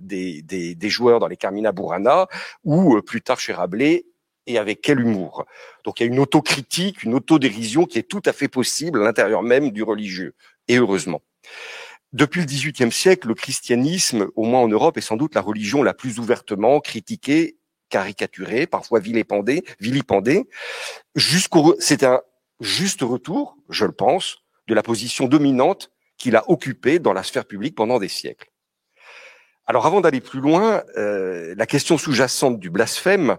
des, 0.03 0.43
des, 0.43 0.75
des, 0.75 0.91
joueurs 0.91 1.21
dans 1.21 1.29
les 1.29 1.39
Carmina 1.39 1.73
Burana, 1.73 2.27
ou 2.63 3.01
plus 3.01 3.23
tard 3.23 3.41
chez 3.41 3.55
Rabelais, 3.55 4.05
et 4.47 4.59
avec 4.59 4.81
quel 4.81 5.01
humour. 5.01 5.45
Donc 5.85 6.01
il 6.01 6.05
y 6.05 6.09
a 6.09 6.13
une 6.13 6.19
autocritique, 6.19 7.03
une 7.03 7.15
autodérision 7.15 7.85
qui 7.87 7.99
est 7.99 8.09
tout 8.09 8.23
à 8.25 8.33
fait 8.33 8.49
possible 8.49 9.01
à 9.01 9.05
l'intérieur 9.05 9.43
même 9.43 9.71
du 9.71 9.83
religieux, 9.83 10.35
et 10.69 10.77
heureusement. 10.77 11.23
Depuis 12.13 12.41
le 12.41 12.47
XVIIIe 12.47 12.93
siècle, 12.93 13.29
le 13.29 13.35
christianisme, 13.35 14.29
au 14.37 14.45
moins 14.45 14.61
en 14.61 14.69
Europe, 14.69 14.99
est 14.99 15.03
sans 15.03 15.17
doute 15.17 15.35
la 15.35 15.41
religion 15.41 15.83
la 15.83 15.95
plus 15.95 16.19
ouvertement 16.19 16.79
critiquée, 16.81 17.57
caricaturée, 17.89 18.67
parfois 18.67 19.01
vilipendée, 19.01 19.65
vilipendée. 19.81 20.45
Jusqu'au, 21.15 21.75
c'est 21.79 22.03
un 22.03 22.21
juste 22.61 23.01
retour, 23.01 23.57
je 23.71 23.87
le 23.87 23.93
pense, 23.93 24.39
de 24.69 24.75
la 24.75 24.83
position 24.83 25.27
dominante 25.27 25.91
qu'il 26.19 26.37
a 26.37 26.49
occupée 26.51 26.99
dans 26.99 27.13
la 27.13 27.23
sphère 27.23 27.47
publique 27.47 27.75
pendant 27.75 27.99
des 27.99 28.09
siècles. 28.09 28.51
Alors 29.67 29.87
avant 29.87 30.01
d'aller 30.01 30.21
plus 30.21 30.41
loin, 30.41 30.83
euh, 30.97 31.55
la 31.57 31.67
question 31.67 31.97
sous-jacente 31.97 32.59
du 32.59 32.69
blasphème 32.69 33.39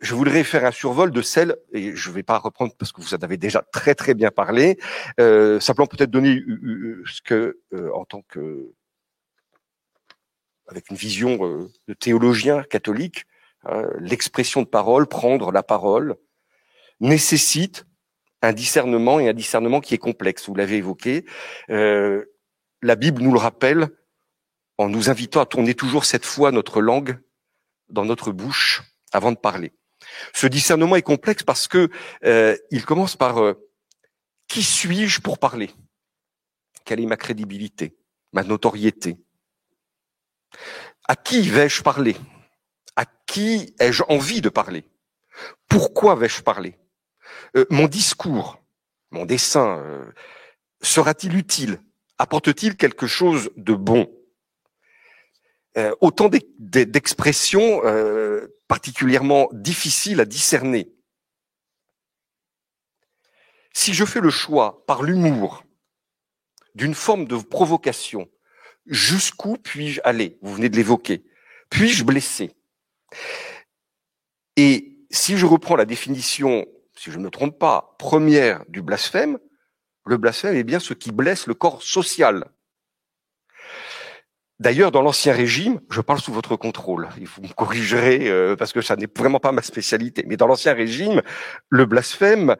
je 0.00 0.14
voudrais 0.14 0.44
faire 0.44 0.64
un 0.64 0.70
survol 0.70 1.10
de 1.10 1.22
celle, 1.22 1.56
et 1.72 1.94
je 1.94 2.08
ne 2.08 2.14
vais 2.14 2.22
pas 2.22 2.38
reprendre 2.38 2.74
parce 2.76 2.90
que 2.92 3.00
vous 3.00 3.14
en 3.14 3.18
avez 3.18 3.36
déjà 3.36 3.62
très 3.72 3.94
très 3.94 4.14
bien 4.14 4.30
parlé, 4.30 4.78
euh, 5.20 5.60
simplement 5.60 5.86
peut-être 5.86 6.10
donner 6.10 6.36
euh, 6.36 6.60
euh, 6.64 7.02
ce 7.06 7.20
que, 7.20 7.60
euh, 7.74 7.90
en 7.94 8.04
tant 8.06 8.22
que, 8.22 8.72
avec 10.66 10.90
une 10.90 10.96
vision 10.96 11.68
de 11.88 11.94
théologien 11.94 12.62
catholique, 12.62 13.26
hein, 13.64 13.82
l'expression 13.98 14.62
de 14.62 14.66
parole, 14.66 15.06
prendre 15.06 15.52
la 15.52 15.62
parole, 15.62 16.16
nécessite 17.00 17.84
un 18.40 18.52
discernement 18.52 19.20
et 19.20 19.28
un 19.28 19.34
discernement 19.34 19.80
qui 19.80 19.94
est 19.94 19.98
complexe. 19.98 20.48
Vous 20.48 20.54
l'avez 20.54 20.76
évoqué. 20.76 21.26
la 21.68 22.96
Bible 22.96 23.20
nous 23.20 23.32
le 23.32 23.38
rappelle 23.38 23.88
en 24.78 24.88
nous 24.88 25.10
invitant 25.10 25.42
à 25.42 25.46
tourner 25.46 25.74
toujours 25.74 26.06
cette 26.06 26.24
fois 26.24 26.52
notre 26.52 26.80
langue 26.80 27.18
dans 27.90 28.06
notre 28.06 28.32
bouche 28.32 28.82
avant 29.12 29.32
de 29.32 29.36
parler. 29.36 29.72
Ce 30.32 30.46
discernement 30.46 30.96
est 30.96 31.02
complexe 31.02 31.42
parce 31.42 31.68
que 31.68 31.88
euh, 32.24 32.56
il 32.70 32.84
commence 32.84 33.16
par 33.16 33.42
euh, 33.42 33.54
qui 34.48 34.62
suis-je 34.62 35.20
pour 35.20 35.38
parler? 35.38 35.70
Quelle 36.84 37.00
est 37.00 37.06
ma 37.06 37.16
crédibilité, 37.16 37.96
ma 38.32 38.42
notoriété? 38.42 39.18
À 41.06 41.16
qui 41.16 41.48
vais-je 41.48 41.82
parler? 41.82 42.16
À 42.96 43.04
qui 43.26 43.74
ai-je 43.78 44.02
envie 44.08 44.40
de 44.40 44.48
parler? 44.48 44.84
Pourquoi 45.68 46.14
vais-je 46.16 46.42
parler? 46.42 46.78
Euh, 47.56 47.64
Mon 47.70 47.86
discours, 47.86 48.60
mon 49.10 49.24
dessin, 49.24 50.12
sera-t-il 50.82 51.36
utile? 51.36 51.80
Apporte-t-il 52.18 52.76
quelque 52.76 53.06
chose 53.06 53.50
de 53.56 53.74
bon? 53.74 54.10
Autant 56.00 56.28
d'expressions 56.58 57.82
particulièrement 58.68 59.48
difficile 59.52 60.20
à 60.20 60.24
discerner. 60.24 60.92
Si 63.72 63.94
je 63.94 64.04
fais 64.04 64.20
le 64.20 64.30
choix 64.30 64.84
par 64.86 65.02
l'humour 65.02 65.64
d'une 66.74 66.94
forme 66.94 67.26
de 67.26 67.36
provocation, 67.36 68.28
jusqu'où 68.86 69.56
puis-je 69.56 70.00
aller? 70.04 70.38
Vous 70.42 70.54
venez 70.54 70.68
de 70.68 70.76
l'évoquer. 70.76 71.24
Puis-je 71.68 72.04
blesser? 72.04 72.56
Et 74.56 74.98
si 75.10 75.36
je 75.36 75.46
reprends 75.46 75.76
la 75.76 75.84
définition, 75.84 76.66
si 76.96 77.10
je 77.10 77.18
ne 77.18 77.24
me 77.24 77.30
trompe 77.30 77.58
pas, 77.58 77.94
première 77.98 78.64
du 78.68 78.82
blasphème, 78.82 79.38
le 80.04 80.16
blasphème 80.16 80.56
est 80.56 80.64
bien 80.64 80.80
ce 80.80 80.94
qui 80.94 81.12
blesse 81.12 81.46
le 81.46 81.54
corps 81.54 81.82
social. 81.82 82.50
D'ailleurs, 84.60 84.92
dans 84.92 85.00
l'Ancien 85.00 85.32
Régime, 85.32 85.80
je 85.90 86.02
parle 86.02 86.20
sous 86.20 86.34
votre 86.34 86.54
contrôle, 86.54 87.08
vous 87.16 87.42
me 87.42 87.52
corrigerez 87.54 88.28
euh, 88.28 88.56
parce 88.56 88.74
que 88.74 88.82
ça 88.82 88.94
n'est 88.94 89.08
vraiment 89.16 89.40
pas 89.40 89.52
ma 89.52 89.62
spécialité, 89.62 90.22
mais 90.26 90.36
dans 90.36 90.46
l'Ancien 90.46 90.74
Régime, 90.74 91.22
le 91.70 91.86
blasphème 91.86 92.56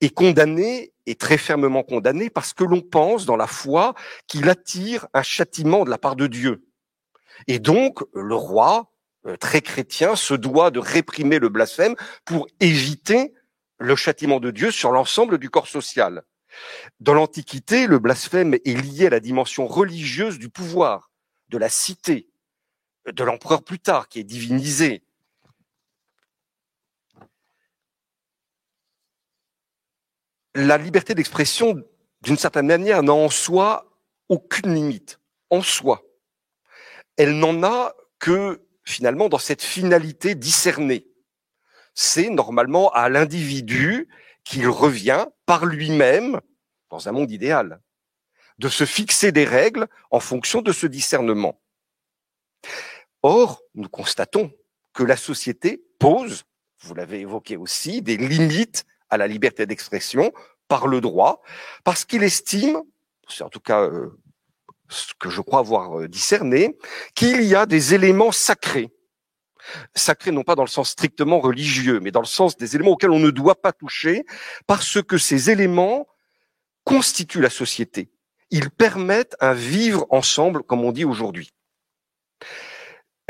est 0.00 0.12
condamné, 0.12 0.92
et 1.06 1.14
très 1.14 1.38
fermement 1.38 1.84
condamné, 1.84 2.28
parce 2.28 2.52
que 2.52 2.64
l'on 2.64 2.80
pense 2.80 3.24
dans 3.24 3.36
la 3.36 3.46
foi 3.46 3.94
qu'il 4.26 4.48
attire 4.48 5.06
un 5.14 5.22
châtiment 5.22 5.84
de 5.84 5.90
la 5.90 5.98
part 5.98 6.16
de 6.16 6.26
Dieu. 6.26 6.66
Et 7.46 7.60
donc, 7.60 8.00
le 8.14 8.34
roi, 8.34 8.90
euh, 9.28 9.36
très 9.36 9.60
chrétien, 9.60 10.16
se 10.16 10.34
doit 10.34 10.72
de 10.72 10.80
réprimer 10.80 11.38
le 11.38 11.50
blasphème 11.50 11.94
pour 12.24 12.48
éviter 12.58 13.32
le 13.78 13.94
châtiment 13.94 14.40
de 14.40 14.50
Dieu 14.50 14.72
sur 14.72 14.90
l'ensemble 14.90 15.38
du 15.38 15.50
corps 15.50 15.68
social. 15.68 16.24
Dans 16.98 17.14
l'Antiquité, 17.14 17.86
le 17.86 18.00
blasphème 18.00 18.54
est 18.54 18.82
lié 18.82 19.06
à 19.06 19.10
la 19.10 19.20
dimension 19.20 19.68
religieuse 19.68 20.40
du 20.40 20.48
pouvoir 20.48 21.11
de 21.52 21.58
la 21.58 21.68
cité, 21.68 22.28
de 23.06 23.22
l'empereur 23.22 23.62
plus 23.62 23.78
tard, 23.78 24.08
qui 24.08 24.18
est 24.18 24.24
divinisé. 24.24 25.04
La 30.54 30.78
liberté 30.78 31.14
d'expression, 31.14 31.82
d'une 32.22 32.38
certaine 32.38 32.66
manière, 32.66 33.02
n'a 33.02 33.12
en 33.12 33.28
soi 33.28 33.98
aucune 34.28 34.74
limite, 34.74 35.20
en 35.50 35.62
soi. 35.62 36.02
Elle 37.16 37.38
n'en 37.38 37.62
a 37.62 37.94
que 38.18 38.66
finalement 38.84 39.28
dans 39.28 39.38
cette 39.38 39.62
finalité 39.62 40.34
discernée. 40.34 41.06
C'est 41.94 42.30
normalement 42.30 42.90
à 42.92 43.10
l'individu 43.10 44.08
qu'il 44.44 44.68
revient 44.68 45.26
par 45.44 45.66
lui-même, 45.66 46.40
dans 46.88 47.08
un 47.08 47.12
monde 47.12 47.30
idéal, 47.30 47.80
de 48.58 48.68
se 48.68 48.84
fixer 48.84 49.32
des 49.32 49.44
règles 49.44 49.88
en 50.10 50.20
fonction 50.20 50.62
de 50.62 50.72
ce 50.72 50.86
discernement. 50.86 51.60
Or, 53.22 53.62
nous 53.74 53.88
constatons 53.88 54.52
que 54.92 55.02
la 55.02 55.16
société 55.16 55.82
pose, 55.98 56.44
vous 56.80 56.94
l'avez 56.94 57.20
évoqué 57.20 57.56
aussi, 57.56 58.02
des 58.02 58.16
limites 58.16 58.84
à 59.10 59.16
la 59.16 59.26
liberté 59.26 59.66
d'expression 59.66 60.32
par 60.68 60.86
le 60.86 61.00
droit, 61.00 61.42
parce 61.84 62.04
qu'il 62.04 62.22
estime, 62.22 62.80
c'est 63.28 63.44
en 63.44 63.48
tout 63.48 63.60
cas 63.60 63.82
euh, 63.82 64.10
ce 64.88 65.12
que 65.18 65.30
je 65.30 65.40
crois 65.40 65.60
avoir 65.60 66.00
euh, 66.00 66.08
discerné, 66.08 66.76
qu'il 67.14 67.42
y 67.42 67.54
a 67.54 67.66
des 67.66 67.94
éléments 67.94 68.32
sacrés. 68.32 68.90
Sacrés 69.94 70.32
non 70.32 70.42
pas 70.42 70.54
dans 70.54 70.64
le 70.64 70.68
sens 70.68 70.90
strictement 70.90 71.40
religieux, 71.40 72.00
mais 72.00 72.10
dans 72.10 72.20
le 72.20 72.26
sens 72.26 72.56
des 72.56 72.74
éléments 72.74 72.92
auxquels 72.92 73.10
on 73.10 73.20
ne 73.20 73.30
doit 73.30 73.60
pas 73.60 73.72
toucher, 73.72 74.24
parce 74.66 75.00
que 75.02 75.18
ces 75.18 75.50
éléments 75.50 76.08
constituent 76.84 77.40
la 77.40 77.50
société 77.50 78.11
ils 78.52 78.70
permettent 78.70 79.34
un 79.40 79.54
vivre 79.54 80.06
ensemble, 80.10 80.62
comme 80.62 80.84
on 80.84 80.92
dit 80.92 81.06
aujourd'hui. 81.06 81.52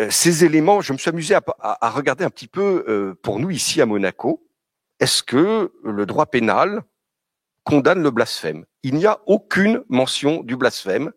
Euh, 0.00 0.10
ces 0.10 0.44
éléments, 0.44 0.80
je 0.80 0.92
me 0.92 0.98
suis 0.98 1.08
amusé 1.08 1.34
à, 1.34 1.90
regarder 1.90 2.24
un 2.24 2.30
petit 2.30 2.48
peu 2.48 2.84
euh, 2.88 3.14
pour 3.22 3.38
nous 3.38 3.50
ici 3.50 3.80
à 3.80 3.86
Monaco. 3.86 4.44
Est-ce 4.98 5.22
que 5.22 5.72
le 5.84 6.06
droit 6.06 6.26
pénal 6.26 6.82
condamne 7.62 8.02
le 8.02 8.10
blasphème? 8.10 8.66
Il 8.82 8.96
n'y 8.96 9.06
a 9.06 9.20
aucune 9.26 9.84
mention 9.88 10.42
du 10.42 10.56
blasphème 10.56 11.12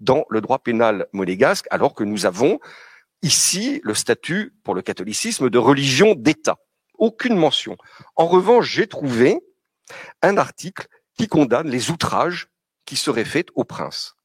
dans 0.00 0.24
le 0.30 0.40
droit 0.40 0.60
pénal 0.60 1.06
monégasque, 1.12 1.66
alors 1.70 1.94
que 1.94 2.02
nous 2.04 2.24
avons 2.24 2.60
ici 3.20 3.82
le 3.84 3.92
statut 3.92 4.54
pour 4.64 4.74
le 4.74 4.80
catholicisme 4.80 5.50
de 5.50 5.58
religion 5.58 6.14
d'État. 6.14 6.56
Aucune 6.96 7.36
mention. 7.36 7.76
En 8.16 8.26
revanche, 8.26 8.70
j'ai 8.70 8.86
trouvé 8.86 9.38
un 10.22 10.38
article 10.38 10.86
qui 11.18 11.28
condamne 11.28 11.68
les 11.68 11.90
outrages 11.90 12.48
qui 12.84 12.96
serait 12.96 13.24
faite 13.24 13.48
au 13.54 13.64
prince. 13.64 14.16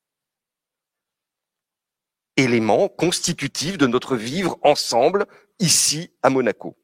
Élément 2.38 2.89
constitutif 2.89 3.78
de 3.78 3.88
notre 3.88 4.16
vivre 4.16 4.58
ensemble 4.62 5.26
ici 5.60 6.12
à 6.22 6.30
Monaco. 6.30 6.78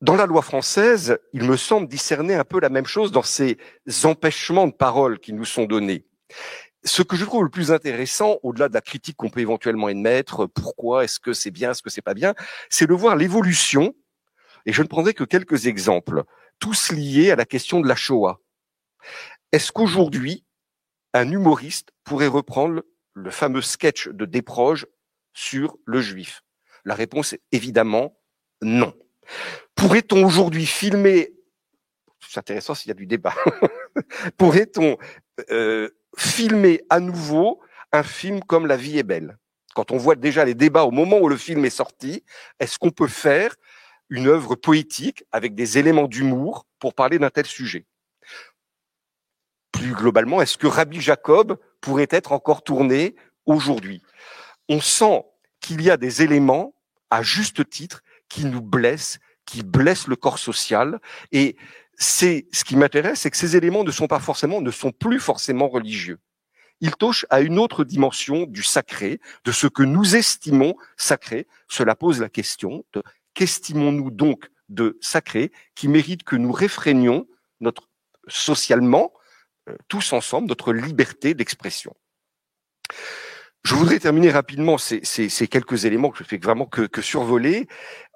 Dans 0.00 0.16
la 0.16 0.26
loi 0.26 0.40
française, 0.40 1.18
il 1.32 1.44
me 1.44 1.56
semble 1.56 1.86
discerner 1.86 2.34
un 2.34 2.44
peu 2.44 2.58
la 2.58 2.70
même 2.70 2.86
chose 2.86 3.12
dans 3.12 3.22
ces 3.22 3.58
empêchements 4.04 4.66
de 4.66 4.72
parole 4.72 5.18
qui 5.18 5.32
nous 5.32 5.44
sont 5.44 5.64
donnés. 5.64 6.06
Ce 6.84 7.02
que 7.02 7.16
je 7.16 7.26
trouve 7.26 7.44
le 7.44 7.50
plus 7.50 7.70
intéressant, 7.70 8.38
au-delà 8.42 8.70
de 8.70 8.74
la 8.74 8.80
critique 8.80 9.16
qu'on 9.16 9.28
peut 9.28 9.40
éventuellement 9.40 9.90
émettre, 9.90 10.48
pourquoi 10.48 11.04
est-ce 11.04 11.20
que 11.20 11.34
c'est 11.34 11.50
bien, 11.50 11.72
est-ce 11.72 11.82
que 11.82 11.90
c'est 11.90 12.00
pas 12.00 12.14
bien, 12.14 12.34
c'est 12.70 12.86
de 12.86 12.94
voir 12.94 13.16
l'évolution, 13.16 13.94
et 14.64 14.72
je 14.72 14.80
ne 14.80 14.86
prendrai 14.86 15.12
que 15.12 15.24
quelques 15.24 15.66
exemples, 15.66 16.24
tous 16.58 16.92
liés 16.92 17.30
à 17.30 17.36
la 17.36 17.44
question 17.44 17.80
de 17.80 17.88
la 17.88 17.96
Shoah. 17.96 18.40
Est-ce 19.52 19.72
qu'aujourd'hui, 19.72 20.44
un 21.12 21.30
humoriste 21.30 21.90
pourrait 22.04 22.28
reprendre 22.28 22.84
le 23.14 23.30
fameux 23.30 23.62
sketch 23.62 24.08
de 24.08 24.24
Desproges 24.24 24.86
sur 25.32 25.76
le 25.84 26.00
juif? 26.00 26.42
La 26.84 26.94
réponse 26.94 27.32
est 27.32 27.42
évidemment 27.50 28.16
non. 28.62 28.94
Pourrait-on 29.74 30.24
aujourd'hui 30.24 30.66
filmer, 30.66 31.32
c'est 32.20 32.38
intéressant 32.38 32.74
s'il 32.74 32.88
y 32.88 32.92
a 32.92 32.94
du 32.94 33.06
débat, 33.06 33.34
pourrait-on 34.36 34.96
euh, 35.50 35.88
filmer 36.16 36.82
à 36.88 37.00
nouveau 37.00 37.60
un 37.92 38.02
film 38.02 38.42
comme 38.44 38.66
La 38.66 38.76
vie 38.76 38.98
est 38.98 39.04
belle? 39.04 39.36
Quand 39.74 39.90
on 39.90 39.96
voit 39.96 40.16
déjà 40.16 40.44
les 40.44 40.54
débats 40.54 40.84
au 40.84 40.90
moment 40.90 41.18
où 41.18 41.28
le 41.28 41.36
film 41.36 41.64
est 41.64 41.70
sorti, 41.70 42.24
est-ce 42.58 42.78
qu'on 42.78 42.90
peut 42.90 43.08
faire 43.08 43.54
une 44.10 44.26
œuvre 44.26 44.54
poétique 44.54 45.24
avec 45.32 45.54
des 45.54 45.78
éléments 45.78 46.08
d'humour 46.08 46.66
pour 46.78 46.94
parler 46.94 47.18
d'un 47.18 47.30
tel 47.30 47.46
sujet? 47.46 47.86
Globalement, 49.88 50.40
est-ce 50.42 50.58
que 50.58 50.66
Rabbi 50.66 51.00
Jacob 51.00 51.58
pourrait 51.80 52.08
être 52.10 52.32
encore 52.32 52.62
tourné 52.62 53.16
aujourd'hui? 53.46 54.02
On 54.68 54.80
sent 54.80 55.24
qu'il 55.60 55.82
y 55.82 55.90
a 55.90 55.96
des 55.96 56.22
éléments, 56.22 56.74
à 57.10 57.22
juste 57.22 57.68
titre, 57.68 58.02
qui 58.28 58.44
nous 58.44 58.62
blessent, 58.62 59.18
qui 59.44 59.62
blessent 59.62 60.06
le 60.06 60.16
corps 60.16 60.38
social. 60.38 61.00
Et 61.32 61.56
c'est 61.96 62.46
ce 62.52 62.64
qui 62.64 62.76
m'intéresse, 62.76 63.20
c'est 63.20 63.30
que 63.30 63.36
ces 63.36 63.56
éléments 63.56 63.84
ne 63.84 63.90
sont 63.90 64.06
pas 64.06 64.20
forcément, 64.20 64.60
ne 64.60 64.70
sont 64.70 64.92
plus 64.92 65.20
forcément 65.20 65.68
religieux. 65.68 66.18
Ils 66.80 66.96
touchent 66.96 67.26
à 67.28 67.40
une 67.40 67.58
autre 67.58 67.84
dimension 67.84 68.46
du 68.46 68.62
sacré, 68.62 69.20
de 69.44 69.52
ce 69.52 69.66
que 69.66 69.82
nous 69.82 70.16
estimons 70.16 70.74
sacré. 70.96 71.46
Cela 71.68 71.94
pose 71.94 72.20
la 72.20 72.30
question 72.30 72.84
de 72.94 73.02
qu'estimons-nous 73.34 74.10
donc 74.10 74.48
de 74.70 74.96
sacré 75.02 75.52
qui 75.74 75.88
mérite 75.88 76.22
que 76.22 76.36
nous 76.36 76.52
réfrénions 76.52 77.26
notre 77.60 77.88
socialement 78.28 79.12
tous 79.88 80.12
ensemble 80.12 80.48
notre 80.48 80.72
liberté 80.72 81.34
d'expression. 81.34 81.94
Je 83.62 83.74
voudrais 83.74 83.98
terminer 83.98 84.30
rapidement 84.30 84.78
ces, 84.78 85.02
quelques 85.50 85.84
éléments 85.84 86.10
que 86.10 86.18
je 86.18 86.24
fais 86.24 86.38
vraiment 86.38 86.66
que, 86.66 86.82
que 86.82 87.02
survoler 87.02 87.68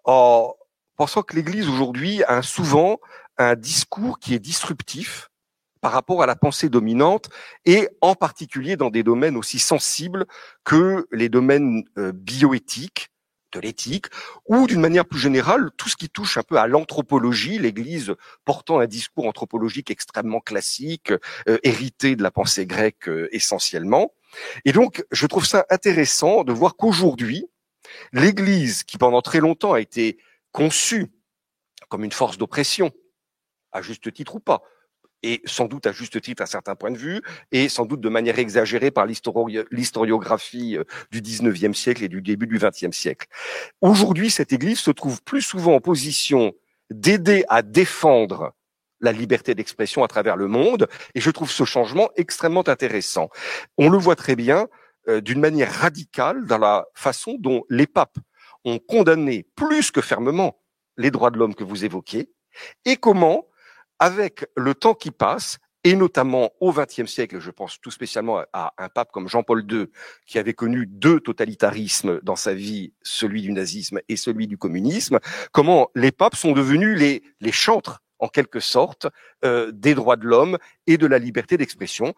en 0.05 0.55
pensant 0.97 1.23
que 1.23 1.37
l'Église 1.37 1.69
aujourd'hui 1.69 2.23
a 2.25 2.43
souvent 2.43 2.99
un 3.37 3.55
discours 3.55 4.19
qui 4.19 4.35
est 4.35 4.39
disruptif 4.39 5.31
par 5.81 5.93
rapport 5.93 6.23
à 6.23 6.27
la 6.27 6.35
pensée 6.35 6.71
dominante 6.71 7.29
et 7.67 7.89
en 8.01 8.15
particulier 8.15 8.77
dans 8.77 8.89
des 8.89 9.03
domaines 9.03 9.37
aussi 9.37 9.59
sensibles 9.59 10.25
que 10.65 11.07
les 11.13 11.29
domaines 11.29 11.85
euh, 11.99 12.11
bioéthiques, 12.11 13.11
de 13.55 13.61
l'éthique, 13.61 14.07
ou 14.47 14.67
d'une 14.67 14.81
manière 14.81 15.07
plus 15.07 15.19
générale, 15.19 15.71
tout 15.77 15.89
ce 15.89 15.97
qui 15.97 16.11
touche 16.11 16.37
un 16.37 16.43
peu 16.43 16.57
à 16.57 16.67
l'anthropologie, 16.67 17.59
l'Église 17.59 18.15
portant 18.45 18.81
un 18.81 18.87
discours 18.87 19.27
anthropologique 19.27 19.91
extrêmement 19.91 20.41
classique, 20.41 21.13
euh, 21.49 21.59
hérité 21.63 22.17
de 22.17 22.23
la 22.23 22.31
pensée 22.31 22.67
grecque 22.67 23.09
euh, 23.09 23.29
essentiellement. 23.33 24.13
Et 24.65 24.73
donc, 24.73 25.05
je 25.11 25.27
trouve 25.27 25.47
ça 25.47 25.65
intéressant 25.71 26.45
de 26.45 26.53
voir 26.53 26.77
qu'aujourd'hui, 26.77 27.47
l'Église, 28.13 28.83
qui 28.83 28.99
pendant 28.99 29.23
très 29.23 29.41
longtemps 29.41 29.73
a 29.73 29.81
été 29.81 30.19
conçue 30.53 31.13
comme 31.89 32.05
une 32.05 32.13
force 32.13 32.39
d'oppression, 32.39 32.91
à 33.73 33.83
juste 33.83 34.13
titre 34.13 34.37
ou 34.37 34.41
pas, 34.41 34.63
et 35.25 35.41
sans 35.47 35.67
doute 35.67 35.87
à 35.87 35.93
juste 35.93 36.21
titre 36.21 36.43
à 36.43 36.47
certains 36.47 36.75
points 36.75 36.91
de 36.91 36.99
vue, 36.99 37.23
et 37.51 37.71
sans 37.71 37.87
doute 37.87 38.01
de 38.01 38.09
manière 38.11 38.39
exagérée 38.39 38.91
par 38.91 39.07
l'historiographie 39.07 40.77
euh, 40.77 40.85
du 41.11 41.23
19e 41.23 41.73
siècle 41.73 42.05
et 42.05 42.09
du 42.09 42.21
début 42.21 42.47
du 42.47 42.59
20e 42.59 42.93
siècle. 42.93 43.27
Aujourd'hui, 43.81 44.31
cette 44.31 44.53
Église 44.53 44.79
se 44.79 44.91
trouve 44.91 45.23
plus 45.23 45.41
souvent 45.41 45.75
en 45.75 45.81
position 45.81 46.53
d'aider 46.91 47.45
à 47.49 47.63
défendre 47.63 48.53
la 49.01 49.13
liberté 49.13 49.55
d'expression 49.55 50.05
à 50.05 50.09
travers 50.09 50.37
le 50.37 50.47
monde, 50.47 50.89
et 51.15 51.21
je 51.21 51.31
trouve 51.31 51.51
ce 51.51 51.65
changement 51.65 52.11
extrêmement 52.17 52.67
intéressant. 52.69 53.31
On 53.79 53.89
le 53.89 53.99
voit 53.99 54.17
très 54.17 54.37
bien 54.37 54.69
euh, 55.09 55.23
d'une 55.23 55.41
manière 55.41 55.73
radicale 55.73 56.47
dans 56.47 56.59
la 56.59 56.87
façon 56.95 57.37
dont 57.39 57.65
les 57.71 57.87
papes 57.87 58.19
ont 58.67 58.79
condamné 58.79 59.47
plus 59.57 59.91
que 59.91 60.03
fermement 60.03 60.61
les 60.99 61.11
droits 61.11 61.31
de 61.31 61.39
l'homme 61.39 61.55
que 61.55 61.65
vous 61.65 61.85
évoquez, 61.85 62.31
et 62.85 62.97
comment 62.97 63.47
avec 63.99 64.47
le 64.57 64.75
temps 64.75 64.95
qui 64.95 65.11
passe, 65.11 65.59
et 65.87 65.95
notamment 65.95 66.51
au 66.61 66.73
XXe 66.73 67.07
siècle, 67.07 67.41
je 67.41 67.51
pense 67.51 67.79
tout 67.81 67.91
spécialement 67.91 68.43
à 68.55 68.73
un 68.79 68.89
pape 68.89 69.13
comme 69.13 69.29
Jean-Paul 69.29 69.67
II, 69.71 69.87
qui 70.27 70.39
avait 70.39 70.55
connu 70.55 70.87
deux 70.87 71.21
totalitarismes 71.21 72.21
dans 72.23 72.37
sa 72.37 72.55
vie, 72.55 72.95
celui 73.03 73.43
du 73.43 73.53
nazisme 73.53 74.01
et 74.09 74.17
celui 74.17 74.47
du 74.47 74.57
communisme, 74.57 75.19
comment 75.53 75.91
les 75.95 76.11
papes 76.11 76.37
sont 76.37 76.53
devenus 76.53 76.99
les, 76.99 77.23
les 77.41 77.53
chantres 77.53 78.01
en 78.19 78.29
quelque 78.29 78.61
sorte, 78.61 79.07
des 79.43 79.95
droits 79.95 80.17
de 80.17 80.25
l'homme 80.25 80.57
et 80.87 80.97
de 80.97 81.07
la 81.07 81.19
liberté 81.19 81.59
d'expression. 81.59 82.15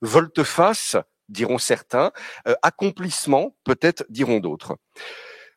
volte-face, 0.00 0.96
diront 1.28 1.58
certains, 1.58 2.10
accomplissement, 2.62 3.54
peut-être 3.62 4.04
diront 4.08 4.40
d'autres. 4.40 4.76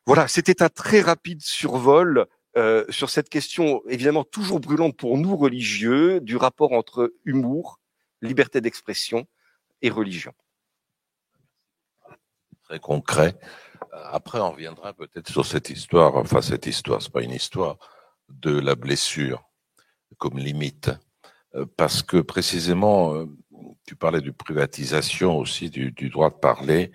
Voilà, 0.06 0.28
c'était 0.28 0.62
un 0.62 0.68
très 0.68 1.00
rapide 1.00 1.42
survol 1.42 2.26
euh, 2.56 2.84
sur 2.88 3.10
cette 3.10 3.28
question 3.28 3.82
évidemment 3.88 4.24
toujours 4.24 4.60
brûlante 4.60 4.96
pour 4.96 5.18
nous 5.18 5.36
religieux 5.36 6.20
du 6.20 6.36
rapport 6.36 6.72
entre 6.72 7.12
humour, 7.24 7.80
liberté 8.22 8.60
d'expression 8.60 9.26
et 9.82 9.90
religion. 9.90 10.32
Très 12.64 12.80
concret. 12.80 13.38
Après, 13.92 14.40
on 14.40 14.52
reviendra 14.52 14.92
peut-être 14.94 15.28
sur 15.28 15.44
cette 15.44 15.70
histoire, 15.70 16.16
enfin 16.16 16.40
cette 16.40 16.66
histoire, 16.66 17.02
c'est 17.02 17.12
pas 17.12 17.22
une 17.22 17.30
histoire, 17.30 17.78
de 18.28 18.58
la 18.58 18.74
blessure 18.74 19.44
comme 20.18 20.38
limite. 20.38 20.90
Euh, 21.54 21.66
parce 21.76 22.02
que 22.02 22.16
précisément, 22.18 23.14
euh, 23.14 23.26
tu 23.86 23.96
parlais 23.96 24.20
de 24.20 24.30
privatisation 24.30 25.38
aussi 25.38 25.70
du, 25.70 25.92
du 25.92 26.08
droit 26.08 26.30
de 26.30 26.36
parler. 26.36 26.90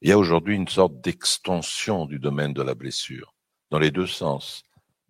Il 0.00 0.08
y 0.08 0.12
a 0.12 0.18
aujourd'hui 0.18 0.56
une 0.56 0.68
sorte 0.68 1.00
d'extension 1.00 2.06
du 2.06 2.18
domaine 2.18 2.52
de 2.52 2.62
la 2.62 2.74
blessure, 2.74 3.34
dans 3.70 3.78
les 3.78 3.90
deux 3.90 4.06
sens, 4.06 4.65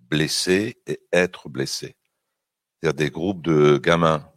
blesser 0.09 0.81
et 0.87 1.01
être 1.13 1.49
blessé. 1.49 1.97
Il 2.83 2.87
y 2.87 2.89
a 2.89 2.93
des 2.93 3.11
groupes 3.11 3.43
de 3.43 3.79
gamins 3.79 4.29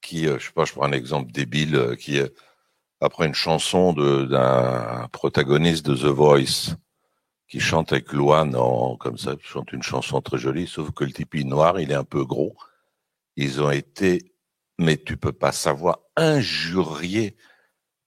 qui, 0.00 0.26
euh, 0.26 0.38
je 0.38 0.46
sais 0.46 0.52
pas, 0.52 0.64
je 0.64 0.72
prends 0.72 0.86
un 0.86 0.92
exemple 0.92 1.32
débile, 1.32 1.76
euh, 1.76 1.96
qui, 1.96 2.18
euh, 2.18 2.28
après 3.00 3.26
une 3.26 3.34
chanson 3.34 3.92
d'un 3.92 5.08
protagoniste 5.12 5.86
de 5.86 5.94
The 5.94 6.12
Voice, 6.12 6.76
qui 7.48 7.60
chante 7.60 7.92
avec 7.92 8.12
Luan 8.12 8.52
comme 8.98 9.18
ça, 9.18 9.36
chante 9.40 9.72
une 9.72 9.82
chanson 9.82 10.20
très 10.20 10.38
jolie, 10.38 10.66
sauf 10.66 10.90
que 10.90 11.04
le 11.04 11.12
type 11.12 11.34
noir, 11.44 11.78
il 11.80 11.92
est 11.92 11.94
un 11.94 12.04
peu 12.04 12.24
gros. 12.24 12.56
Ils 13.36 13.62
ont 13.62 13.70
été, 13.70 14.34
mais 14.78 14.96
tu 14.96 15.16
peux 15.16 15.32
pas 15.32 15.52
savoir, 15.52 16.00
injuriés 16.16 17.36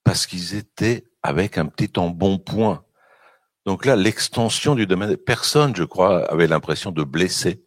parce 0.03 0.27
qu'ils 0.27 0.55
étaient 0.55 1.05
avec 1.23 1.57
un 1.57 1.67
petit 1.67 1.97
embonpoint. 1.97 2.83
Donc 3.65 3.85
là, 3.85 3.95
l'extension 3.95 4.75
du 4.75 4.87
domaine, 4.87 5.15
personne, 5.17 5.75
je 5.75 5.83
crois, 5.83 6.25
avait 6.31 6.47
l'impression 6.47 6.91
de 6.91 7.03
blesser. 7.03 7.63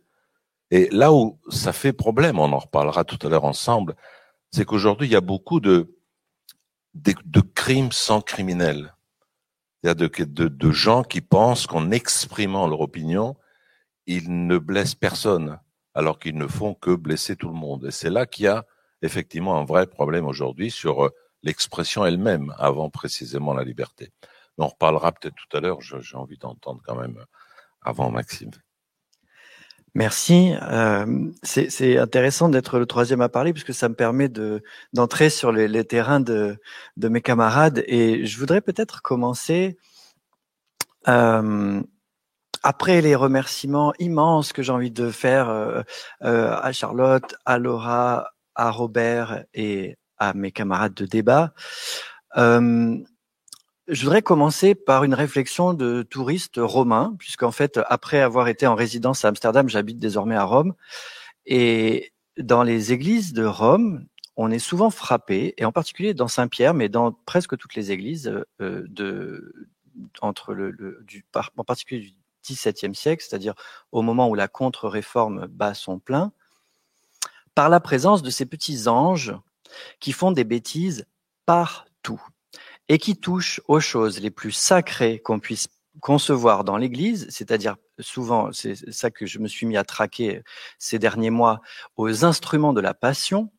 Et 0.70 0.88
là 0.90 1.12
où 1.12 1.38
ça 1.50 1.72
fait 1.72 1.92
problème, 1.92 2.38
on 2.38 2.52
en 2.52 2.58
reparlera 2.58 3.04
tout 3.04 3.24
à 3.26 3.30
l'heure 3.30 3.44
ensemble, 3.44 3.94
c'est 4.50 4.64
qu'aujourd'hui, 4.64 5.08
il 5.08 5.12
y 5.12 5.16
a 5.16 5.20
beaucoup 5.20 5.60
de, 5.60 5.94
crimes 7.54 7.92
sans 7.92 8.20
criminels. 8.20 8.94
Il 9.82 9.86
y 9.86 9.90
a 9.90 9.94
de 9.94 10.70
gens 10.70 11.02
qui 11.02 11.20
pensent 11.20 11.66
qu'en 11.66 11.90
exprimant 11.90 12.66
leur 12.66 12.80
opinion, 12.80 13.36
ils 14.06 14.46
ne 14.46 14.58
blessent 14.58 14.94
personne, 14.94 15.58
alors 15.94 16.18
qu'ils 16.18 16.36
ne 16.36 16.46
font 16.46 16.74
que 16.74 16.94
blesser 16.94 17.36
tout 17.36 17.48
le 17.48 17.54
monde. 17.54 17.86
Et 17.86 17.90
c'est 17.90 18.10
là 18.10 18.26
qu'il 18.26 18.44
y 18.44 18.48
a 18.48 18.64
effectivement 19.02 19.58
un 19.58 19.64
vrai 19.64 19.86
problème 19.86 20.26
aujourd'hui 20.26 20.70
sur 20.70 21.06
euh, 21.06 21.10
l'expression 21.42 22.04
elle-même 22.04 22.54
avant 22.58 22.90
précisément 22.90 23.52
la 23.52 23.64
liberté. 23.64 24.12
On 24.58 24.68
reparlera 24.68 25.12
peut-être 25.12 25.34
tout 25.34 25.56
à 25.56 25.60
l'heure, 25.60 25.80
j'ai 25.80 26.16
envie 26.16 26.38
d'entendre 26.38 26.80
quand 26.84 26.96
même 26.96 27.24
avant 27.82 28.10
Maxime. 28.10 28.50
Merci. 29.94 30.54
Euh, 30.60 31.30
c'est 31.44 31.98
intéressant 31.98 32.48
d'être 32.48 32.80
le 32.80 32.86
troisième 32.86 33.20
à 33.20 33.28
parler 33.28 33.52
puisque 33.52 33.72
ça 33.72 33.88
me 33.88 33.94
permet 33.94 34.28
de 34.28 34.60
d'entrer 34.92 35.30
sur 35.30 35.52
les, 35.52 35.84
terrains 35.84 36.18
de, 36.18 36.58
de, 36.96 37.08
mes 37.08 37.20
camarades 37.20 37.84
et 37.86 38.26
je 38.26 38.38
voudrais 38.40 38.60
peut-être 38.60 39.02
commencer 39.02 39.78
euh, 41.06 41.80
après 42.64 43.02
les 43.02 43.14
remerciements 43.14 43.92
immenses 44.00 44.52
que 44.52 44.62
j'ai 44.62 44.72
envie 44.72 44.90
de 44.90 45.10
faire 45.10 45.48
euh, 45.48 45.82
à 46.20 46.72
Charlotte, 46.72 47.36
à 47.44 47.58
Laura, 47.58 48.32
à 48.56 48.72
Robert 48.72 49.44
et 49.54 49.96
à 50.18 50.34
mes 50.34 50.50
camarades 50.50 50.94
de 50.94 51.06
débat. 51.06 51.54
Je 53.86 54.02
voudrais 54.02 54.22
commencer 54.22 54.74
par 54.74 55.04
une 55.04 55.12
réflexion 55.12 55.74
de 55.74 56.02
touriste 56.02 56.54
romain, 56.56 57.14
puisqu'en 57.18 57.52
fait, 57.52 57.78
après 57.88 58.20
avoir 58.20 58.48
été 58.48 58.66
en 58.66 58.74
résidence 58.74 59.26
à 59.26 59.28
Amsterdam, 59.28 59.68
j'habite 59.68 59.98
désormais 59.98 60.36
à 60.36 60.44
Rome. 60.44 60.74
Et 61.44 62.14
dans 62.38 62.62
les 62.62 62.94
églises 62.94 63.34
de 63.34 63.44
Rome, 63.44 64.06
on 64.36 64.50
est 64.50 64.58
souvent 64.58 64.88
frappé, 64.88 65.52
et 65.58 65.66
en 65.66 65.72
particulier 65.72 66.14
dans 66.14 66.28
Saint-Pierre, 66.28 66.72
mais 66.72 66.88
dans 66.88 67.12
presque 67.12 67.58
toutes 67.58 67.74
les 67.74 67.92
églises 67.92 68.32
euh, 68.62 68.84
de 68.88 69.68
entre 70.22 70.54
le, 70.54 70.70
le 70.70 71.04
du, 71.06 71.24
en 71.56 71.64
particulier 71.64 72.00
du 72.00 72.14
XVIIe 72.42 72.94
siècle, 72.94 73.24
c'est-à-dire 73.28 73.54
au 73.92 74.00
moment 74.00 74.28
où 74.28 74.34
la 74.34 74.48
contre-réforme 74.48 75.46
bat 75.46 75.74
son 75.74 75.98
plein, 75.98 76.32
par 77.54 77.68
la 77.68 77.80
présence 77.80 78.22
de 78.22 78.30
ces 78.30 78.46
petits 78.46 78.88
anges 78.88 79.34
qui 80.00 80.12
font 80.12 80.32
des 80.32 80.44
bêtises 80.44 81.06
partout 81.46 82.20
et 82.88 82.98
qui 82.98 83.16
touchent 83.16 83.60
aux 83.68 83.80
choses 83.80 84.20
les 84.20 84.30
plus 84.30 84.52
sacrées 84.52 85.18
qu'on 85.18 85.40
puisse 85.40 85.68
concevoir 86.00 86.64
dans 86.64 86.76
l'Église, 86.76 87.26
c'est-à-dire 87.30 87.76
souvent, 88.00 88.52
c'est 88.52 88.74
ça 88.92 89.10
que 89.10 89.26
je 89.26 89.38
me 89.38 89.48
suis 89.48 89.66
mis 89.66 89.76
à 89.76 89.84
traquer 89.84 90.42
ces 90.78 90.98
derniers 90.98 91.30
mois, 91.30 91.60
aux 91.96 92.24
instruments 92.24 92.72
de 92.72 92.80
la 92.80 92.94
passion, 92.94 93.50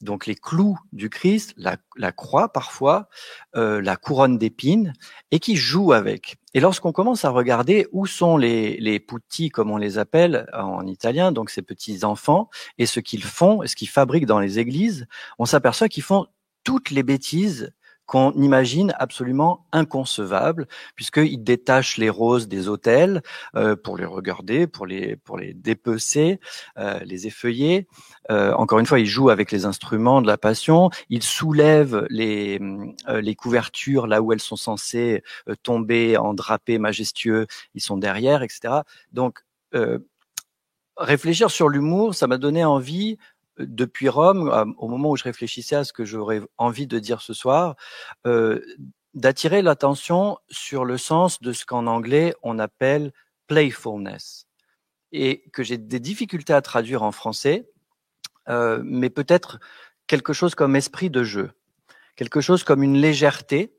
donc 0.00 0.26
les 0.26 0.34
clous 0.34 0.78
du 0.92 1.10
Christ, 1.10 1.54
la, 1.56 2.12
croix 2.12 2.52
parfois, 2.52 3.08
euh, 3.54 3.82
la 3.82 3.96
couronne 3.96 4.38
d'épines, 4.38 4.94
et 5.30 5.38
qui 5.38 5.56
joue 5.56 5.92
avec. 5.92 6.38
Et 6.54 6.60
lorsqu'on 6.60 6.92
commence 6.92 7.24
à 7.24 7.30
regarder 7.30 7.86
où 7.92 8.06
sont 8.06 8.36
les, 8.36 8.78
les 8.78 8.98
putti, 8.98 9.50
comme 9.50 9.70
on 9.70 9.76
les 9.76 9.98
appelle 9.98 10.48
en 10.54 10.86
italien, 10.86 11.32
donc 11.32 11.50
ces 11.50 11.62
petits 11.62 12.04
enfants, 12.04 12.48
et 12.78 12.86
ce 12.86 12.98
qu'ils 12.98 13.24
font, 13.24 13.60
ce 13.66 13.76
qu'ils 13.76 13.90
fabriquent 13.90 14.26
dans 14.26 14.40
les 14.40 14.58
églises, 14.58 15.06
on 15.38 15.44
s'aperçoit 15.44 15.88
qu'ils 15.88 16.02
font 16.02 16.26
toutes 16.64 16.90
les 16.90 17.02
bêtises 17.02 17.72
qu'on 18.10 18.32
imagine 18.32 18.92
absolument 18.98 19.68
inconcevable, 19.70 20.66
puisqu'il 20.96 21.44
détache 21.44 21.96
les 21.96 22.10
roses 22.10 22.48
des 22.48 22.66
autels 22.66 23.22
euh, 23.54 23.76
pour 23.76 23.96
les 23.96 24.04
regarder, 24.04 24.66
pour 24.66 24.84
les 24.84 25.14
pour 25.14 25.38
les 25.38 25.54
dépecer, 25.54 26.40
euh, 26.76 26.98
les 27.04 27.28
effeuiller. 27.28 27.86
Euh, 28.28 28.52
encore 28.54 28.80
une 28.80 28.86
fois, 28.86 28.98
il 28.98 29.06
joue 29.06 29.30
avec 29.30 29.52
les 29.52 29.64
instruments 29.64 30.22
de 30.22 30.26
la 30.26 30.36
passion. 30.36 30.90
Il 31.08 31.22
soulève 31.22 32.04
les 32.10 32.58
euh, 33.08 33.20
les 33.20 33.36
couvertures 33.36 34.08
là 34.08 34.20
où 34.20 34.32
elles 34.32 34.40
sont 34.40 34.56
censées 34.56 35.22
euh, 35.48 35.54
tomber 35.62 36.16
en 36.16 36.34
drapé 36.34 36.78
majestueux. 36.78 37.46
Ils 37.76 37.80
sont 37.80 37.96
derrière, 37.96 38.42
etc. 38.42 38.80
Donc 39.12 39.44
réfléchir 40.96 41.48
sur 41.48 41.68
l'humour, 41.68 42.16
ça 42.16 42.26
m'a 42.26 42.38
donné 42.38 42.64
envie 42.64 43.18
depuis 43.66 44.08
Rome, 44.08 44.74
au 44.78 44.88
moment 44.88 45.10
où 45.10 45.16
je 45.16 45.24
réfléchissais 45.24 45.76
à 45.76 45.84
ce 45.84 45.92
que 45.92 46.04
j'aurais 46.04 46.40
envie 46.58 46.86
de 46.86 46.98
dire 46.98 47.20
ce 47.20 47.34
soir, 47.34 47.76
euh, 48.26 48.60
d'attirer 49.14 49.62
l'attention 49.62 50.38
sur 50.50 50.84
le 50.84 50.98
sens 50.98 51.40
de 51.40 51.52
ce 51.52 51.64
qu'en 51.66 51.86
anglais 51.86 52.34
on 52.42 52.58
appelle 52.58 53.12
playfulness 53.46 54.46
et 55.12 55.42
que 55.52 55.62
j'ai 55.62 55.78
des 55.78 55.98
difficultés 55.98 56.52
à 56.52 56.62
traduire 56.62 57.02
en 57.02 57.10
français, 57.10 57.68
euh, 58.48 58.80
mais 58.84 59.10
peut-être 59.10 59.58
quelque 60.06 60.32
chose 60.32 60.54
comme 60.54 60.76
esprit 60.76 61.10
de 61.10 61.24
jeu, 61.24 61.50
quelque 62.14 62.40
chose 62.40 62.62
comme 62.62 62.82
une 62.82 62.96
légèreté 62.96 63.74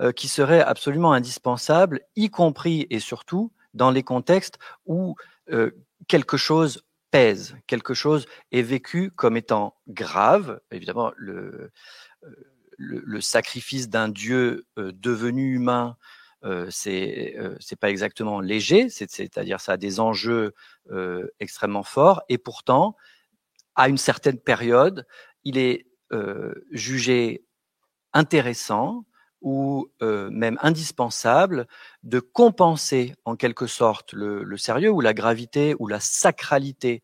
euh, 0.00 0.10
qui 0.10 0.26
serait 0.26 0.62
absolument 0.62 1.12
indispensable, 1.12 2.00
y 2.16 2.30
compris 2.30 2.86
et 2.90 2.98
surtout 2.98 3.52
dans 3.74 3.90
les 3.90 4.02
contextes 4.02 4.58
où 4.86 5.16
quelque 6.08 6.36
chose 6.36 6.82
pèse, 7.12 7.56
quelque 7.68 7.94
chose 7.94 8.26
est 8.50 8.62
vécu 8.62 9.12
comme 9.12 9.36
étant 9.36 9.76
grave. 9.86 10.60
Évidemment, 10.72 11.12
le, 11.16 11.70
euh, 12.24 12.30
le, 12.76 13.20
sacrifice 13.20 13.88
d'un 13.88 14.08
Dieu 14.08 14.66
euh, 14.78 14.90
devenu 14.92 15.54
humain, 15.54 15.96
euh, 16.44 16.66
c'est 16.70 17.36
c'est 17.60 17.78
pas 17.78 17.90
exactement 17.90 18.40
léger, 18.40 18.88
c'est-à-dire 18.88 19.60
ça 19.60 19.72
a 19.72 19.76
des 19.76 20.00
enjeux 20.00 20.54
extrêmement 21.38 21.84
forts, 21.84 22.22
et 22.28 22.38
pourtant, 22.38 22.96
à 23.76 23.88
une 23.88 23.98
certaine 23.98 24.40
période, 24.40 25.06
il 25.44 25.56
est 25.58 25.86
jugé 26.72 27.44
intéressant 28.12 29.04
ou 29.42 29.88
même 30.00 30.58
indispensable 30.62 31.66
de 32.02 32.20
compenser 32.20 33.14
en 33.24 33.36
quelque 33.36 33.66
sorte 33.66 34.12
le, 34.12 34.42
le, 34.44 34.56
sérieux 34.56 34.90
ou 34.90 35.00
la 35.00 35.14
gravité 35.14 35.74
ou 35.78 35.86
la 35.88 36.00
sacralité 36.00 37.02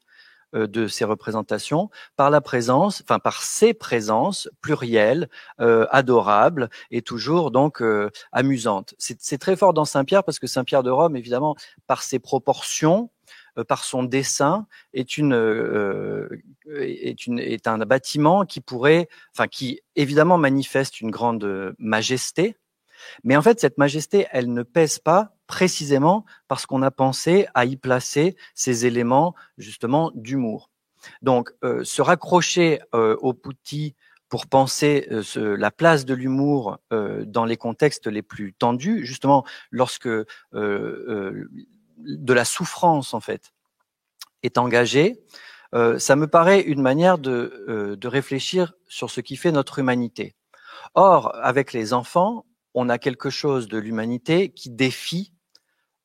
de 0.54 0.86
ces 0.86 1.04
représentations 1.04 1.90
par 2.16 2.30
la 2.30 2.40
présence, 2.40 3.02
enfin 3.02 3.18
par 3.18 3.42
ces 3.42 3.74
présences 3.74 4.48
plurielles, 4.62 5.28
adorables 5.58 6.70
et 6.90 7.02
toujours 7.02 7.50
donc 7.50 7.82
amusantes. 8.32 8.94
C'est 8.98 9.38
très 9.38 9.56
fort 9.56 9.74
dans 9.74 9.84
Saint-Pierre 9.84 10.24
parce 10.24 10.38
que 10.38 10.46
Saint-Pierre 10.46 10.82
de 10.82 10.90
Rome, 10.90 11.16
évidemment, 11.16 11.54
par 11.86 12.02
ses 12.02 12.18
proportions, 12.18 13.10
par 13.66 13.84
son 13.84 14.02
dessin, 14.02 14.66
est 14.92 15.18
une, 15.18 15.32
est 16.70 17.26
une 17.26 17.38
est 17.38 17.66
un 17.66 17.78
bâtiment 17.78 18.44
qui 18.44 18.60
pourrait, 18.60 19.08
enfin 19.34 19.48
qui 19.48 19.80
évidemment 19.96 20.38
manifeste 20.38 21.00
une 21.00 21.10
grande 21.10 21.74
majesté, 21.78 22.56
mais 23.24 23.36
en 23.36 23.42
fait 23.42 23.60
cette 23.60 23.78
majesté, 23.78 24.26
elle 24.30 24.52
ne 24.52 24.62
pèse 24.62 24.98
pas 24.98 25.32
précisément 25.46 26.24
parce 26.46 26.66
qu'on 26.66 26.82
a 26.82 26.90
pensé 26.90 27.46
à 27.54 27.64
y 27.64 27.76
placer 27.76 28.36
ces 28.54 28.86
éléments 28.86 29.34
justement 29.56 30.12
d'humour. 30.14 30.70
Donc, 31.22 31.50
euh, 31.64 31.84
se 31.84 32.02
raccrocher 32.02 32.80
euh, 32.94 33.16
au 33.20 33.32
Pouti 33.32 33.94
pour 34.28 34.46
penser 34.46 35.08
euh, 35.10 35.56
la 35.56 35.70
place 35.70 36.04
de 36.04 36.14
l'humour 36.14 36.78
dans 36.90 37.46
les 37.46 37.56
contextes 37.56 38.06
les 38.06 38.20
plus 38.22 38.52
tendus, 38.52 39.06
justement 39.06 39.44
lorsque 39.70 40.08
de 41.98 42.32
la 42.32 42.44
souffrance 42.44 43.14
en 43.14 43.20
fait 43.20 43.52
est 44.42 44.58
engagée, 44.58 45.20
ça 45.98 46.16
me 46.16 46.26
paraît 46.26 46.60
une 46.60 46.80
manière 46.80 47.18
de, 47.18 47.96
de 47.98 48.08
réfléchir 48.08 48.72
sur 48.86 49.10
ce 49.10 49.20
qui 49.20 49.36
fait 49.36 49.52
notre 49.52 49.80
humanité. 49.80 50.34
Or, 50.94 51.34
avec 51.42 51.72
les 51.72 51.92
enfants, 51.92 52.46
on 52.72 52.88
a 52.88 52.98
quelque 52.98 53.28
chose 53.28 53.68
de 53.68 53.76
l'humanité 53.76 54.48
qui 54.50 54.70
défie 54.70 55.34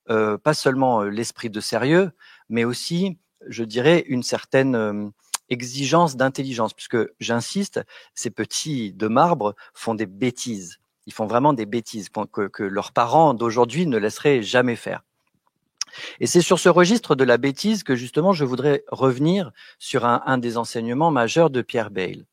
pas 0.08 0.54
seulement 0.54 1.04
l'esprit 1.04 1.50
de 1.50 1.62
sérieux, 1.62 2.12
mais 2.50 2.66
aussi 2.66 3.20
je 3.48 3.64
dirais, 3.64 4.04
une 4.08 4.24
certaine 4.24 4.76
euh, 4.76 5.10
exigence 5.50 6.16
d'intelligence, 6.16 6.74
puisque 6.74 6.98
j'insiste, 7.20 7.82
ces 8.16 8.30
petits 8.30 8.94
de 8.94 9.08
marbre 9.08 9.56
font 9.74 9.96
des 9.96 10.06
bêtises. 10.06 10.80
Ils 11.06 11.14
font 11.14 11.28
vraiment 11.28 11.54
des 11.54 11.66
bêtises 11.66 12.10
que 12.10 12.64
leurs 12.64 12.94
parents 12.94 13.34
d'aujourd'hui 13.34 13.86
ne 13.88 13.98
laisseraient 13.98 14.42
jamais 14.42 14.78
faire. 14.78 15.04
Et 16.20 16.28
c'est 16.28 16.42
sur 16.42 16.60
ce 16.60 16.70
registre 16.70 17.16
de 17.16 17.24
la 17.24 17.38
bêtise 17.38 17.84
que 17.84 17.96
justement 17.96 18.34
je 18.34 18.46
voudrais 18.46 18.84
revenir 18.90 19.52
sur 19.80 20.06
un, 20.06 20.38
des 20.38 20.58
enseignements 20.58 21.12
majeurs 21.12 21.50
de 21.50 21.62
Pierre 21.62 21.92
Bayle. 21.92 22.26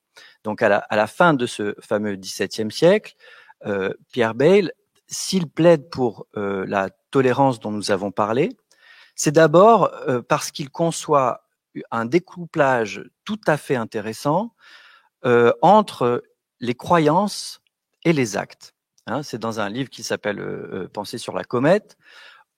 Donc 0.45 0.63
à 0.63 0.69
la, 0.91 1.07
fin 1.07 1.35
de 1.35 1.47
ce 1.47 1.75
fameux 1.81 2.17
XVIIe 2.17 2.71
siècle, 2.71 3.15
euh, 3.67 3.93
Pierre 4.13 4.35
Bayle, 4.35 4.73
s'il 5.07 5.49
plaide 5.49 5.91
pour 5.91 6.27
euh, 6.37 6.65
la 6.67 6.91
tolérance 7.11 7.61
dont 7.61 7.71
nous 7.71 7.91
avons 7.91 8.11
parlé, 8.11 8.51
c'est 9.15 9.33
d'abord 9.33 9.93
euh, 10.09 10.23
parce 10.23 10.51
qu'il 10.51 10.71
conçoit 10.71 11.43
un 11.91 12.05
découplage 12.05 13.05
tout 13.25 13.41
à 13.47 13.57
fait 13.57 13.77
intéressant 13.77 14.55
entre 15.61 16.25
les 16.61 16.75
croyances 16.75 17.61
et 18.05 18.15
les 18.15 18.39
actes. 18.39 18.75
Hein, 19.07 19.23
c'est 19.23 19.39
dans 19.39 19.61
un 19.61 19.69
livre 19.69 19.91
qui 19.91 20.03
s'appelle 20.03 20.89
Penser 20.95 21.19
sur 21.19 21.35
la 21.35 21.45
comète, 21.45 21.99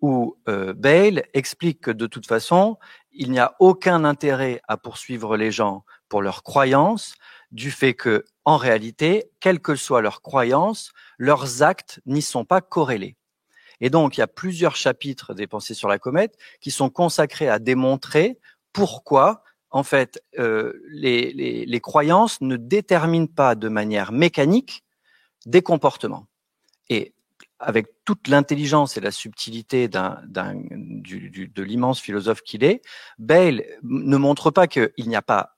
où 0.03 0.37
Bale 0.47 1.25
explique 1.33 1.81
que 1.81 1.91
de 1.91 2.07
toute 2.07 2.27
façon, 2.27 2.77
il 3.13 3.31
n'y 3.31 3.39
a 3.39 3.55
aucun 3.61 4.05
intérêt 4.05 4.61
à 4.69 4.77
poursuivre 4.77 5.37
les 5.37 5.51
gens 5.51 5.85
pour 6.09 6.23
leurs 6.23 6.43
croyances, 6.43 7.15
du 7.53 7.71
fait 7.71 7.95
que, 7.95 8.25
en 8.45 8.57
réalité, 8.57 9.31
quelles 9.39 9.61
que 9.61 9.77
soient 9.77 10.01
leurs 10.01 10.23
croyances, 10.23 10.93
leurs 11.19 11.63
actes 11.63 12.01
n'y 12.07 12.23
sont 12.23 12.45
pas 12.45 12.61
corrélés. 12.61 13.17
Et 13.81 13.91
donc, 13.91 14.17
il 14.17 14.21
y 14.21 14.23
a 14.23 14.29
plusieurs 14.29 14.77
chapitres 14.77 15.35
des 15.35 15.47
Pensées 15.47 15.75
sur 15.75 15.89
la 15.89 15.99
comète 15.99 16.37
qui 16.61 16.71
sont 16.71 16.89
consacrés 16.89 17.49
à 17.49 17.59
démontrer 17.59 18.39
pourquoi, 18.73 19.43
en 19.71 19.83
fait, 19.83 20.23
euh, 20.39 20.73
les, 20.89 21.33
les, 21.33 21.67
les, 21.67 21.81
croyances 21.81 22.41
ne 22.41 22.57
déterminent 22.57 23.27
pas 23.27 23.55
de 23.55 23.69
manière 23.69 24.13
mécanique 24.13 24.85
des 25.47 25.63
comportements. 25.63 26.27
Et 26.89 27.13
avec 27.63 27.87
toute 28.05 28.29
l'intelligence 28.29 28.97
et 28.97 29.01
la 29.01 29.11
subtilité 29.11 29.89
d'un, 29.89 30.21
du, 30.27 31.49
de 31.49 31.63
l'immense 31.63 32.01
philosophe 32.01 32.43
qu'il 32.43 32.65
est, 32.65 32.83
Bale 33.19 33.65
ne 33.83 34.17
montre 34.17 34.51
pas 34.51 34.67
qu'il 34.67 34.91
n'y 34.99 35.17
a 35.17 35.23
pas 35.23 35.57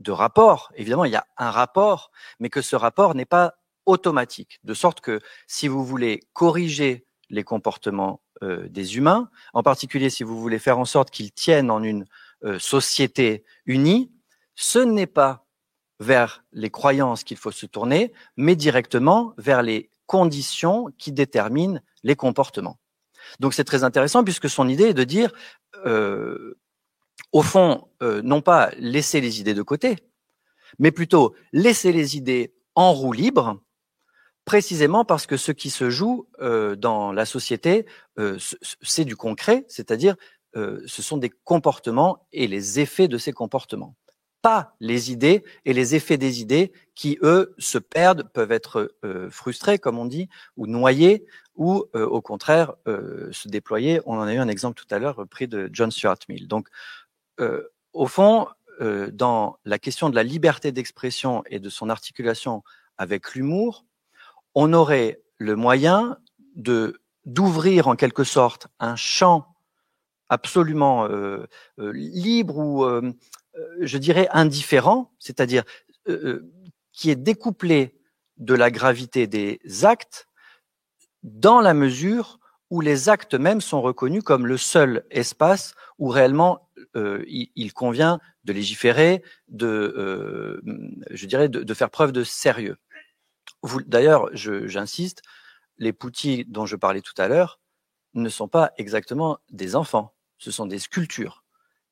de 0.00 0.10
rapport. 0.10 0.72
Évidemment, 0.74 1.04
il 1.04 1.12
y 1.12 1.16
a 1.16 1.26
un 1.36 1.50
rapport, 1.50 2.10
mais 2.40 2.48
que 2.48 2.62
ce 2.62 2.74
rapport 2.74 3.14
n'est 3.14 3.26
pas 3.26 3.54
automatique. 3.86 4.60
De 4.64 4.74
sorte 4.74 5.00
que 5.00 5.20
si 5.46 5.68
vous 5.68 5.84
voulez 5.84 6.20
corriger 6.32 7.06
les 7.30 7.44
comportements 7.44 8.20
euh, 8.42 8.68
des 8.68 8.96
humains, 8.96 9.30
en 9.52 9.62
particulier 9.62 10.10
si 10.10 10.24
vous 10.24 10.40
voulez 10.40 10.58
faire 10.58 10.78
en 10.78 10.84
sorte 10.84 11.10
qu'ils 11.10 11.32
tiennent 11.32 11.70
en 11.70 11.82
une 11.82 12.06
euh, 12.44 12.58
société 12.58 13.44
unie, 13.66 14.10
ce 14.54 14.78
n'est 14.78 15.06
pas 15.06 15.46
vers 16.00 16.44
les 16.52 16.70
croyances 16.70 17.24
qu'il 17.24 17.36
faut 17.36 17.52
se 17.52 17.66
tourner, 17.66 18.12
mais 18.36 18.56
directement 18.56 19.34
vers 19.36 19.62
les 19.62 19.90
conditions 20.06 20.88
qui 20.98 21.12
déterminent 21.12 21.80
les 22.02 22.16
comportements. 22.16 22.78
Donc 23.40 23.54
c'est 23.54 23.64
très 23.64 23.84
intéressant 23.84 24.24
puisque 24.24 24.50
son 24.50 24.68
idée 24.68 24.88
est 24.88 24.94
de 24.94 25.04
dire, 25.04 25.32
euh, 25.86 26.58
au 27.30 27.42
fond, 27.42 27.88
non 28.00 28.42
pas 28.42 28.70
laisser 28.78 29.20
les 29.20 29.40
idées 29.40 29.54
de 29.54 29.62
côté, 29.62 29.96
mais 30.78 30.90
plutôt 30.90 31.34
laisser 31.52 31.92
les 31.92 32.16
idées 32.16 32.54
en 32.74 32.92
roue 32.92 33.12
libre 33.12 33.62
précisément 34.44 35.04
parce 35.04 35.26
que 35.26 35.36
ce 35.36 35.52
qui 35.52 35.70
se 35.70 35.90
joue 35.90 36.26
euh, 36.40 36.76
dans 36.76 37.12
la 37.12 37.24
société, 37.24 37.86
euh, 38.18 38.38
c'est 38.82 39.04
du 39.04 39.16
concret, 39.16 39.64
c'est-à-dire 39.68 40.16
euh, 40.56 40.82
ce 40.86 41.02
sont 41.02 41.16
des 41.16 41.30
comportements 41.30 42.26
et 42.32 42.46
les 42.46 42.80
effets 42.80 43.08
de 43.08 43.18
ces 43.18 43.32
comportements, 43.32 43.94
pas 44.42 44.74
les 44.80 45.12
idées 45.12 45.44
et 45.64 45.72
les 45.72 45.94
effets 45.94 46.18
des 46.18 46.40
idées 46.40 46.72
qui, 46.94 47.18
eux, 47.22 47.54
se 47.58 47.78
perdent, 47.78 48.28
peuvent 48.32 48.52
être 48.52 48.94
frustrés, 49.30 49.78
comme 49.78 49.98
on 49.98 50.04
dit, 50.06 50.28
ou 50.56 50.66
noyés, 50.66 51.24
ou 51.54 51.84
au 51.94 52.20
contraire 52.20 52.74
se 52.86 53.48
déployer. 53.48 54.00
On 54.04 54.18
en 54.18 54.22
a 54.22 54.34
eu 54.34 54.38
un 54.38 54.48
exemple 54.48 54.80
tout 54.80 54.92
à 54.94 54.98
l'heure 54.98 55.24
pris 55.30 55.48
de 55.48 55.70
John 55.72 55.90
Stuart 55.90 56.18
Mill. 56.28 56.48
Donc, 56.48 56.68
au 57.92 58.06
fond, 58.06 58.48
dans 59.12 59.56
la 59.64 59.78
question 59.78 60.10
de 60.10 60.14
la 60.16 60.22
liberté 60.22 60.72
d'expression 60.72 61.44
et 61.46 61.60
de 61.60 61.70
son 61.70 61.88
articulation 61.88 62.62
avec 62.98 63.34
l'humour, 63.34 63.84
on 64.54 64.72
aurait 64.72 65.20
le 65.38 65.56
moyen 65.56 66.18
de 66.56 67.00
d'ouvrir 67.24 67.86
en 67.86 67.94
quelque 67.94 68.24
sorte 68.24 68.66
un 68.80 68.96
champ 68.96 69.46
absolument 70.28 71.04
euh, 71.04 71.46
euh, 71.78 71.92
libre 71.92 72.58
ou 72.58 72.84
euh, 72.84 73.12
je 73.80 73.98
dirais 73.98 74.28
indifférent, 74.32 75.12
c'est-à-dire 75.18 75.64
qui 76.92 77.10
est 77.10 77.16
découplé 77.16 77.98
de 78.38 78.54
la 78.54 78.70
gravité 78.70 79.26
des 79.26 79.60
actes 79.84 80.28
dans 81.22 81.60
la 81.60 81.74
mesure 81.74 82.38
où 82.70 82.80
les 82.80 83.08
actes 83.08 83.34
mêmes 83.34 83.60
sont 83.60 83.82
reconnus 83.82 84.22
comme 84.22 84.46
le 84.46 84.56
seul 84.56 85.04
espace 85.10 85.74
où 85.98 86.08
réellement 86.08 86.70
il, 86.94 87.72
convient 87.74 88.18
de 88.44 88.52
légiférer, 88.52 89.22
de, 89.48 90.62
je 91.10 91.26
dirais, 91.26 91.48
de, 91.48 91.74
faire 91.74 91.90
preuve 91.90 92.12
de 92.12 92.24
sérieux. 92.24 92.78
D'ailleurs, 93.86 94.30
j'insiste, 94.34 95.22
les 95.78 95.92
poutis 95.92 96.44
dont 96.48 96.66
je 96.66 96.76
parlais 96.76 97.02
tout 97.02 97.14
à 97.18 97.28
l'heure 97.28 97.60
ne 98.14 98.28
sont 98.28 98.48
pas 98.48 98.72
exactement 98.78 99.38
des 99.50 99.76
enfants, 99.76 100.14
ce 100.38 100.50
sont 100.50 100.66
des 100.66 100.78
sculptures. 100.78 101.41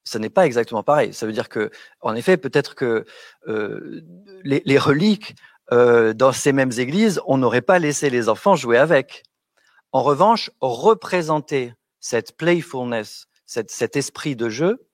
Ce 0.05 0.19
n'est 0.19 0.31
pas 0.31 0.47
exactement 0.47 0.83
pareil. 0.83 1.13
Ça 1.13 1.27
veut 1.27 1.33
dire 1.33 1.49
que, 1.49 1.71
en 2.01 2.15
effet, 2.15 2.37
peut-être 2.37 2.75
que 2.75 3.05
euh, 3.49 4.03
les, 4.45 4.79
reliques 4.79 5.35
euh, 5.73 6.13
dans 6.13 6.33
ces 6.33 6.53
mêmes 6.53 6.73
églises, 6.79 7.21
on 7.27 7.39
n'aurait 7.39 7.61
pas 7.63 7.79
laissé 7.79 8.11
les 8.11 8.29
enfants 8.29 8.57
jouer 8.57 8.79
avec. 8.79 9.25
En 9.93 10.03
revanche, 10.03 10.51
représenter 10.61 11.75
cette 12.01 12.37
playfulness, 12.37 13.27
cet 13.45 13.97
esprit 13.97 14.37
de 14.37 14.49
jeu, 14.49 14.87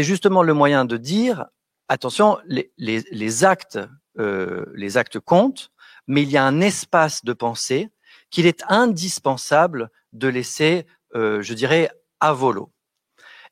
c'est 0.00 0.06
justement 0.06 0.42
le 0.42 0.54
moyen 0.54 0.86
de 0.86 0.96
dire 0.96 1.44
attention, 1.88 2.38
les, 2.46 3.44
actes, 3.44 3.78
euh, 4.18 4.64
les 4.74 4.96
actes 4.96 5.18
comptent, 5.18 5.70
mais 6.06 6.22
il 6.22 6.30
y 6.30 6.38
a 6.38 6.44
un 6.44 6.62
espace 6.62 7.22
de 7.22 7.34
pensée 7.34 7.90
qu'il 8.30 8.46
est 8.46 8.62
indispensable 8.68 9.90
de 10.14 10.28
laisser, 10.28 10.86
euh, 11.14 11.42
je 11.42 11.52
dirais, 11.52 11.90
à 12.20 12.32
volo. 12.32 12.72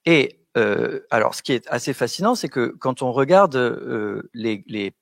Et 0.06 0.40
euh, 0.58 1.06
alors, 1.10 1.34
ce 1.34 1.42
qui 1.42 1.52
est 1.52 1.66
assez 1.68 1.92
fascinant, 1.92 2.34
c'est 2.34 2.48
que 2.48 2.74
quand 2.78 3.02
on 3.02 3.12
regarde 3.12 3.54
euh, 3.56 4.28
les, 4.34 4.64
les, 4.66 4.92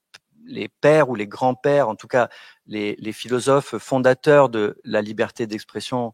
les, 0.44 0.68
pères 0.68 1.08
ou 1.08 1.14
les 1.14 1.26
grands-pères, 1.26 1.88
en 1.88 1.94
tout 1.94 2.08
cas 2.08 2.28
les, 2.66 2.94
les, 2.98 3.12
philosophes 3.12 3.78
fondateurs 3.78 4.50
de 4.50 4.78
la 4.84 5.00
liberté 5.00 5.46
d'expression 5.46 6.12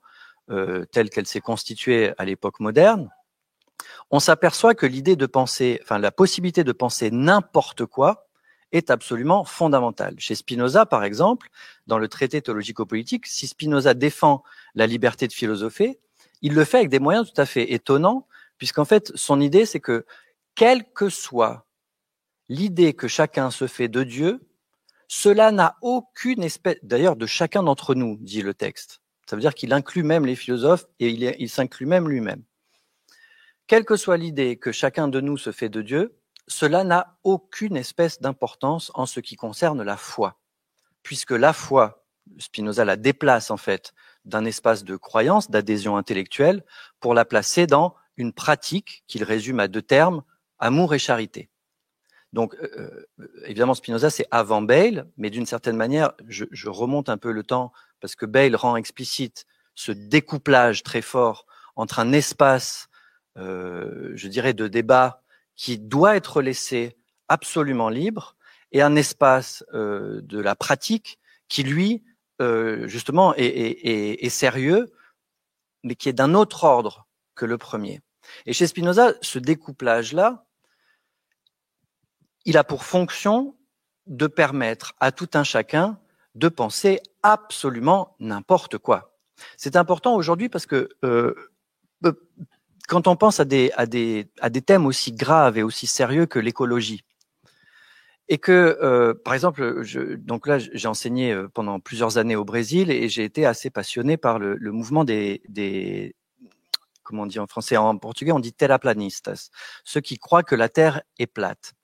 euh, 0.50 0.84
telle 0.92 1.10
qu'elle 1.10 1.26
s'est 1.26 1.40
constituée 1.40 2.12
à 2.18 2.24
l'époque 2.24 2.60
moderne, 2.60 3.10
on 4.10 4.20
s'aperçoit 4.20 4.74
que 4.74 4.86
l'idée 4.86 5.16
de 5.16 5.26
penser, 5.26 5.80
enfin 5.82 5.98
la 5.98 6.12
possibilité 6.12 6.62
de 6.62 6.72
penser 6.72 7.10
n'importe 7.10 7.84
quoi, 7.84 8.28
est 8.70 8.90
absolument 8.90 9.44
fondamental. 9.44 10.14
Chez 10.18 10.34
Spinoza, 10.34 10.86
par 10.86 11.04
exemple, 11.04 11.48
dans 11.86 11.98
le 11.98 12.08
traité 12.08 12.40
théologico-politique, 12.40 13.26
si 13.26 13.46
Spinoza 13.46 13.92
défend 13.92 14.44
la 14.74 14.86
liberté 14.86 15.26
de 15.26 15.32
philosopher, 15.32 15.98
il 16.42 16.54
le 16.54 16.64
fait 16.64 16.78
avec 16.78 16.88
des 16.88 16.98
moyens 16.98 17.30
tout 17.30 17.40
à 17.40 17.44
fait 17.44 17.72
étonnants, 17.72 18.26
puisqu'en 18.62 18.84
fait, 18.84 19.10
son 19.16 19.40
idée, 19.40 19.66
c'est 19.66 19.80
que 19.80 20.06
quelle 20.54 20.84
que 20.92 21.08
soit 21.08 21.66
l'idée 22.48 22.94
que 22.94 23.08
chacun 23.08 23.50
se 23.50 23.66
fait 23.66 23.88
de 23.88 24.04
Dieu, 24.04 24.48
cela 25.08 25.50
n'a 25.50 25.78
aucune 25.82 26.44
espèce, 26.44 26.76
d'ailleurs 26.84 27.16
de 27.16 27.26
chacun 27.26 27.64
d'entre 27.64 27.96
nous, 27.96 28.18
dit 28.20 28.40
le 28.40 28.54
texte. 28.54 29.00
Ça 29.28 29.34
veut 29.34 29.42
dire 29.42 29.54
qu'il 29.54 29.72
inclut 29.72 30.04
même 30.04 30.26
les 30.26 30.36
philosophes 30.36 30.86
et 31.00 31.08
il, 31.08 31.50
s'inclut 31.50 31.86
même 31.86 32.08
lui-même. 32.08 32.44
Quelle 33.66 33.84
que 33.84 33.96
soit 33.96 34.16
l'idée 34.16 34.56
que 34.56 34.70
chacun 34.70 35.08
de 35.08 35.20
nous 35.20 35.38
se 35.38 35.50
fait 35.50 35.68
de 35.68 35.82
Dieu, 35.82 36.16
cela 36.46 36.84
n'a 36.84 37.18
aucune 37.24 37.76
espèce 37.76 38.20
d'importance 38.20 38.92
en 38.94 39.06
ce 39.06 39.18
qui 39.18 39.34
concerne 39.34 39.82
la 39.82 39.96
foi, 39.96 40.38
puisque 41.02 41.32
la 41.32 41.52
foi, 41.52 42.06
Spinoza 42.38 42.84
la 42.84 42.94
déplace 42.94 43.50
en 43.50 43.56
fait 43.56 43.92
d'un 44.24 44.44
espace 44.44 44.84
de 44.84 44.94
croyance, 44.94 45.50
d'adhésion 45.50 45.96
intellectuelle, 45.96 46.64
pour 47.00 47.12
la 47.12 47.24
placer 47.24 47.66
dans 47.66 47.96
une 48.16 48.32
pratique 48.32 49.04
qu'il 49.06 49.24
résume 49.24 49.60
à 49.60 49.68
deux 49.68 49.82
termes, 49.82 50.22
amour 50.58 50.94
et 50.94 50.98
charité. 50.98 51.50
Donc, 52.32 52.54
euh, 52.54 53.06
euh, 53.20 53.26
évidemment, 53.44 53.74
Spinoza, 53.74 54.08
c'est 54.10 54.26
avant 54.30 54.62
Bale, 54.62 55.06
mais 55.16 55.30
d'une 55.30 55.46
certaine 55.46 55.76
manière, 55.76 56.12
je, 56.28 56.68
remonte 56.68 57.08
un 57.08 57.18
peu 57.18 57.30
le 57.30 57.42
temps 57.42 57.72
parce 58.00 58.16
que 58.16 58.26
Bale 58.26 58.56
rend 58.56 58.76
explicite 58.76 59.46
ce 59.74 59.92
découplage 59.92 60.82
très 60.82 61.02
fort 61.02 61.46
entre 61.76 61.98
un 61.98 62.12
espace, 62.12 62.88
euh, 63.36 64.12
je 64.14 64.28
dirais, 64.28 64.54
de 64.54 64.66
débat 64.66 65.22
qui 65.56 65.78
doit 65.78 66.16
être 66.16 66.40
laissé 66.40 66.96
absolument 67.28 67.88
libre 67.88 68.36
et 68.72 68.80
un 68.80 68.96
espace 68.96 69.62
de 69.72 70.40
la 70.40 70.56
pratique 70.56 71.18
qui, 71.48 71.62
lui, 71.62 72.02
justement, 72.86 73.34
est, 73.36 74.28
sérieux, 74.30 74.90
mais 75.84 75.94
qui 75.94 76.08
est 76.08 76.14
d'un 76.14 76.32
autre 76.32 76.64
ordre 76.64 77.06
que 77.34 77.46
le 77.46 77.58
premier. 77.58 78.00
Et 78.46 78.52
chez 78.52 78.66
Spinoza, 78.66 79.14
ce 79.20 79.38
découplage-là, 79.38 80.44
il 82.44 82.56
a 82.56 82.64
pour 82.64 82.84
fonction 82.84 83.56
de 84.06 84.26
permettre 84.26 84.94
à 85.00 85.12
tout 85.12 85.30
un 85.34 85.44
chacun 85.44 85.98
de 86.34 86.48
penser 86.48 87.00
absolument 87.22 88.16
n'importe 88.18 88.78
quoi. 88.78 89.16
C'est 89.56 89.76
important 89.76 90.14
aujourd'hui 90.14 90.48
parce 90.48 90.66
que 90.66 90.88
euh, 91.04 91.34
euh, 92.04 92.12
quand 92.88 93.06
on 93.06 93.16
pense 93.16 93.40
à 93.40 93.44
des, 93.44 93.70
à, 93.76 93.86
des, 93.86 94.30
à 94.40 94.50
des 94.50 94.62
thèmes 94.62 94.86
aussi 94.86 95.12
graves 95.12 95.58
et 95.58 95.62
aussi 95.62 95.86
sérieux 95.86 96.26
que 96.26 96.38
l'écologie, 96.38 97.04
et 98.28 98.38
que, 98.38 98.78
euh, 98.82 99.14
par 99.14 99.34
exemple, 99.34 99.82
je, 99.82 100.14
donc 100.14 100.46
là, 100.46 100.58
j'ai 100.58 100.88
enseigné 100.88 101.32
euh, 101.32 101.48
pendant 101.48 101.80
plusieurs 101.80 102.18
années 102.18 102.36
au 102.36 102.44
Brésil 102.44 102.90
et 102.90 103.08
j'ai 103.08 103.24
été 103.24 103.44
assez 103.44 103.68
passionné 103.68 104.16
par 104.16 104.38
le, 104.38 104.56
le 104.56 104.72
mouvement 104.72 105.04
des, 105.04 105.42
des, 105.48 106.14
comment 107.12 107.24
on 107.24 107.26
dit 107.26 107.38
en 107.38 107.46
français, 107.46 107.76
en 107.76 107.96
portugais, 107.98 108.32
on 108.32 108.40
dit 108.40 108.54
terraplanistas, 108.54 109.50
ceux 109.84 110.00
qui 110.00 110.18
croient 110.18 110.42
que 110.42 110.54
la 110.54 110.70
Terre 110.70 111.02
est 111.18 111.26
plate. 111.26 111.74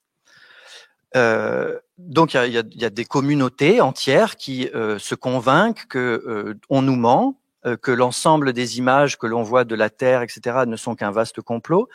Euh, 1.16 1.78
donc 1.98 2.34
il 2.34 2.52
y 2.52 2.84
a, 2.84 2.90
des 2.90 3.04
communautés 3.04 3.80
entières 3.80 4.36
qui 4.36 4.68
euh, 4.74 4.98
se 4.98 5.14
convainquent 5.14 5.86
que 5.88 5.98
euh, 5.98 6.54
on 6.68 6.82
nous 6.82 6.96
ment, 6.96 7.40
que 7.82 7.90
l'ensemble 7.90 8.54
des 8.54 8.78
images 8.78 9.18
que 9.18 9.26
l'on 9.26 9.42
voit 9.42 9.64
de 9.64 9.74
la 9.74 9.90
Terre, 9.90 10.22
etc., 10.22 10.60
ne 10.66 10.76
sont 10.76 10.94
qu'un 10.94 11.10
vaste 11.10 11.42
complot, 11.42 11.88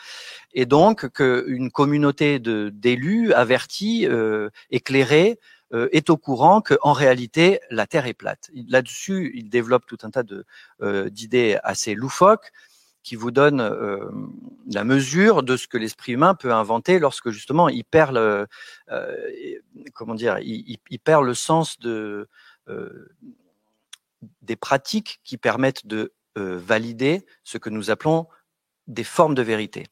et 0.53 0.67
donc 0.67 1.09
qu'une 1.09 1.71
communauté 1.71 2.37
de 2.37 2.69
d'élus 2.69 3.33
avertis, 3.33 4.05
éclairés, 4.69 5.39
est 5.71 6.09
au 6.11 6.17
courant 6.17 6.61
qu'en 6.61 6.91
réalité 6.91 7.59
la 7.71 7.87
Terre 7.87 8.05
est 8.05 8.13
plate. 8.13 8.51
Là-dessus, 8.67 9.31
il 9.33 9.49
développe 9.49 9.85
tout 9.87 9.97
un 10.03 10.11
tas 10.11 10.21
de 10.21 10.45
d'idées 11.09 11.57
assez 11.63 11.95
loufoques 11.95 12.51
qui 13.03 13.15
vous 13.15 13.31
donne 13.31 13.59
euh, 13.59 14.09
la 14.71 14.83
mesure 14.83 15.43
de 15.43 15.57
ce 15.57 15.67
que 15.67 15.77
l'esprit 15.77 16.13
humain 16.13 16.35
peut 16.35 16.53
inventer 16.53 16.99
lorsque 16.99 17.29
justement 17.29 17.69
il 17.69 17.83
perd 17.83 18.15
le, 18.15 18.47
euh, 18.89 19.15
comment 19.93 20.15
dire, 20.15 20.39
il, 20.39 20.79
perd 21.03 21.25
le 21.25 21.33
sens 21.33 21.79
de 21.79 22.29
euh, 22.69 23.09
des 24.41 24.55
pratiques 24.55 25.19
qui 25.25 25.37
permettent 25.37 25.85
de 25.85 26.13
euh, 26.37 26.57
valider 26.57 27.25
ce 27.43 27.57
que 27.57 27.69
nous 27.69 27.91
appelons 27.91 28.27
des 28.87 29.03
formes 29.03 29.35
de 29.35 29.41
vérité. 29.41 29.87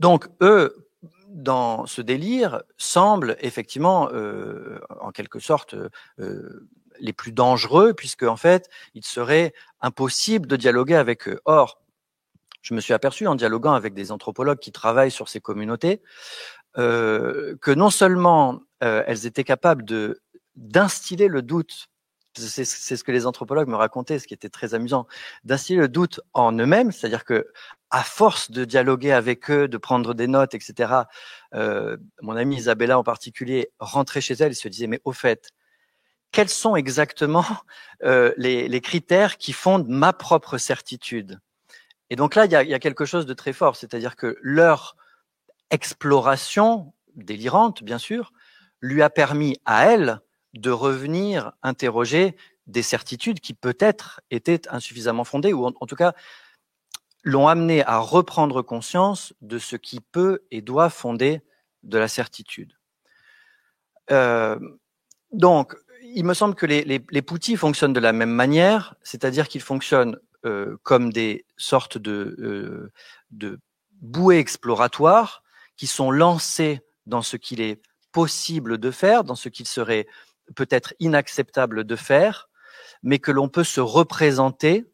Donc 0.00 0.26
eux, 0.40 0.88
dans 1.28 1.84
ce 1.84 2.00
délire, 2.00 2.62
semblent 2.78 3.36
effectivement, 3.40 4.08
euh, 4.12 4.80
en 5.00 5.10
quelque 5.10 5.38
sorte, 5.38 5.76
les 6.98 7.12
plus 7.12 7.32
dangereux, 7.32 7.92
puisque 7.94 8.22
en 8.22 8.36
fait, 8.36 8.68
il 8.94 9.04
serait 9.04 9.52
impossible 9.80 10.46
de 10.46 10.56
dialoguer 10.56 10.96
avec 10.96 11.28
eux. 11.28 11.40
Or, 11.44 11.80
je 12.62 12.74
me 12.74 12.80
suis 12.80 12.92
aperçu 12.92 13.26
en 13.26 13.34
dialoguant 13.34 13.72
avec 13.72 13.94
des 13.94 14.12
anthropologues 14.12 14.58
qui 14.58 14.72
travaillent 14.72 15.10
sur 15.10 15.28
ces 15.28 15.40
communautés 15.40 16.02
euh, 16.78 17.56
que 17.60 17.72
non 17.72 17.90
seulement 17.90 18.60
euh, 18.84 19.02
elles 19.06 19.26
étaient 19.26 19.44
capables 19.44 19.84
de 19.84 20.20
d'instiller 20.56 21.28
le 21.28 21.42
doute, 21.42 21.88
c'est 22.36 22.64
ce 22.64 23.02
que 23.02 23.12
les 23.12 23.26
anthropologues 23.26 23.68
me 23.68 23.76
racontaient, 23.76 24.18
ce 24.18 24.26
qui 24.26 24.34
était 24.34 24.48
très 24.48 24.74
amusant, 24.74 25.06
d'instiller 25.42 25.80
le 25.80 25.88
doute 25.88 26.20
en 26.34 26.52
eux-mêmes, 26.52 26.92
c'est-à-dire 26.92 27.24
que 27.24 27.46
à 27.90 28.02
force 28.02 28.50
de 28.50 28.64
dialoguer 28.64 29.12
avec 29.12 29.50
eux, 29.50 29.68
de 29.68 29.78
prendre 29.78 30.14
des 30.14 30.28
notes, 30.28 30.54
etc. 30.54 30.92
Euh, 31.54 31.96
mon 32.22 32.36
amie 32.36 32.56
Isabella 32.56 32.98
en 32.98 33.04
particulier 33.04 33.70
rentrait 33.80 34.20
chez 34.20 34.34
elle 34.34 34.52
et 34.52 34.54
se 34.54 34.68
disait 34.68 34.86
mais 34.86 35.00
au 35.04 35.12
fait 35.12 35.50
quels 36.32 36.48
sont 36.48 36.76
exactement 36.76 37.44
les 38.02 38.80
critères 38.82 39.36
qui 39.36 39.52
fondent 39.52 39.88
ma 39.88 40.12
propre 40.12 40.58
certitude? 40.58 41.40
Et 42.10 42.16
donc 42.16 42.34
là, 42.34 42.44
il 42.44 42.52
y 42.52 42.74
a, 42.74 42.78
quelque 42.80 43.04
chose 43.04 43.24
de 43.24 43.34
très 43.34 43.52
fort, 43.52 43.76
c'est-à-dire 43.76 44.16
que 44.16 44.36
leur 44.42 44.96
exploration 45.70 46.92
délirante, 47.14 47.84
bien 47.84 47.98
sûr, 47.98 48.32
lui 48.80 49.00
a 49.00 49.10
permis 49.10 49.60
à 49.64 49.86
elle 49.86 50.20
de 50.54 50.70
revenir 50.70 51.52
interroger 51.62 52.36
des 52.66 52.82
certitudes 52.82 53.38
qui 53.38 53.54
peut-être 53.54 54.20
étaient 54.32 54.68
insuffisamment 54.68 55.22
fondées, 55.22 55.52
ou 55.52 55.66
en, 55.66 55.86
tout 55.86 55.94
cas 55.94 56.14
l'ont 57.22 57.46
amené 57.46 57.84
à 57.84 57.98
reprendre 57.98 58.62
conscience 58.62 59.32
de 59.40 59.58
ce 59.58 59.76
qui 59.76 60.00
peut 60.00 60.40
et 60.50 60.62
doit 60.62 60.90
fonder 60.90 61.42
de 61.84 61.98
la 61.98 62.08
certitude. 62.08 62.76
Euh, 64.10 64.58
donc, 65.32 65.76
il 66.02 66.24
me 66.24 66.34
semble 66.34 66.56
que 66.56 66.66
les, 66.66 66.82
les, 66.82 67.04
les 67.08 67.22
poutis 67.22 67.56
fonctionnent 67.56 67.92
de 67.92 68.00
la 68.00 68.12
même 68.12 68.32
manière, 68.32 68.96
c'est-à-dire 69.02 69.46
qu'ils 69.46 69.60
fonctionnent 69.60 70.18
comme 70.82 71.12
des 71.12 71.44
sortes 71.56 71.98
de, 71.98 72.36
euh, 72.38 72.92
de 73.30 73.60
bouées 74.00 74.38
exploratoires 74.38 75.42
qui 75.76 75.86
sont 75.86 76.10
lancées 76.10 76.80
dans 77.06 77.22
ce 77.22 77.36
qu'il 77.36 77.60
est 77.60 77.82
possible 78.12 78.78
de 78.78 78.90
faire, 78.90 79.24
dans 79.24 79.34
ce 79.34 79.48
qu'il 79.48 79.66
serait 79.66 80.06
peut-être 80.54 80.94
inacceptable 80.98 81.84
de 81.84 81.96
faire, 81.96 82.48
mais 83.02 83.18
que 83.18 83.30
l'on 83.30 83.48
peut 83.48 83.64
se 83.64 83.80
représenter, 83.80 84.86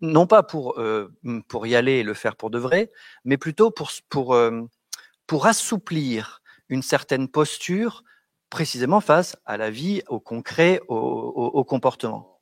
non 0.00 0.26
pas 0.26 0.42
pour, 0.42 0.78
euh, 0.80 1.08
pour 1.48 1.66
y 1.66 1.76
aller 1.76 1.92
et 1.92 2.02
le 2.02 2.14
faire 2.14 2.36
pour 2.36 2.50
de 2.50 2.58
vrai, 2.58 2.90
mais 3.24 3.36
plutôt 3.36 3.70
pour, 3.70 3.90
pour, 4.08 4.36
pour 5.26 5.46
assouplir 5.46 6.42
une 6.68 6.82
certaine 6.82 7.28
posture 7.28 8.02
précisément 8.50 9.00
face 9.00 9.36
à 9.44 9.56
la 9.56 9.70
vie, 9.70 10.02
au 10.08 10.20
concret, 10.20 10.80
au, 10.88 10.96
au, 10.96 11.46
au 11.46 11.64
comportement. 11.64 12.35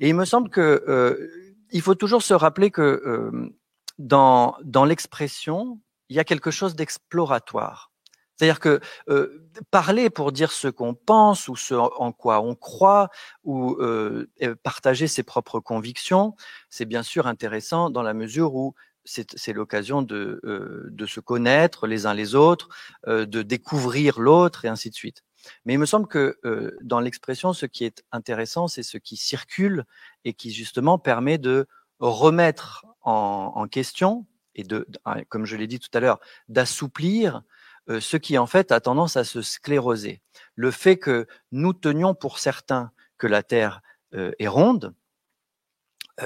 Et 0.00 0.08
il 0.08 0.14
me 0.14 0.24
semble 0.24 0.50
que 0.50 0.84
euh, 0.88 1.40
il 1.72 1.82
faut 1.82 1.94
toujours 1.94 2.22
se 2.22 2.34
rappeler 2.34 2.70
que 2.70 2.82
euh, 2.82 3.50
dans, 3.98 4.56
dans 4.64 4.84
l'expression, 4.84 5.80
il 6.08 6.16
y 6.16 6.18
a 6.18 6.24
quelque 6.24 6.50
chose 6.50 6.74
d'exploratoire. 6.74 7.90
C'est-à-dire 8.36 8.60
que 8.60 8.80
euh, 9.10 9.50
parler 9.70 10.08
pour 10.08 10.32
dire 10.32 10.50
ce 10.50 10.68
qu'on 10.68 10.94
pense 10.94 11.48
ou 11.48 11.56
ce 11.56 11.74
en 11.74 12.10
quoi 12.10 12.40
on 12.40 12.54
croit 12.54 13.10
ou 13.44 13.74
euh, 13.80 14.26
partager 14.62 15.08
ses 15.08 15.22
propres 15.22 15.60
convictions, 15.60 16.34
c'est 16.70 16.86
bien 16.86 17.02
sûr 17.02 17.26
intéressant 17.26 17.90
dans 17.90 18.02
la 18.02 18.14
mesure 18.14 18.54
où 18.54 18.74
c'est 19.04 19.52
l'occasion 19.52 20.02
de, 20.02 20.40
de 20.88 21.06
se 21.06 21.20
connaître 21.20 21.86
les 21.86 22.06
uns 22.06 22.14
les 22.14 22.34
autres, 22.34 22.68
de 23.06 23.42
découvrir 23.42 24.20
l'autre 24.20 24.66
et 24.66 24.68
ainsi 24.68 24.88
de 24.88 24.94
suite. 24.94 25.24
Mais 25.64 25.74
il 25.74 25.78
me 25.78 25.86
semble 25.86 26.06
que 26.06 26.38
euh, 26.44 26.76
dans 26.82 27.00
l'expression, 27.00 27.52
ce 27.52 27.66
qui 27.66 27.84
est 27.84 28.04
intéressant, 28.12 28.68
c'est 28.68 28.82
ce 28.82 28.98
qui 28.98 29.16
circule 29.16 29.84
et 30.24 30.34
qui 30.34 30.52
justement 30.52 30.98
permet 30.98 31.38
de 31.38 31.66
remettre 31.98 32.86
en, 33.02 33.66
question 33.68 34.26
et 34.54 34.62
de, 34.62 34.86
ah, 35.04 35.24
comme 35.28 35.46
je 35.46 35.56
l'ai 35.56 35.66
dit 35.66 35.78
tout 35.78 35.90
à 35.94 36.00
l'heure, 36.00 36.20
d'assouplir 36.48 37.42
euh, 37.88 38.00
ce 38.00 38.16
qui 38.16 38.36
en 38.38 38.46
fait 38.46 38.72
a 38.72 38.80
tendance 38.80 39.16
à 39.16 39.24
se 39.24 39.42
scléroser. 39.42 40.20
Le 40.54 40.70
fait 40.70 40.98
que 40.98 41.26
nous 41.52 41.72
tenions 41.72 42.14
pour 42.14 42.38
certains 42.38 42.92
que 43.16 43.26
la 43.26 43.42
Terre 43.42 43.80
euh, 44.14 44.32
est 44.38 44.48
ronde, 44.48 44.94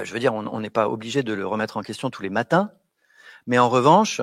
je 0.03 0.11
veux 0.11 0.19
dire, 0.19 0.33
on 0.33 0.59
n'est 0.59 0.69
pas 0.69 0.89
obligé 0.89 1.23
de 1.23 1.31
le 1.31 1.47
remettre 1.47 1.77
en 1.77 1.81
question 1.81 2.09
tous 2.09 2.21
les 2.21 2.29
matins, 2.29 2.69
mais 3.47 3.59
en 3.59 3.69
revanche, 3.69 4.19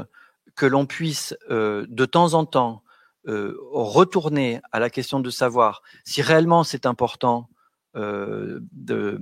que 0.55 0.67
l'on 0.67 0.85
puisse 0.85 1.35
de 1.49 2.05
temps 2.05 2.35
en 2.35 2.45
temps 2.45 2.83
euh, 3.27 3.57
retourner 3.71 4.61
à 4.73 4.81
la 4.81 4.91
question 4.91 5.21
de 5.21 5.31
savoir 5.31 5.83
si 6.05 6.23
réellement 6.23 6.65
c'est 6.65 6.87
important 6.87 7.49
euh, 7.95 8.61
de 8.73 9.19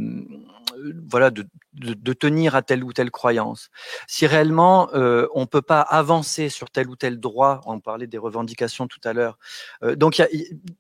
voilà 1.08 1.30
de, 1.30 1.46
de, 1.74 1.94
de, 1.94 2.12
tenir 2.12 2.54
à 2.54 2.62
telle 2.62 2.84
ou 2.84 2.92
telle 2.92 3.10
croyance. 3.10 3.70
Si 4.06 4.26
réellement 4.26 4.88
euh, 4.94 5.26
on 5.34 5.46
peut 5.46 5.62
pas 5.62 5.80
avancer 5.80 6.48
sur 6.48 6.70
tel 6.70 6.88
ou 6.88 6.96
tel 6.96 7.18
droit, 7.20 7.60
on 7.66 7.80
parlait 7.80 8.06
des 8.06 8.18
revendications 8.18 8.86
tout 8.86 9.00
à 9.04 9.12
l'heure. 9.12 9.38
Euh, 9.82 9.96
donc 9.96 10.18
y 10.18 10.22
a, 10.22 10.28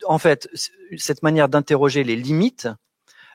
en 0.06 0.18
fait 0.18 0.48
cette 0.96 1.22
manière 1.22 1.48
d'interroger 1.48 2.04
les 2.04 2.16
limites 2.16 2.68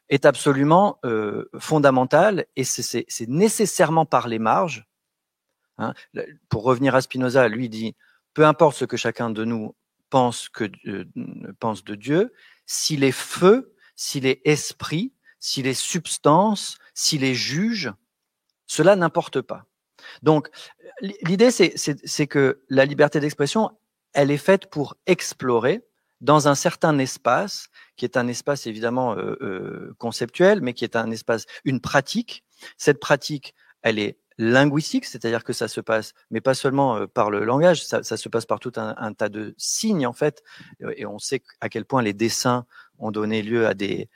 est 0.09 0.25
absolument 0.25 0.99
euh, 1.03 1.49
fondamentale 1.59 2.45
et 2.55 2.63
c'est 2.63 3.05
nécessairement 3.27 4.05
par 4.05 4.27
les 4.27 4.39
marges. 4.39 4.85
Hein. 5.77 5.93
Pour 6.47 6.63
revenir 6.63 6.95
à 6.95 7.01
Spinoza, 7.01 7.47
lui 7.47 7.69
dit 7.69 7.95
peu 8.35 8.45
importe 8.45 8.77
ce 8.77 8.85
que 8.85 8.97
chacun 8.97 9.31
de 9.31 9.43
nous 9.43 9.75
pense, 10.11 10.49
que, 10.49 10.69
euh, 10.85 11.05
pense 11.59 11.83
de 11.83 11.95
Dieu, 11.95 12.31
s'il 12.67 13.03
est 13.03 13.11
feu, 13.11 13.73
s'il 13.95 14.27
est 14.27 14.41
esprit, 14.45 15.13
s'il 15.39 15.65
est 15.65 15.73
substance, 15.73 16.77
s'il 16.93 17.23
est 17.23 17.33
juge, 17.33 17.91
cela 18.67 18.95
n'importe 18.95 19.41
pas. 19.41 19.65
Donc, 20.21 20.49
l'idée, 21.01 21.49
c'est 21.49 22.27
que 22.27 22.63
la 22.69 22.85
liberté 22.85 23.19
d'expression, 23.19 23.71
elle 24.13 24.31
est 24.31 24.37
faite 24.37 24.69
pour 24.69 24.95
explorer 25.07 25.83
dans 26.21 26.47
un 26.47 26.55
certain 26.55 26.97
espace, 26.99 27.69
qui 27.95 28.05
est 28.05 28.17
un 28.17 28.27
espace 28.27 28.67
évidemment 28.67 29.13
euh, 29.13 29.37
euh, 29.41 29.95
conceptuel, 29.97 30.61
mais 30.61 30.73
qui 30.73 30.83
est 30.83 30.95
un 30.95 31.11
espace, 31.11 31.45
une 31.63 31.79
pratique. 31.79 32.43
Cette 32.77 32.99
pratique, 32.99 33.55
elle 33.81 33.99
est 33.99 34.17
linguistique, 34.37 35.05
c'est-à-dire 35.05 35.43
que 35.43 35.53
ça 35.53 35.67
se 35.67 35.81
passe, 35.81 36.13
mais 36.29 36.41
pas 36.41 36.53
seulement 36.53 36.97
euh, 36.97 37.07
par 37.07 37.29
le 37.29 37.45
langage, 37.45 37.85
ça, 37.85 38.03
se 38.03 38.29
passe 38.29 38.45
par 38.45 38.59
tout 38.59 38.73
un, 38.75 39.13
tas 39.13 39.29
de 39.29 39.53
signes 39.57 40.05
en 40.05 40.13
fait, 40.13 40.43
et 40.95 41.05
on 41.05 41.19
sait 41.19 41.41
à 41.61 41.69
quel 41.69 41.85
point 41.85 42.01
les 42.01 42.13
dessins 42.13 42.65
ont 42.99 43.11
donné 43.11 43.41
lieu 43.41 43.67
à 43.67 43.73
des 43.73 44.09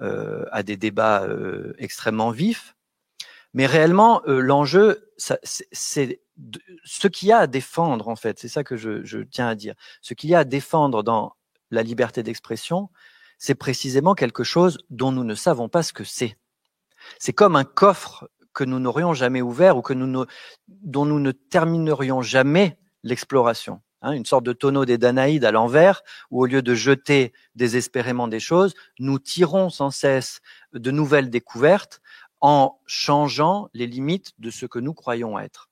euh, 0.00 0.44
à 0.52 0.62
des 0.62 0.76
débats 0.76 1.22
euh, 1.22 1.74
extrêmement 1.78 2.30
vifs. 2.30 2.74
Mais 3.54 3.64
réellement, 3.64 4.20
l'enjeu, 4.26 5.10
c'est 5.16 6.20
ce 6.84 7.08
qu'il 7.08 7.28
y 7.28 7.32
a 7.32 7.38
à 7.38 7.46
défendre 7.46 8.08
en 8.08 8.16
fait. 8.16 8.38
C'est 8.38 8.48
ça 8.48 8.64
que 8.64 8.76
je, 8.76 9.02
je 9.02 9.20
tiens 9.20 9.48
à 9.48 9.54
dire. 9.54 9.74
Ce 10.02 10.12
qu'il 10.12 10.28
y 10.28 10.34
a 10.34 10.40
à 10.40 10.44
défendre 10.44 11.02
dans 11.02 11.34
la 11.70 11.82
liberté 11.82 12.22
d'expression, 12.22 12.90
c'est 13.38 13.54
précisément 13.54 14.14
quelque 14.14 14.44
chose 14.44 14.78
dont 14.90 15.12
nous 15.12 15.24
ne 15.24 15.34
savons 15.34 15.70
pas 15.70 15.82
ce 15.82 15.94
que 15.94 16.04
c'est. 16.04 16.36
C'est 17.18 17.32
comme 17.32 17.56
un 17.56 17.64
coffre 17.64 18.28
que 18.56 18.64
nous 18.64 18.80
n'aurions 18.80 19.12
jamais 19.12 19.42
ouvert 19.42 19.76
ou 19.76 19.82
que 19.82 19.92
nous 19.92 20.06
ne, 20.06 20.24
dont 20.66 21.04
nous 21.04 21.20
ne 21.20 21.30
terminerions 21.30 22.22
jamais 22.22 22.78
l'exploration. 23.04 23.82
Hein, 24.02 24.12
une 24.12 24.24
sorte 24.24 24.44
de 24.44 24.52
tonneau 24.52 24.84
des 24.84 24.98
Danaïdes 24.98 25.44
à 25.44 25.52
l'envers, 25.52 26.02
où 26.30 26.42
au 26.42 26.46
lieu 26.46 26.62
de 26.62 26.74
jeter 26.74 27.32
désespérément 27.54 28.28
des 28.28 28.40
choses, 28.40 28.74
nous 28.98 29.18
tirons 29.18 29.68
sans 29.68 29.90
cesse 29.90 30.40
de 30.72 30.90
nouvelles 30.90 31.30
découvertes 31.30 32.00
en 32.40 32.80
changeant 32.86 33.68
les 33.74 33.86
limites 33.86 34.32
de 34.38 34.50
ce 34.50 34.66
que 34.66 34.78
nous 34.78 34.94
croyons 34.94 35.38
être. 35.38 35.70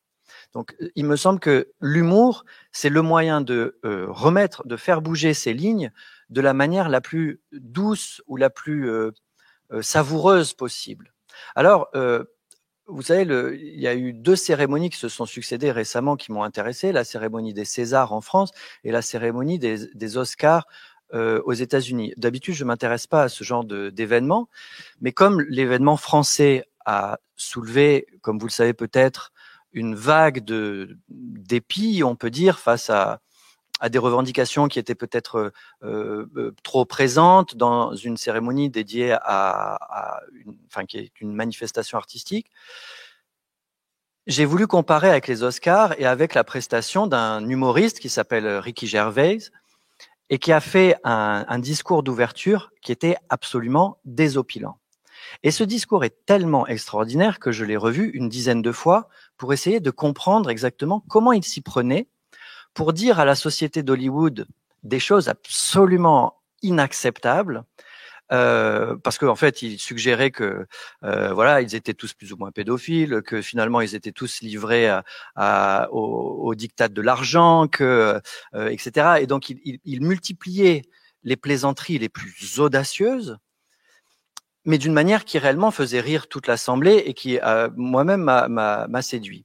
Donc, 0.53 0.77
il 0.95 1.05
me 1.07 1.17
semble 1.17 1.41
que 1.41 1.73
l'humour, 1.81 2.45
c'est 2.71 2.89
le 2.89 3.03
moyen 3.03 3.41
de 3.41 3.79
euh, 3.85 4.07
remettre, 4.09 4.67
de 4.67 4.77
faire 4.77 5.01
bouger 5.01 5.35
ces 5.35 5.55
lignes 5.55 5.91
de 6.29 6.41
la 6.41 6.55
manière 6.55 6.89
la 6.89 7.01
plus 7.01 7.41
douce 7.53 8.23
ou 8.27 8.37
la 8.37 8.51
plus 8.51 8.91
euh, 8.91 9.11
euh, 9.73 9.83
savoureuse 9.83 10.53
possible. 10.53 11.13
Alors, 11.55 11.89
vous 12.87 13.03
savez, 13.03 13.25
le, 13.25 13.57
il 13.57 13.81
y 13.81 13.89
a 13.89 13.95
eu 13.95 14.13
deux 14.13 14.37
cérémonies 14.37 14.91
qui 14.91 14.99
se 14.99 15.09
sont 15.09 15.27
succédées 15.27 15.73
récemment 15.73 16.17
qui 16.17 16.33
m'ont 16.33 16.43
intéressé, 16.43 16.93
la 16.93 17.05
cérémonie 17.05 17.55
des 17.55 17.65
Césars 17.65 18.13
en 18.13 18.21
France 18.21 18.51
et 18.85 18.93
la 18.93 19.03
cérémonie 19.03 19.59
des, 19.59 19.87
des 19.95 20.17
Oscars 20.17 20.67
aux 21.13 21.53
États-Unis. 21.53 22.13
D'habitude, 22.17 22.55
je 22.55 22.65
m'intéresse 22.65 23.07
pas 23.07 23.23
à 23.23 23.29
ce 23.29 23.45
genre 23.45 23.65
d'événements, 23.65 24.49
mais 25.01 25.13
comme 25.13 25.43
l'événement 25.43 25.97
français 25.97 26.65
a 26.87 27.21
soulevé, 27.37 28.07
comme 28.21 28.41
vous 28.41 28.47
le 28.47 28.53
savez 28.53 28.75
peut-être, 28.75 29.33
une 29.73 29.95
vague 29.95 30.45
de 30.45 30.99
dépit, 31.09 32.03
on 32.05 32.17
peut 32.17 32.31
dire, 32.31 32.59
face 32.59 32.91
à, 32.91 33.21
à 33.81 33.89
des 33.89 33.99
revendications 33.99 34.69
qui 34.69 34.79
étaient 34.79 34.95
peut-être 34.95 35.53
euh, 35.83 36.29
euh, 36.37 36.55
trop 36.63 36.85
présentes 36.85 37.57
dans 37.57 37.95
une 37.95 38.17
cérémonie 38.17 38.71
dédiée 38.71 39.13
à, 39.13 39.75
à 39.75 40.21
une, 40.33 40.57
enfin 40.67 40.85
qui 40.85 40.99
est 40.99 41.21
une 41.21 41.35
manifestation 41.35 41.99
artistique. 41.99 42.51
J'ai 44.27 44.45
voulu 44.45 44.67
comparer 44.67 45.11
avec 45.11 45.27
les 45.27 45.43
Oscars 45.43 45.99
et 46.01 46.07
avec 46.07 46.35
la 46.35 46.45
prestation 46.45 47.07
d'un 47.07 47.47
humoriste 47.47 47.99
qui 47.99 48.09
s'appelle 48.09 48.47
Ricky 48.47 48.87
Gervais 48.87 49.39
et 50.31 50.39
qui 50.39 50.53
a 50.53 50.61
fait 50.61 50.97
un, 51.05 51.45
un 51.47 51.59
discours 51.59 52.03
d'ouverture 52.03 52.71
qui 52.81 52.93
était 52.93 53.17
absolument 53.29 53.99
désopilant. 54.05 54.79
Et 55.43 55.51
ce 55.51 55.65
discours 55.65 56.05
est 56.05 56.25
tellement 56.27 56.67
extraordinaire 56.67 57.39
que 57.39 57.53
je 57.53 57.65
l'ai 57.65 57.77
revu 57.77 58.11
une 58.11 58.29
dizaine 58.29 58.63
de 58.63 58.73
fois 58.73 59.09
pour 59.37 59.53
essayer 59.53 59.81
de 59.81 59.91
comprendre 59.91 60.49
exactement 60.49 61.05
comment 61.09 61.33
il 61.33 61.45
s'y 61.45 61.61
prenait 61.61 62.09
pour 62.75 62.93
dire 62.93 63.21
à 63.21 63.25
la 63.25 63.35
société 63.35 63.83
d'Hollywood 63.83 64.47
des 64.83 65.01
choses 65.01 65.29
absolument 65.29 66.41
inacceptables. 66.63 67.65
Euh, 68.33 68.97
parce 68.97 69.19
qu'en 69.19 69.29
en 69.29 69.37
fait, 69.37 69.61
il 69.61 69.79
suggérait 69.79 70.31
que 70.31 70.67
euh, 71.05 71.33
voilà, 71.35 71.61
ils 71.61 71.75
étaient 71.75 71.93
tous 71.93 72.15
plus 72.15 72.33
ou 72.33 72.37
moins 72.39 72.51
pédophiles, 72.53 73.23
que 73.23 73.43
finalement 73.43 73.83
ils 73.83 73.95
étaient 73.95 74.13
tous 74.13 74.41
livrés 74.41 74.91
au, 75.37 76.41
au 76.43 76.55
diktat 76.55 76.89
de 76.89 77.03
l'argent, 77.03 77.69
euh, 77.81 78.21
etc. 78.55 79.19
Et 79.21 79.27
donc 79.27 79.51
il, 79.51 79.61
il, 79.65 79.79
il, 79.85 80.01
multipliait 80.03 80.83
les 81.23 81.37
plaisanteries 81.37 81.99
les 81.99 82.09
plus 82.09 82.59
audacieuses 82.59 83.39
mais 84.65 84.79
d'une 84.79 84.93
manière 84.93 85.25
qui 85.25 85.39
réellement 85.39 85.71
faisait 85.71 86.01
rire 86.01 86.27
toute 86.27 86.47
l'assemblée 86.47 87.03
et 87.07 87.15
qui 87.15 87.39
euh, 87.41 87.69
moi-même 87.77 88.23
m'a 88.23 89.03
séduit. 89.03 89.45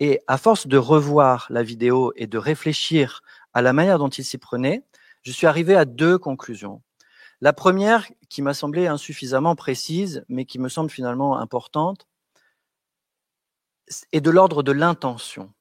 Et 0.00 0.20
à 0.26 0.38
force 0.38 0.66
de 0.66 0.76
revoir 0.76 1.46
la 1.50 1.62
vidéo 1.62 2.12
et 2.16 2.26
de 2.26 2.38
réfléchir 2.38 3.22
à 3.52 3.62
la 3.62 3.72
manière 3.72 3.98
dont 3.98 4.08
il 4.08 4.24
s'y 4.24 4.38
prenait, 4.38 4.84
je 5.22 5.32
suis 5.32 5.46
arrivé 5.46 5.74
à 5.74 5.84
deux 5.84 6.18
conclusions. 6.18 6.82
La 7.40 7.52
première, 7.52 8.06
qui 8.28 8.42
m'a 8.42 8.54
semblé 8.54 8.86
insuffisamment 8.86 9.56
précise, 9.56 10.24
mais 10.28 10.44
qui 10.44 10.58
me 10.58 10.68
semble 10.68 10.90
finalement 10.90 11.38
importante, 11.38 12.06
est 14.12 14.20
de 14.20 14.30
l'ordre 14.30 14.62
de 14.62 14.72
l'intention. 14.72 15.52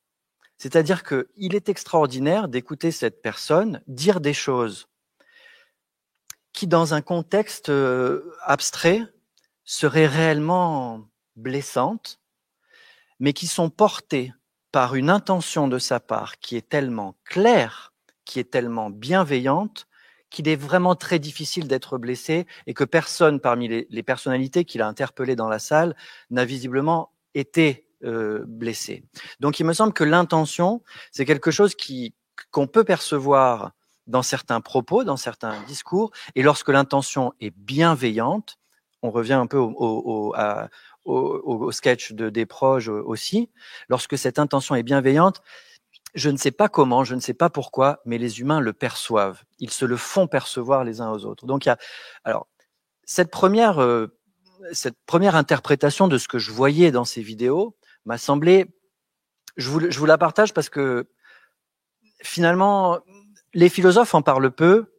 C'est-à-dire 0.58 1.04
qu'il 1.04 1.56
est 1.56 1.70
extraordinaire 1.70 2.48
d'écouter 2.48 2.92
cette 2.92 3.22
personne 3.22 3.82
dire 3.88 4.20
des 4.20 4.34
choses 4.34 4.88
qui, 6.52 6.66
dans 6.66 6.96
un 6.96 7.02
contexte 7.02 7.70
euh, 7.70 8.34
abstrait, 8.44 9.02
seraient 9.64 10.08
réellement 10.08 11.08
blessantes, 11.36 12.20
mais 13.20 13.34
qui 13.34 13.48
sont 13.48 13.70
portées 13.70 14.34
par 14.72 14.96
une 14.96 15.10
intention 15.10 15.68
de 15.68 15.80
sa 15.80 16.00
part 16.00 16.40
qui 16.40 16.56
est 16.56 16.70
tellement 16.70 17.16
claire, 17.26 17.94
qui 18.26 18.40
est 18.40 18.52
tellement 18.52 18.90
bienveillante, 18.90 19.88
qu'il 20.30 20.48
est 20.48 20.56
vraiment 20.56 20.96
très 20.96 21.20
difficile 21.20 21.68
d'être 21.68 21.98
blessé 21.98 22.46
et 22.66 22.74
que 22.74 22.84
personne 22.84 23.40
parmi 23.40 23.86
les, 23.90 24.04
personnalités 24.04 24.66
qu'il 24.66 24.82
a 24.82 24.88
interpellées 24.88 25.36
dans 25.36 25.48
la 25.48 25.60
salle 25.60 25.96
n'a 26.30 26.46
visiblement 26.46 27.12
été 27.34 27.88
euh, 28.04 28.44
blessé. 28.46 29.04
Donc 29.40 29.60
il 29.60 29.66
me 29.66 29.74
semble 29.74 29.94
que 29.94 30.04
l'intention, 30.04 30.84
c'est 31.12 31.26
quelque 31.26 31.52
chose 31.52 31.76
qu'on 32.52 32.68
peut 32.68 32.84
percevoir 32.84 33.72
dans 34.06 34.24
certains 34.24 34.62
propos, 34.62 35.04
dans 35.04 35.18
certains 35.18 35.60
discours, 35.64 36.12
et 36.36 36.44
lorsque 36.44 36.70
l'intention 36.70 37.34
est 37.42 37.54
bienveillante, 37.56 38.58
on 39.02 39.12
revient 39.12 39.34
un 39.34 39.48
peu 39.48 39.58
au, 39.58 39.74
au, 39.78 40.34
au, 40.36 40.36
sketch 41.72 42.14
de 42.14 42.30
des 42.30 42.46
proches 42.46 42.90
aussi, 42.90 43.50
lorsque 43.90 44.18
cette 44.18 44.40
intention 44.40 44.76
est 44.76 44.84
bienveillante, 44.84 45.42
je 46.16 46.30
ne 46.30 46.38
sais 46.38 46.52
pas 46.52 46.70
comment, 46.70 47.04
je 47.04 47.16
ne 47.16 47.20
sais 47.20 47.34
pas 47.34 47.50
pourquoi, 47.50 48.02
mais 48.06 48.18
les 48.18 48.40
humains 48.40 48.60
le 48.60 48.74
perçoivent. 48.74 49.44
Ils 49.60 49.72
se 49.72 49.86
le 49.86 49.98
font 49.98 50.28
percevoir 50.28 50.84
les 50.84 51.02
uns 51.02 51.12
aux 51.12 51.26
autres. 51.26 51.46
Donc 51.46 51.66
il 51.66 51.70
y 51.70 51.72
a, 51.72 51.78
alors 52.24 52.48
cette 53.06 53.32
première, 53.32 53.82
euh, 53.82 54.08
cette 54.72 54.98
première 55.06 55.36
interprétation 55.36 56.08
de 56.08 56.18
ce 56.18 56.28
que 56.28 56.40
je 56.40 56.52
voyais 56.52 56.92
dans 56.92 57.06
ces 57.06 57.22
vidéos 57.22 57.76
m'a 58.06 58.18
semblé, 58.18 58.66
je 59.58 59.70
vous, 59.70 59.92
je 59.92 60.00
vous 60.00 60.06
la 60.06 60.18
partage 60.18 60.54
parce 60.54 60.70
que 60.70 61.08
finalement, 62.22 63.00
les 63.54 63.70
philosophes 63.70 64.16
en 64.16 64.22
parlent 64.22 64.52
peu, 64.52 64.97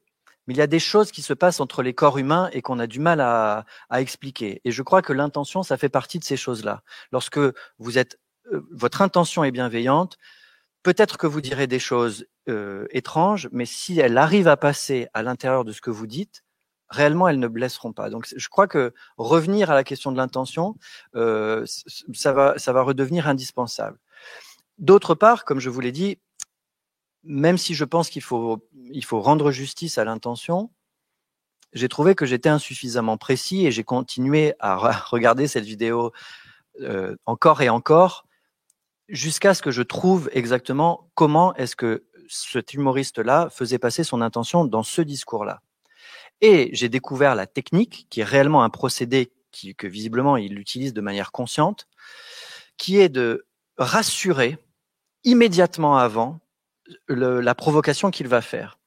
mais 0.49 0.55
il 0.55 0.57
y 0.57 0.63
a 0.63 0.67
des 0.67 0.79
choses 0.79 1.13
qui 1.13 1.21
se 1.21 1.35
passent 1.35 1.61
entre 1.61 1.83
les 1.83 1.93
corps 1.93 2.17
humains 2.17 2.49
et 2.55 2.63
qu'on 2.63 2.79
a 2.79 2.87
du 2.87 3.01
mal 3.01 3.21
à, 3.21 3.67
expliquer. 3.93 4.63
Et 4.65 4.71
je 4.71 4.83
crois 4.83 5.03
que 5.03 5.13
l'intention, 5.13 5.63
ça 5.63 5.77
fait 5.77 5.91
partie 5.91 6.19
de 6.19 6.25
ces 6.25 6.39
choses-là. 6.39 6.83
Lorsque 7.13 7.39
vous 7.79 7.99
êtes, 7.99 8.19
euh, 8.53 8.67
votre 8.73 9.03
intention 9.03 9.45
est 9.45 9.51
bienveillante, 9.51 10.17
peut-être 10.83 11.19
que 11.19 11.27
vous 11.27 11.43
direz 11.43 11.67
des 11.67 11.79
choses 11.79 12.27
euh, 12.49 12.87
étranges, 12.93 13.51
mais 13.53 13.67
si 13.67 14.01
elles 14.01 14.17
arrivent 14.17 14.49
à 14.49 14.57
passer 14.57 15.07
à 15.13 15.23
l'intérieur 15.23 15.67
de 15.67 15.73
ce 15.73 15.83
que 15.83 15.91
vous 15.91 16.07
dites, 16.07 16.45
réellement 16.89 17.29
elles 17.29 17.39
ne 17.39 17.49
blesseront 17.49 17.93
pas. 17.93 18.09
Donc 18.09 18.27
je 18.35 18.49
crois 18.49 18.67
que 18.67 18.95
revenir 19.19 19.71
à 19.71 19.75
la 19.75 19.85
question 19.85 20.13
de 20.13 20.17
l'intention, 20.17 20.77
euh, 21.15 21.67
ça 22.15 22.33
va, 22.33 22.59
ça 22.59 22.73
va 22.73 22.81
redevenir 22.81 23.29
indispensable. 23.29 23.99
D'autre 24.79 25.15
part, 25.15 25.45
comme 25.45 25.61
je 25.61 25.69
vous 25.69 25.81
l'ai 25.81 25.93
dit, 25.93 26.19
même 27.25 27.59
si 27.59 27.75
je 27.75 27.85
pense 27.85 28.11
qu'il 28.11 28.23
faut, 28.23 28.67
il 28.93 29.05
faut 29.05 29.21
rendre 29.21 29.51
justice 29.51 29.99
à 29.99 30.05
l'intention, 30.05 30.71
j'ai 31.73 31.89
trouvé 31.89 32.15
que 32.15 32.27
j'étais 32.27 32.49
insuffisamment 32.49 33.17
précis 33.17 33.67
et 33.67 33.71
j'ai 33.71 33.85
continué 33.85 34.55
à 34.59 34.77
regarder 35.11 35.47
cette 35.47 35.65
vidéo 35.65 36.13
euh, 36.81 37.17
encore 37.27 37.63
et 37.63 37.69
encore 37.69 38.25
jusqu'à 39.09 39.55
ce 39.55 39.63
que 39.63 39.71
je 39.71 39.83
trouve 39.83 40.31
exactement 40.33 41.11
comment 41.15 41.55
est-ce 41.55 41.77
que 41.77 42.05
cet 42.29 42.75
humoriste-là 42.75 43.49
faisait 43.51 43.79
passer 43.79 44.05
son 44.05 44.21
intention 44.21 44.65
dans 44.65 44.83
ce 44.83 45.01
discours-là. 45.01 45.63
Et 46.41 46.71
j'ai 46.73 46.89
découvert 46.89 47.35
la 47.35 47.47
technique, 47.47 48.07
qui 48.11 48.21
est 48.21 48.25
réellement 48.25 48.63
un 48.63 48.71
procédé 48.71 49.33
qui, 49.51 49.75
que 49.75 49.87
visiblement 49.87 50.37
il 50.37 50.59
utilise 50.59 50.93
de 50.93 51.01
manière 51.01 51.33
consciente, 51.33 51.89
qui 52.77 52.99
est 52.99 53.09
de 53.09 53.47
rassurer 53.79 54.59
immédiatement 55.25 55.97
avant 55.97 56.39
le, 57.07 57.41
la 57.41 57.55
provocation 57.55 58.11
qu'il 58.11 58.29
va 58.29 58.41
faire. 58.41 58.79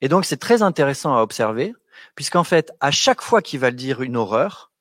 Et 0.00 0.08
donc 0.08 0.24
c'est 0.24 0.38
très 0.38 0.62
intéressant 0.62 1.16
à 1.16 1.22
observer, 1.22 1.74
puisqu'en 2.14 2.44
fait, 2.44 2.72
à 2.80 2.90
chaque 2.90 3.22
fois 3.22 3.42
qu'il 3.42 3.60
va 3.60 3.70
dire 3.70 4.02
une 4.02 4.16
horreur, 4.16 4.72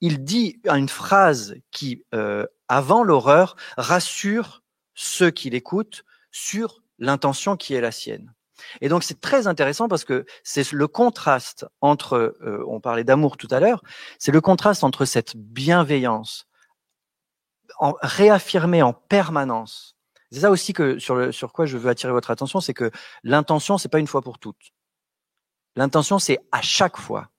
il 0.00 0.24
dit 0.24 0.60
une 0.64 0.88
phrase 0.88 1.56
qui, 1.70 2.04
euh, 2.14 2.46
avant 2.68 3.02
l'horreur, 3.02 3.56
rassure 3.76 4.62
ceux 4.94 5.30
qui 5.30 5.50
l'écoutent 5.50 6.04
sur 6.30 6.82
l'intention 6.98 7.56
qui 7.56 7.74
est 7.74 7.80
la 7.80 7.92
sienne. 7.92 8.32
Et 8.80 8.88
donc 8.88 9.04
c'est 9.04 9.20
très 9.20 9.46
intéressant 9.46 9.88
parce 9.88 10.04
que 10.04 10.26
c'est 10.42 10.72
le 10.72 10.86
contraste 10.86 11.66
entre, 11.80 12.36
euh, 12.42 12.64
on 12.68 12.80
parlait 12.80 13.04
d'amour 13.04 13.36
tout 13.36 13.48
à 13.50 13.60
l'heure, 13.60 13.82
c'est 14.18 14.32
le 14.32 14.40
contraste 14.40 14.84
entre 14.84 15.04
cette 15.04 15.36
bienveillance 15.36 16.46
en, 17.78 17.94
réaffirmée 18.02 18.82
en 18.82 18.92
permanence. 18.92 19.96
C'est 20.32 20.40
ça 20.40 20.50
aussi 20.50 20.72
que 20.72 20.98
sur, 20.98 21.16
le, 21.16 21.32
sur 21.32 21.52
quoi 21.52 21.66
je 21.66 21.76
veux 21.76 21.90
attirer 21.90 22.12
votre 22.12 22.30
attention, 22.30 22.60
c'est 22.60 22.74
que 22.74 22.90
l'intention 23.24 23.78
c'est 23.78 23.88
pas 23.88 23.98
une 23.98 24.06
fois 24.06 24.22
pour 24.22 24.38
toutes. 24.38 24.72
L'intention 25.76 26.18
c'est 26.18 26.38
à 26.52 26.62
chaque 26.62 26.96
fois. 26.96 27.30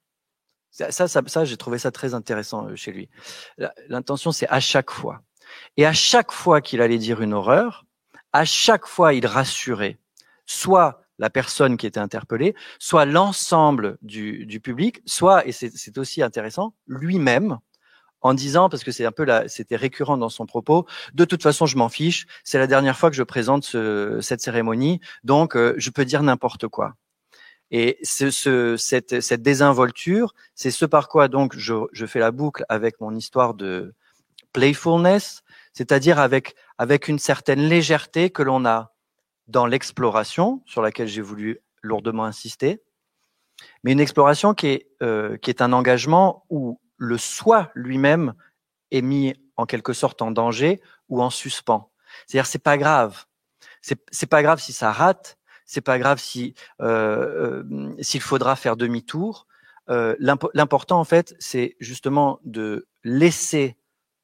Ça, 0.71 0.91
ça, 0.91 1.07
ça, 1.07 1.45
j'ai 1.45 1.57
trouvé 1.57 1.77
ça 1.77 1.91
très 1.91 2.13
intéressant 2.13 2.67
euh, 2.67 2.75
chez 2.75 2.91
lui. 2.91 3.09
L'intention 3.87 4.31
c'est 4.31 4.47
à 4.47 4.59
chaque 4.59 4.91
fois. 4.91 5.21
Et 5.77 5.85
à 5.85 5.93
chaque 5.93 6.31
fois 6.31 6.61
qu'il 6.61 6.81
allait 6.81 6.97
dire 6.97 7.21
une 7.21 7.33
horreur, 7.33 7.85
à 8.33 8.45
chaque 8.45 8.87
fois 8.87 9.13
il 9.13 9.25
rassurait 9.25 9.97
soit 10.45 11.01
la 11.17 11.29
personne 11.29 11.77
qui 11.77 11.85
était 11.85 11.99
interpellée, 11.99 12.55
soit 12.79 13.05
l'ensemble 13.05 13.97
du, 14.01 14.45
du, 14.45 14.59
public, 14.59 15.01
soit, 15.05 15.47
et 15.47 15.51
c'est 15.51 15.97
aussi 15.99 16.23
intéressant, 16.23 16.73
lui-même, 16.87 17.59
en 18.21 18.33
disant, 18.33 18.69
parce 18.69 18.83
que 18.83 18.91
c'est 18.91 19.05
un 19.05 19.11
peu 19.11 19.23
là, 19.23 19.47
c'était 19.47 19.75
récurrent 19.75 20.17
dans 20.17 20.29
son 20.29 20.45
propos, 20.45 20.85
de 21.13 21.25
toute 21.25 21.43
façon, 21.43 21.65
je 21.65 21.77
m'en 21.77 21.89
fiche, 21.89 22.27
c'est 22.43 22.59
la 22.59 22.67
dernière 22.67 22.97
fois 22.97 23.09
que 23.09 23.15
je 23.15 23.23
présente 23.23 23.63
ce, 23.63 24.19
cette 24.21 24.41
cérémonie, 24.41 24.99
donc 25.23 25.55
euh, 25.55 25.73
je 25.77 25.89
peux 25.89 26.05
dire 26.05 26.23
n'importe 26.23 26.67
quoi. 26.67 26.93
Et 27.71 27.97
ce, 28.03 28.31
ce, 28.31 28.75
cette, 28.75 29.21
cette, 29.21 29.41
désinvolture, 29.41 30.33
c'est 30.55 30.71
ce 30.71 30.85
par 30.85 31.07
quoi 31.07 31.29
donc 31.29 31.57
je, 31.57 31.73
je, 31.93 32.05
fais 32.05 32.19
la 32.19 32.31
boucle 32.31 32.65
avec 32.67 32.99
mon 32.99 33.15
histoire 33.15 33.53
de 33.53 33.93
playfulness, 34.51 35.43
c'est-à-dire 35.71 36.19
avec 36.19 36.55
avec 36.77 37.07
une 37.07 37.19
certaine 37.19 37.61
légèreté 37.61 38.29
que 38.29 38.43
l'on 38.43 38.65
a 38.65 38.91
dans 39.47 39.65
l'exploration, 39.65 40.61
sur 40.65 40.81
laquelle 40.81 41.07
j'ai 41.07 41.21
voulu 41.21 41.59
lourdement 41.81 42.25
insister, 42.25 42.81
mais 43.83 43.91
une 43.91 43.99
exploration 43.99 44.53
qui 44.53 44.67
est, 44.67 44.87
euh, 45.01 45.37
qui 45.37 45.49
est 45.49 45.61
un 45.61 45.73
engagement 45.73 46.45
où 46.49 46.79
le 47.01 47.17
soi 47.17 47.71
lui-même 47.73 48.35
est 48.91 49.01
mis 49.01 49.33
en 49.57 49.65
quelque 49.65 49.91
sorte 49.91 50.21
en 50.21 50.29
danger 50.29 50.79
ou 51.09 51.23
en 51.23 51.31
suspens. 51.31 51.89
C'est-à-dire 52.27 52.45
c'est 52.45 52.59
pas 52.59 52.77
grave, 52.77 53.25
c'est 53.81 54.29
pas 54.29 54.43
grave 54.43 54.59
si 54.59 54.71
ça 54.71 54.91
rate, 54.91 55.39
c'est 55.65 55.81
pas 55.81 55.97
grave 55.97 56.19
si 56.19 56.53
euh, 56.79 57.63
euh, 57.63 57.95
s'il 58.01 58.21
faudra 58.21 58.55
faire 58.55 58.77
demi-tour. 58.77 59.47
Euh, 59.89 60.15
L'important 60.19 60.99
en 60.99 61.03
fait, 61.03 61.35
c'est 61.39 61.75
justement 61.79 62.39
de 62.43 62.87
laisser 63.03 63.77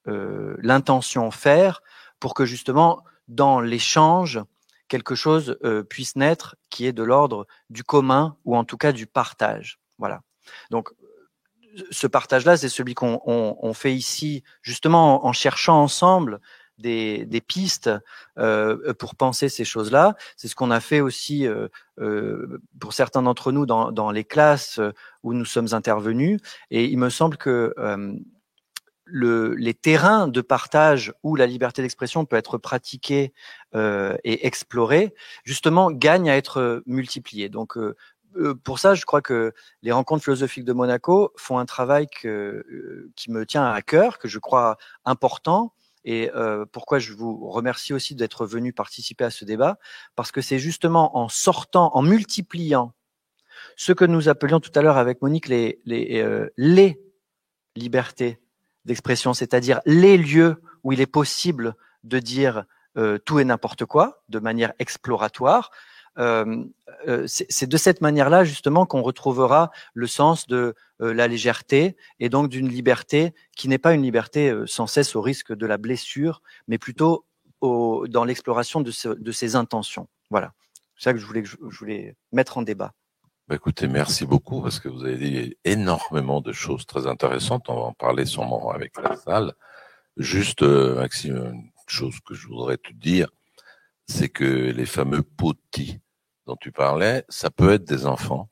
l'intention 0.06 1.32
faire 1.32 1.82
pour 2.22 2.34
que 2.34 2.46
justement 2.46 3.04
dans 3.28 3.60
l'échange 3.60 4.40
quelque 4.88 5.16
chose 5.16 5.58
puisse 5.90 6.16
naître 6.16 6.56
qui 6.70 6.86
est 6.86 6.94
de 6.94 7.04
l'ordre 7.04 7.46
du 7.70 7.84
commun 7.84 8.38
ou 8.46 8.56
en 8.56 8.64
tout 8.64 8.78
cas 8.78 8.94
du 8.94 9.06
partage. 9.06 9.80
Voilà. 9.98 10.22
Donc 10.72 10.94
ce 11.92 12.08
partage-là, 12.08 12.58
c'est 12.58 12.70
celui 12.70 12.94
qu'on 12.94 13.22
on, 13.26 13.58
on 13.62 13.74
fait 13.74 13.94
ici, 13.94 14.44
justement 14.62 15.26
en, 15.26 15.34
cherchant 15.34 15.82
ensemble 15.82 16.40
des, 16.78 17.26
des 17.26 17.42
pistes 17.42 17.90
euh, 18.38 18.94
pour 18.94 19.16
penser 19.16 19.50
ces 19.50 19.66
choses-là. 19.66 20.16
C'est 20.36 20.48
ce 20.48 20.56
qu'on 20.56 20.72
a 20.72 20.80
fait 20.80 21.02
aussi 21.02 21.48
euh, 21.48 21.68
euh, 22.00 22.62
pour 22.80 22.94
certains 22.94 23.24
d'entre 23.24 23.52
nous 23.52 23.66
dans, 23.66 23.92
dans, 23.92 24.12
les 24.12 24.24
classes 24.24 24.80
où 25.24 25.34
nous 25.34 25.46
sommes 25.46 25.74
intervenus. 25.74 26.40
Et 26.70 26.86
il 26.86 26.98
me 26.98 27.10
semble 27.10 27.38
que 27.38 27.74
euh, 27.78 28.14
le, 29.08 29.56
les 29.56 29.74
terrains 29.74 30.28
de 30.28 30.42
partage 30.42 31.14
où 31.24 31.36
la 31.36 31.46
liberté 31.48 31.82
d'expression 31.82 32.26
peut 32.26 32.36
être 32.36 32.58
pratiquée 32.58 33.34
euh, 33.76 34.16
et 34.24 34.46
explorée, 34.46 35.14
justement, 35.44 35.92
gagnent 35.92 36.30
à 36.30 36.36
être 36.36 36.84
multipliés. 36.86 37.50
Donc, 37.50 37.78
euh, 37.78 37.82
euh, 37.82 37.96
pour 38.64 38.80
ça, 38.80 38.94
je 38.96 39.06
crois 39.06 39.22
que 39.22 39.54
les 39.82 39.92
rencontres 39.92 40.24
philosophiques 40.24 40.66
de 40.66 40.74
Monaco 40.74 41.34
font 41.38 41.58
un 41.58 41.66
travail 41.66 42.08
que, 42.08 42.28
euh, 42.28 43.12
qui 43.16 43.32
me 43.32 43.46
tient 43.46 43.66
à 43.66 43.82
cœur, 43.82 44.20
que 44.20 44.28
je 44.28 44.40
crois 44.40 44.78
important. 45.06 45.74
Et 46.04 46.32
euh, 46.36 46.66
pourquoi 46.72 47.00
je 47.00 47.14
vous 47.14 47.50
remercie 47.50 47.94
aussi 47.94 48.16
d'être 48.16 48.46
venu 48.46 48.72
participer 48.72 49.26
à 49.26 49.30
ce 49.30 49.44
débat, 49.44 49.78
parce 50.16 50.32
que 50.32 50.42
c'est 50.42 50.60
justement 50.60 51.18
en 51.18 51.28
sortant, 51.28 51.92
en 51.94 52.02
multipliant 52.02 52.94
ce 53.76 53.92
que 53.92 54.06
nous 54.06 54.30
appelions 54.30 54.60
tout 54.60 54.72
à 54.76 54.82
l'heure 54.82 54.98
avec 54.98 55.22
Monique 55.22 55.48
les, 55.48 55.82
euh, 55.88 56.50
libertés 57.76 58.40
d'expression, 58.86 59.34
c'est-à-dire 59.34 59.82
les 59.86 60.18
lieux 60.18 60.62
où 60.84 60.94
il 60.94 61.02
est 61.02 61.06
possible 61.06 61.76
de 62.04 62.20
dire 62.20 62.64
euh, 62.98 63.18
tout 63.18 63.40
et 63.40 63.46
n'importe 63.46 63.86
quoi 63.86 64.24
de 64.30 64.40
manière 64.40 64.74
exploratoire. 64.80 65.72
Euh, 66.18 66.66
euh, 67.08 67.26
c'est 67.28 67.68
de 67.68 67.78
cette 67.78 68.02
manière-là 68.02 68.44
justement 68.44 68.86
qu'on 68.86 69.02
retrouvera 69.02 69.72
le 69.94 70.08
sens 70.08 70.48
de 70.48 70.74
euh, 71.02 71.14
la 71.14 71.28
légèreté 71.28 71.96
et 72.20 72.30
donc 72.30 72.50
d'une 72.50 72.68
liberté 72.68 73.34
qui 73.56 73.68
n'est 73.68 73.78
pas 73.78 73.94
une 73.94 74.02
liberté 74.02 74.54
sans 74.66 74.88
cesse 74.88 75.16
au 75.16 75.22
risque 75.22 75.54
de 75.54 75.66
la 75.66 75.78
blessure, 75.78 76.42
mais 76.68 76.78
plutôt 76.78 77.26
dans 77.62 78.24
l'exploration 78.24 78.82
de, 78.82 78.92
ce, 78.92 79.10
ses 79.32 79.56
intentions. 79.56 80.08
Voilà, 80.30 80.54
c'est 80.96 81.06
ça 81.06 81.14
que 81.14 81.20
je 81.20 81.26
voulais, 81.60 82.16
mettre 82.32 82.58
en 82.58 82.62
débat. 82.62 82.94
Bah 83.48 83.56
écoutez, 83.56 83.88
merci 83.88 84.26
beaucoup 84.26 84.62
parce 84.62 84.80
que 84.80 84.90
vous 84.90 85.06
avez 85.06 85.18
dit 85.18 85.58
énormément 85.64 86.42
de 86.42 86.52
choses 86.52 86.86
très 86.86 87.08
intéressantes. 87.08 87.70
On 87.70 87.76
va 87.76 87.82
en 87.82 87.94
parler 87.94 88.26
sûrement 88.26 88.72
avec 88.72 88.94
la 89.02 89.16
salle. 89.16 89.54
Juste, 90.18 90.62
Maxime, 90.62 91.38
une 91.38 91.72
chose 91.88 92.20
que 92.28 92.36
je 92.36 92.48
voudrais 92.48 92.78
te 92.78 92.94
dire, 92.94 93.30
c'est 94.06 94.30
que 94.30 94.44
les 94.44 94.86
fameux 94.86 95.24
potis 95.24 96.00
dont 96.48 96.56
tu 96.56 96.72
parlais, 96.72 97.24
ça 97.30 97.52
peut 97.52 97.74
être 97.74 97.84
des 97.84 98.08
enfants. 98.08 98.50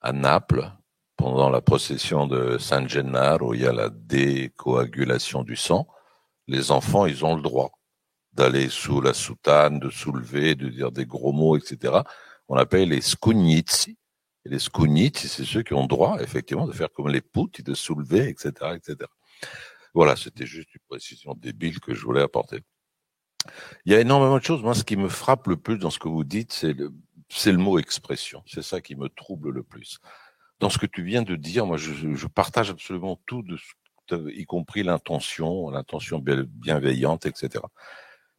À 0.00 0.12
Naples, 0.12 0.72
pendant 1.16 1.50
la 1.50 1.60
procession 1.60 2.26
de 2.26 2.56
San 2.58 2.88
Gennaro, 2.88 3.50
où 3.50 3.54
il 3.54 3.60
y 3.60 3.66
a 3.66 3.72
la 3.72 3.90
décoagulation 3.90 5.42
du 5.42 5.56
sang, 5.56 5.86
les 6.48 6.70
enfants, 6.70 7.06
ils 7.06 7.24
ont 7.24 7.36
le 7.36 7.42
droit 7.42 7.72
d'aller 8.32 8.68
sous 8.70 9.00
la 9.00 9.12
soutane, 9.12 9.78
de 9.78 9.90
soulever, 9.90 10.54
de 10.54 10.68
dire 10.68 10.90
des 10.90 11.04
gros 11.04 11.32
mots, 11.32 11.56
etc 11.56 12.02
on 12.52 12.56
appelle 12.56 12.90
les 12.90 13.00
scugnizzi. 13.00 13.96
Et 14.44 14.50
les 14.50 14.58
scugnizzi, 14.58 15.26
c'est 15.26 15.44
ceux 15.44 15.62
qui 15.62 15.72
ont 15.72 15.86
droit, 15.86 16.18
effectivement, 16.20 16.66
de 16.66 16.72
faire 16.72 16.92
comme 16.92 17.08
les 17.08 17.22
poutres, 17.22 17.62
de 17.62 17.72
soulever, 17.72 18.28
etc., 18.28 18.52
etc. 18.74 19.08
Voilà, 19.94 20.16
c'était 20.16 20.44
juste 20.44 20.74
une 20.74 20.82
précision 20.86 21.34
débile 21.34 21.80
que 21.80 21.94
je 21.94 22.04
voulais 22.04 22.20
apporter. 22.20 22.60
Il 23.84 23.92
y 23.92 23.96
a 23.96 24.00
énormément 24.00 24.38
de 24.38 24.42
choses. 24.42 24.62
Moi, 24.62 24.74
ce 24.74 24.84
qui 24.84 24.96
me 24.96 25.08
frappe 25.08 25.46
le 25.46 25.56
plus 25.56 25.78
dans 25.78 25.90
ce 25.90 25.98
que 25.98 26.08
vous 26.08 26.24
dites, 26.24 26.52
c'est 26.52 26.72
le, 26.72 26.92
c'est 27.28 27.52
le 27.52 27.58
mot 27.58 27.78
expression. 27.78 28.42
C'est 28.46 28.62
ça 28.62 28.80
qui 28.80 28.94
me 28.94 29.08
trouble 29.08 29.50
le 29.50 29.62
plus. 29.62 29.98
Dans 30.60 30.70
ce 30.70 30.78
que 30.78 30.86
tu 30.86 31.02
viens 31.02 31.22
de 31.22 31.34
dire, 31.34 31.66
moi, 31.66 31.76
je, 31.76 32.14
je 32.14 32.26
partage 32.26 32.70
absolument 32.70 33.20
tout, 33.26 33.42
de 33.42 33.56
ce, 33.56 33.64
y 34.30 34.44
compris 34.44 34.82
l'intention, 34.82 35.70
l'intention 35.70 36.18
bienveillante, 36.20 37.26
etc. 37.26 37.64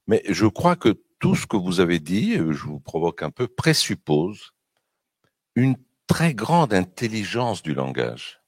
Mais 0.08 0.22
je 0.30 0.46
crois 0.46 0.76
que 0.76 1.02
tout 1.20 1.36
ce 1.36 1.48
que 1.48 1.58
vous 1.58 1.80
avez 1.80 2.00
dit, 2.00 2.38
euh, 2.38 2.52
je 2.52 2.66
vous 2.66 2.80
provoque 2.80 3.24
un 3.24 3.32
peu, 3.32 3.48
présuppose 3.48 4.52
une 5.56 5.76
très 6.08 6.34
grande 6.34 6.74
intelligence 6.74 7.64
du 7.64 7.74
langage, 7.74 8.42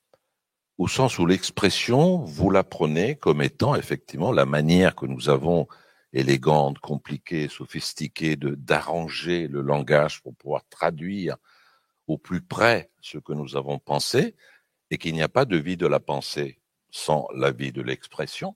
au 0.78 0.88
sens 0.88 1.18
où 1.18 1.26
l'expression, 1.26 2.18
vous 2.18 2.50
la 2.50 2.64
prenez 2.64 3.16
comme 3.16 3.42
étant 3.42 3.76
effectivement 3.76 4.32
la 4.32 4.46
manière 4.46 4.96
que 4.96 5.06
nous 5.06 5.30
avons 5.30 5.68
élégante, 6.16 6.80
compliquée, 6.80 7.48
sophistiquée 7.48 8.36
de 8.36 8.56
d'arranger 8.56 9.48
le 9.48 9.62
langage 9.62 10.22
pour 10.24 10.36
pouvoir 10.36 10.64
traduire 10.70 11.38
au 12.08 12.18
plus 12.18 12.42
près 12.42 12.90
ce 13.02 13.18
que 13.20 13.34
nous 13.34 13.56
avons 13.56 13.78
pensé, 13.78 14.36
et 14.92 14.98
qu'il 14.98 15.14
n'y 15.14 15.24
a 15.24 15.30
pas 15.30 15.46
de 15.46 15.58
vie 15.58 15.78
de 15.78 15.88
la 15.88 16.00
pensée 16.00 16.60
sans 16.92 17.28
la 17.36 17.52
vie 17.52 17.72
de 17.72 17.82
l'expression, 17.82 18.56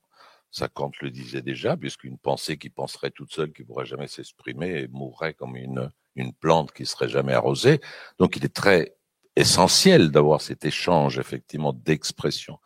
ça, 0.52 0.68
Kant 0.68 0.92
le 1.02 1.12
disait 1.12 1.44
déjà, 1.44 1.78
puisqu'une 1.78 2.18
pensée 2.18 2.58
qui 2.58 2.70
penserait 2.70 3.12
toute 3.12 3.32
seule, 3.32 3.54
qui 3.54 3.64
pourrait 3.64 3.86
jamais 3.86 4.08
s'exprimer, 4.08 4.88
mourrait 4.88 5.36
comme 5.36 5.56
une, 5.56 5.92
une 6.16 6.34
plante 6.34 6.72
qui 6.72 6.86
serait 6.88 7.10
jamais 7.10 7.34
arrosée. 7.34 7.80
Donc, 8.18 8.36
il 8.36 8.46
est 8.46 8.54
très 8.54 8.96
essentiel 9.36 10.10
d'avoir 10.10 10.42
cet 10.42 10.66
échange, 10.66 11.20
effectivement, 11.20 11.72
d'expression. 11.72 12.58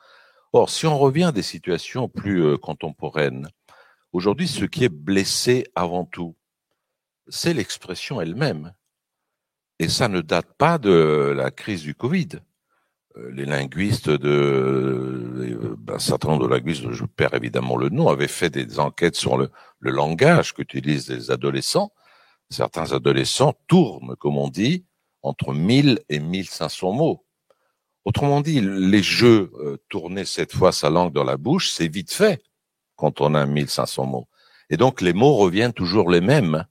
Or, 0.53 0.69
si 0.69 0.85
on 0.85 0.97
revient 0.97 1.25
à 1.25 1.31
des 1.33 1.43
situations 1.43 2.07
plus 2.07 2.45
euh, 2.45 2.57
contemporaines, 2.57 3.49
aujourd'hui, 4.13 4.47
ce 4.47 4.65
qui 4.65 4.83
est 4.85 4.89
blessé 4.89 5.65
avant 5.75 6.05
tout, 6.05 6.35
c'est 7.27 7.53
l'expression 7.53 8.21
elle-même. 8.21 8.73
Et 9.79 9.89
ça 9.89 10.07
ne 10.07 10.21
date 10.21 10.53
pas 10.57 10.77
de 10.77 11.33
la 11.35 11.51
crise 11.51 11.81
du 11.81 11.95
Covid. 11.95 12.29
Euh, 13.17 13.31
les 13.31 13.45
linguistes 13.45 14.09
de 14.09 14.29
euh, 14.29 15.75
un 15.87 16.37
de 16.37 16.47
linguistes, 16.47 16.91
je 16.91 17.05
perds 17.05 17.33
évidemment 17.33 17.75
le 17.75 17.89
nom, 17.89 18.07
avaient 18.07 18.27
fait 18.27 18.49
des 18.49 18.79
enquêtes 18.79 19.15
sur 19.15 19.37
le, 19.37 19.49
le 19.79 19.91
langage 19.91 20.53
qu'utilisent 20.53 21.09
les 21.09 21.31
adolescents. 21.31 21.91
Certains 22.49 22.93
adolescents 22.93 23.53
tournent, 23.67 24.15
comme 24.17 24.37
on 24.37 24.49
dit, 24.49 24.85
entre 25.21 25.53
1000 25.53 26.01
et 26.09 26.19
1500 26.19 26.91
mots. 26.91 27.25
Autrement 28.05 28.41
dit, 28.41 28.61
les 28.61 29.03
jeux 29.03 29.51
euh, 29.59 29.77
tourner 29.89 30.25
cette 30.25 30.53
fois 30.53 30.71
sa 30.71 30.89
langue 30.89 31.13
dans 31.13 31.23
la 31.23 31.37
bouche, 31.37 31.71
c'est 31.71 31.87
vite 31.87 32.11
fait 32.11 32.43
quand 33.03 33.19
on 33.19 33.35
a 33.35 33.45
1500 33.45 34.05
mots. 34.05 34.29
Et 34.69 34.77
donc 34.77 35.01
les 35.01 35.11
mots 35.11 35.35
reviennent 35.35 35.73
toujours 35.73 36.09
les 36.09 36.21
mêmes. 36.21 36.65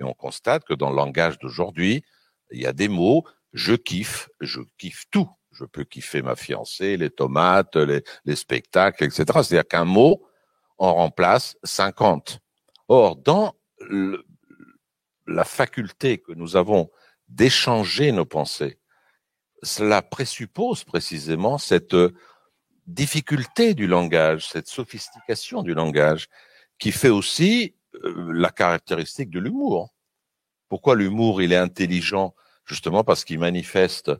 Et 0.00 0.02
on 0.02 0.12
constate 0.12 0.64
que 0.64 0.74
dans 0.74 0.90
le 0.90 0.96
langage 0.96 1.38
d'aujourd'hui, 1.38 2.02
il 2.50 2.60
y 2.60 2.66
a 2.66 2.72
des 2.72 2.88
mots, 2.88 3.22
je 3.52 3.74
kiffe, 3.74 4.28
je 4.40 4.60
kiffe 4.76 5.04
tout. 5.12 5.30
Je 5.52 5.64
peux 5.64 5.84
kiffer 5.84 6.20
ma 6.20 6.34
fiancée, 6.34 6.96
les 6.96 7.10
tomates, 7.10 7.76
les, 7.76 8.02
les 8.24 8.34
spectacles, 8.34 9.04
etc. 9.04 9.24
C'est-à-dire 9.26 9.68
qu'un 9.68 9.84
mot 9.84 10.26
en 10.78 10.94
remplace 10.94 11.56
50. 11.62 12.40
Or, 12.88 13.14
dans 13.14 13.54
la 15.28 15.44
faculté 15.44 16.18
que 16.18 16.32
nous 16.32 16.56
avons 16.56 16.90
d'échanger 17.28 18.10
nos 18.10 18.26
pensées, 18.26 18.80
cela 19.62 20.02
présuppose 20.02 20.82
précisément 20.82 21.56
cette 21.56 21.94
difficulté 22.88 23.74
du 23.74 23.86
langage, 23.86 24.48
cette 24.48 24.68
sophistication 24.68 25.62
du 25.62 25.74
langage, 25.74 26.28
qui 26.78 26.90
fait 26.90 27.08
aussi 27.08 27.74
euh, 28.04 28.32
la 28.32 28.50
caractéristique 28.50 29.30
de 29.30 29.38
l'humour. 29.38 29.90
Pourquoi 30.68 30.96
l'humour, 30.96 31.42
il 31.42 31.52
est 31.52 31.56
intelligent? 31.56 32.34
Justement 32.64 33.04
parce 33.04 33.24
qu'il 33.24 33.38
manifeste 33.38 34.10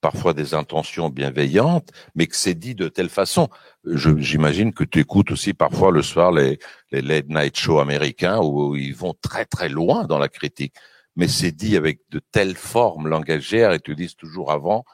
parfois 0.00 0.34
des 0.34 0.54
intentions 0.54 1.10
bienveillantes, 1.10 1.90
mais 2.16 2.26
que 2.26 2.34
c'est 2.34 2.54
dit 2.54 2.74
de 2.74 2.88
telle 2.88 3.08
façon. 3.08 3.48
J'imagine 3.84 4.72
que 4.72 4.82
tu 4.82 4.98
écoutes 4.98 5.30
aussi 5.30 5.54
parfois 5.54 5.92
le 5.92 6.02
soir 6.02 6.32
les, 6.32 6.58
les 6.90 7.02
late 7.02 7.28
night 7.28 7.56
shows 7.56 7.78
américains 7.78 8.40
où 8.40 8.74
ils 8.74 8.96
vont 8.96 9.14
très 9.20 9.44
très 9.44 9.68
loin 9.68 10.04
dans 10.04 10.18
la 10.18 10.28
critique 10.28 10.74
mais 11.16 11.28
c'est 11.28 11.52
dit 11.52 11.76
avec 11.76 12.00
de 12.10 12.18
telles 12.18 12.56
formes 12.56 13.08
langagères 13.08 13.72
et 13.72 13.80
tu 13.80 13.94
dis 13.94 14.14
toujours 14.14 14.50
avant, 14.50 14.84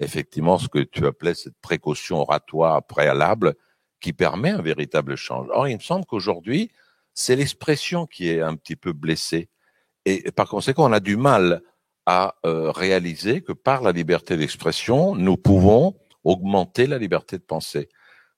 effectivement, 0.00 0.58
ce 0.58 0.68
que 0.68 0.78
tu 0.78 1.06
appelais 1.06 1.34
cette 1.34 1.58
précaution 1.60 2.18
oratoire 2.20 2.86
préalable 2.86 3.54
qui 4.00 4.12
permet 4.12 4.50
un 4.50 4.62
véritable 4.62 5.16
change. 5.16 5.48
Or, 5.50 5.68
il 5.68 5.76
me 5.76 5.80
semble 5.82 6.04
qu'aujourd'hui, 6.04 6.70
c'est 7.14 7.36
l'expression 7.36 8.06
qui 8.06 8.28
est 8.28 8.40
un 8.40 8.54
petit 8.54 8.76
peu 8.76 8.92
blessée. 8.92 9.48
Et 10.04 10.30
par 10.30 10.48
conséquent, 10.48 10.88
on 10.88 10.92
a 10.92 11.00
du 11.00 11.16
mal 11.16 11.62
à 12.06 12.36
euh, 12.46 12.70
réaliser 12.70 13.42
que 13.42 13.52
par 13.52 13.82
la 13.82 13.92
liberté 13.92 14.36
d'expression, 14.36 15.14
nous 15.14 15.36
pouvons 15.36 15.96
augmenter 16.24 16.86
la 16.86 16.98
liberté 16.98 17.36
de 17.36 17.42
penser. 17.42 17.88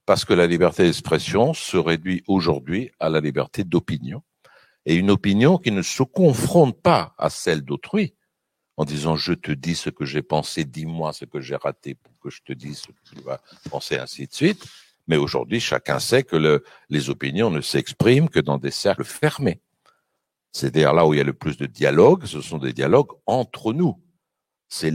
Parce 0.07 0.25
que 0.25 0.33
la 0.33 0.47
liberté 0.47 0.85
d'expression 0.85 1.55
se 1.55 1.77
réduit 1.77 2.25
aujourd'hui 2.27 2.91
à 2.99 3.09
la 3.09 3.21
liberté 3.21 3.63
d'opinion 3.65 4.23
et 4.87 4.95
une 4.95 5.11
opinion 5.11 5.59
qui 5.59 5.71
ne 5.71 5.83
se 5.83 6.03
confronte 6.03 6.81
pas 6.81 7.15
à 7.19 7.31
celle 7.31 7.63
d'autrui, 7.63 8.15
en 8.81 8.87
disant 8.87 9.15
je 9.15 9.35
te 9.35 9.53
dis 9.53 9.77
ce 9.77 9.91
que 9.91 10.07
j'ai 10.07 10.23
pensé, 10.23 10.65
dis-moi 10.65 11.13
ce 11.13 11.27
que 11.27 11.39
j'ai 11.39 11.55
raté 11.55 11.97
pour 11.97 12.19
que 12.19 12.31
je 12.31 12.41
te 12.41 12.55
dise 12.55 12.79
ce 12.79 12.87
que 12.87 13.15
tu 13.15 13.23
vas 13.23 13.39
penser, 13.69 13.99
ainsi 13.99 14.27
de 14.27 14.33
suite. 14.33 14.65
Mais 15.07 15.19
aujourd'hui, 15.19 15.61
chacun 15.61 15.99
sait 15.99 16.23
que 16.23 16.37
le, 16.37 16.65
les 16.89 17.11
opinions 17.11 17.51
ne 17.51 17.61
s'expriment 17.61 18.31
que 18.31 18.41
dans 18.41 18.57
des 18.57 18.71
cercles 18.71 19.05
fermés. 19.05 19.61
C'est-à-dire 20.53 20.95
là 20.95 21.07
où 21.07 21.13
il 21.13 21.19
y 21.19 21.21
a 21.21 21.25
le 21.25 21.35
plus 21.35 21.59
de 21.59 21.67
dialogue, 21.67 22.25
ce 22.25 22.41
sont 22.41 22.57
des 22.57 22.73
dialogues 22.73 23.11
entre 23.27 23.75
nous. 23.75 24.01
C'est 24.71 24.95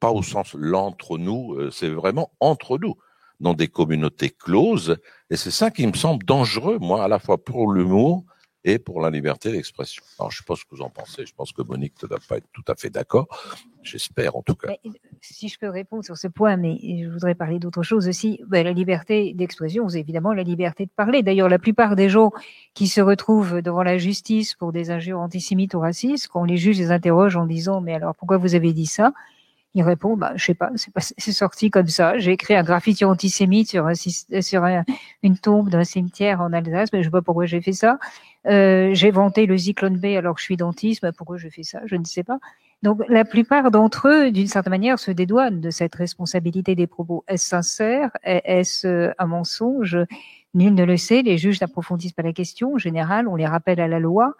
pas 0.00 0.10
au 0.10 0.24
sens 0.24 0.52
l'entre 0.54 1.18
nous, 1.18 1.54
euh, 1.54 1.70
c'est 1.70 1.90
vraiment 1.90 2.32
entre 2.40 2.78
nous, 2.78 2.96
dans 3.38 3.54
des 3.54 3.68
communautés 3.68 4.30
closes. 4.30 4.96
Et 5.30 5.36
c'est 5.36 5.52
ça 5.52 5.70
qui 5.70 5.86
me 5.86 5.94
semble 5.94 6.26
dangereux, 6.26 6.78
moi, 6.80 7.04
à 7.04 7.06
la 7.06 7.20
fois 7.20 7.38
pour 7.38 7.70
l'humour 7.70 8.24
et 8.66 8.80
pour 8.80 9.00
la 9.00 9.10
liberté 9.10 9.52
d'expression. 9.52 10.02
Alors, 10.18 10.32
je 10.32 10.38
sais 10.38 10.44
pas 10.44 10.56
ce 10.56 10.64
que 10.64 10.74
vous 10.74 10.82
en 10.82 10.90
pensez. 10.90 11.24
Je 11.24 11.32
pense 11.32 11.52
que 11.52 11.62
Monique 11.62 11.94
ne 12.02 12.08
doit 12.08 12.18
pas 12.28 12.38
être 12.38 12.48
tout 12.52 12.64
à 12.66 12.74
fait 12.74 12.90
d'accord. 12.90 13.28
J'espère, 13.84 14.34
en 14.34 14.42
tout 14.42 14.56
cas. 14.56 14.72
si 15.20 15.48
je 15.48 15.56
peux 15.56 15.68
répondre 15.68 16.04
sur 16.04 16.16
ce 16.16 16.26
point, 16.26 16.56
mais 16.56 16.76
je 16.82 17.08
voudrais 17.08 17.36
parler 17.36 17.60
d'autre 17.60 17.84
chose 17.84 18.08
aussi. 18.08 18.40
Ben, 18.48 18.64
la 18.64 18.72
liberté 18.72 19.34
d'expression, 19.34 19.88
c'est 19.88 20.00
évidemment 20.00 20.32
la 20.32 20.42
liberté 20.42 20.84
de 20.84 20.90
parler. 20.90 21.22
D'ailleurs, 21.22 21.48
la 21.48 21.60
plupart 21.60 21.94
des 21.94 22.08
gens 22.08 22.32
qui 22.74 22.88
se 22.88 23.00
retrouvent 23.00 23.62
devant 23.62 23.84
la 23.84 23.98
justice 23.98 24.54
pour 24.54 24.72
des 24.72 24.90
injures 24.90 25.20
antisémites 25.20 25.74
ou 25.74 25.78
racistes, 25.78 26.26
quand 26.26 26.44
les 26.44 26.56
juges 26.56 26.78
les 26.78 26.90
interrogent 26.90 27.36
en 27.36 27.46
disant, 27.46 27.80
mais 27.80 27.94
alors 27.94 28.16
pourquoi 28.16 28.36
vous 28.36 28.56
avez 28.56 28.72
dit 28.72 28.86
ça? 28.86 29.12
Il 29.76 29.82
répond, 29.82 30.16
bah, 30.16 30.32
je 30.36 30.44
sais 30.46 30.54
pas, 30.54 30.70
c'est, 30.76 30.90
pas, 30.90 31.02
c'est 31.02 31.32
sorti 31.32 31.70
comme 31.70 31.88
ça. 31.88 32.16
J'ai 32.16 32.32
écrit 32.32 32.54
un 32.56 32.62
graffiti 32.62 33.04
antisémite 33.04 33.68
sur, 33.68 33.86
un, 33.86 33.92
sur 33.94 34.64
une 35.22 35.36
tombe 35.36 35.68
d'un 35.68 35.84
cimetière 35.84 36.40
en 36.40 36.54
Alsace, 36.54 36.88
mais 36.94 37.02
je 37.02 37.08
sais 37.08 37.10
pas 37.10 37.20
pourquoi 37.20 37.44
j'ai 37.44 37.60
fait 37.60 37.74
ça. 37.74 37.98
Euh, 38.46 38.94
j'ai 38.94 39.10
vanté 39.10 39.44
le 39.44 39.54
Zyklon 39.54 39.90
B 39.90 40.06
alors 40.16 40.34
que 40.34 40.40
je 40.40 40.46
suis 40.46 40.56
dentiste, 40.56 41.02
mais 41.02 41.12
pourquoi 41.12 41.36
je 41.36 41.50
fais 41.50 41.62
ça 41.62 41.82
Je 41.84 41.96
ne 41.96 42.04
sais 42.04 42.24
pas. 42.24 42.38
Donc 42.82 43.02
la 43.10 43.26
plupart 43.26 43.70
d'entre 43.70 44.08
eux, 44.08 44.30
d'une 44.30 44.46
certaine 44.46 44.70
manière, 44.70 44.98
se 44.98 45.10
dédouanent 45.10 45.60
de 45.60 45.68
cette 45.68 45.94
responsabilité 45.94 46.74
des 46.74 46.86
propos. 46.86 47.22
Est-ce 47.28 47.46
sincère? 47.46 48.10
Est-ce 48.22 48.86
euh, 48.86 49.12
un 49.18 49.26
mensonge? 49.26 49.98
Nul 50.54 50.72
ne 50.72 50.84
le 50.84 50.96
sait. 50.96 51.20
Les 51.20 51.36
juges 51.36 51.60
n'approfondissent 51.60 52.14
pas 52.14 52.22
la 52.22 52.32
question. 52.32 52.76
En 52.76 52.78
général, 52.78 53.28
on 53.28 53.36
les 53.36 53.46
rappelle 53.46 53.78
à 53.78 53.88
la 53.88 53.98
loi. 53.98 54.32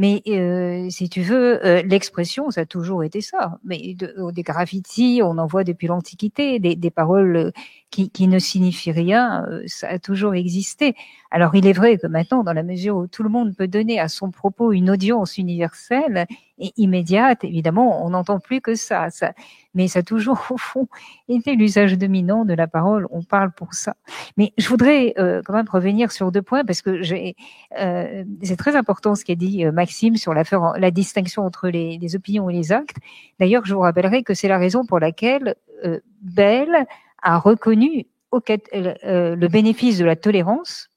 Mais 0.00 0.22
euh, 0.28 0.88
si 0.88 1.10
tu 1.10 1.20
veux, 1.20 1.62
euh, 1.66 1.82
l'expression, 1.82 2.50
ça 2.50 2.62
a 2.62 2.64
toujours 2.64 3.04
été 3.04 3.20
ça. 3.20 3.58
Mais 3.64 3.92
de, 3.92 4.30
des 4.32 4.42
graffitis, 4.42 5.20
on 5.22 5.36
en 5.36 5.46
voit 5.46 5.62
depuis 5.62 5.88
l'Antiquité, 5.88 6.58
des, 6.58 6.74
des, 6.74 6.90
paroles 6.90 7.52
qui, 7.90 8.08
qui, 8.08 8.26
ne 8.26 8.38
signifient 8.38 8.92
rien, 8.92 9.44
ça 9.66 9.88
a 9.88 9.98
toujours 9.98 10.34
existé. 10.34 10.94
Alors 11.30 11.54
il 11.54 11.66
est 11.66 11.74
vrai 11.74 11.98
que 11.98 12.06
maintenant, 12.06 12.42
dans 12.44 12.54
la 12.54 12.62
mesure 12.62 12.96
où 12.96 13.06
tout 13.08 13.22
le 13.22 13.28
monde 13.28 13.54
peut 13.54 13.68
donner 13.68 14.00
à 14.00 14.08
son 14.08 14.30
propos 14.30 14.72
une 14.72 14.88
audience 14.88 15.36
universelle 15.36 16.26
immédiate, 16.76 17.44
évidemment, 17.44 18.04
on 18.04 18.10
n'entend 18.10 18.38
plus 18.38 18.60
que 18.60 18.74
ça, 18.74 19.10
ça. 19.10 19.32
Mais 19.74 19.88
ça 19.88 20.00
a 20.00 20.02
toujours, 20.02 20.44
au 20.50 20.56
fond, 20.56 20.88
été 21.28 21.54
l'usage 21.54 21.96
dominant 21.96 22.44
de 22.44 22.54
la 22.54 22.66
parole. 22.66 23.06
On 23.10 23.22
parle 23.22 23.52
pour 23.52 23.74
ça. 23.74 23.96
Mais 24.36 24.52
je 24.58 24.68
voudrais 24.68 25.14
euh, 25.18 25.42
quand 25.44 25.52
même 25.52 25.68
revenir 25.70 26.12
sur 26.12 26.32
deux 26.32 26.42
points 26.42 26.64
parce 26.64 26.82
que 26.82 26.90
euh, 26.90 28.24
c'est 28.42 28.56
très 28.56 28.76
important 28.76 29.14
ce 29.14 29.24
qu'a 29.24 29.34
dit 29.34 29.64
euh, 29.64 29.72
Maxime 29.72 30.16
sur 30.16 30.34
la, 30.34 30.42
la 30.76 30.90
distinction 30.90 31.44
entre 31.44 31.68
les, 31.68 32.16
opinions 32.16 32.50
et 32.50 32.54
les 32.54 32.72
actes. 32.72 32.96
D'ailleurs, 33.38 33.64
je 33.64 33.74
vous 33.74 33.80
rappellerai 33.80 34.22
que 34.22 34.34
c'est 34.34 34.48
la 34.48 34.58
raison 34.58 34.84
pour 34.84 34.98
laquelle 34.98 35.54
euh, 35.84 36.00
Bell 36.20 36.86
a 37.22 37.38
reconnu 37.38 38.06
euh, 38.32 39.34
le 39.34 39.48
bénéfice 39.48 39.98
de 39.98 40.04
la 40.04 40.16
tolérance 40.16 40.88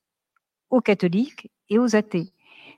aux 0.69 0.81
catholiques 0.81 1.49
et 1.69 1.79
aux 1.79 1.95
athées. 1.95 2.32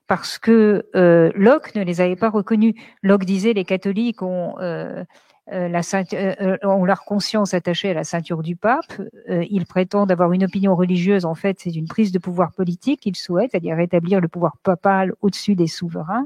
Parce 0.08 0.38
que 0.38 0.86
euh, 0.96 1.32
Locke 1.36 1.74
ne 1.76 1.84
les 1.84 2.02
avait 2.02 2.16
pas 2.16 2.30
reconnus. 2.30 2.76
Locke 3.02 3.26
disait 3.26 3.54
les 3.54 3.66
catholiques 3.66 4.22
ont, 4.22 4.56
euh, 4.60 5.04
euh 5.52 5.68
la 5.68 5.82
euh, 6.14 6.58
ont 6.64 6.86
leur 6.86 7.06
conscience 7.06 7.54
attachée 7.54 7.90
à 7.90 7.94
la 7.94 8.04
ceinture 8.04 8.44
du 8.44 8.56
pape. 8.56 9.02
ils 9.28 9.66
prétendent 9.66 10.12
avoir 10.12 10.32
une 10.32 10.44
opinion 10.44 10.76
religieuse. 10.76 11.26
En 11.26 11.36
fait, 11.36 11.60
c'est 11.60 11.76
une 11.76 11.88
prise 11.88 12.12
de 12.12 12.20
pouvoir 12.20 12.52
politique 12.52 13.02
qu'ils 13.02 13.16
souhaitent, 13.16 13.52
c'est-à-dire 13.52 13.76
rétablir 13.76 14.22
le 14.22 14.28
pouvoir 14.28 14.58
papal 14.64 15.14
au-dessus 15.22 15.56
des 15.56 15.68
souverains. 15.68 16.26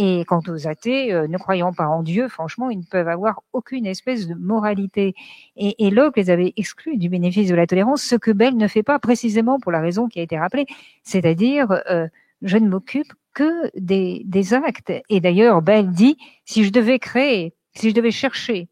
Et 0.00 0.24
quant 0.26 0.42
aux 0.46 0.68
athées, 0.68 1.12
euh, 1.12 1.26
ne 1.26 1.36
croyant 1.38 1.72
pas 1.72 1.88
en 1.88 2.04
Dieu, 2.04 2.28
franchement, 2.28 2.70
ils 2.70 2.78
ne 2.78 2.84
peuvent 2.84 3.08
avoir 3.08 3.42
aucune 3.52 3.84
espèce 3.84 4.28
de 4.28 4.34
moralité. 4.34 5.16
Et, 5.56 5.74
et 5.84 5.90
Locke 5.90 6.16
les 6.16 6.30
avait 6.30 6.52
exclus 6.56 6.98
du 6.98 7.08
bénéfice 7.08 7.48
de 7.48 7.56
la 7.56 7.66
tolérance, 7.66 8.02
ce 8.02 8.14
que 8.14 8.30
Bell 8.30 8.56
ne 8.56 8.68
fait 8.68 8.84
pas 8.84 9.00
précisément 9.00 9.58
pour 9.58 9.72
la 9.72 9.80
raison 9.80 10.06
qui 10.06 10.20
a 10.20 10.22
été 10.22 10.38
rappelée, 10.38 10.66
c'est-à-dire 11.02 11.82
euh, 11.90 12.06
je 12.42 12.56
ne 12.58 12.68
m'occupe 12.68 13.12
que 13.34 13.70
des, 13.78 14.22
des 14.24 14.54
actes. 14.54 14.92
Et 15.08 15.20
d'ailleurs, 15.20 15.62
Bell 15.62 15.90
dit, 15.90 16.16
si 16.44 16.64
je 16.64 16.70
devais 16.70 16.98
créer, 16.98 17.54
si 17.74 17.90
je 17.90 17.94
devais 17.94 18.10
chercher 18.10 18.68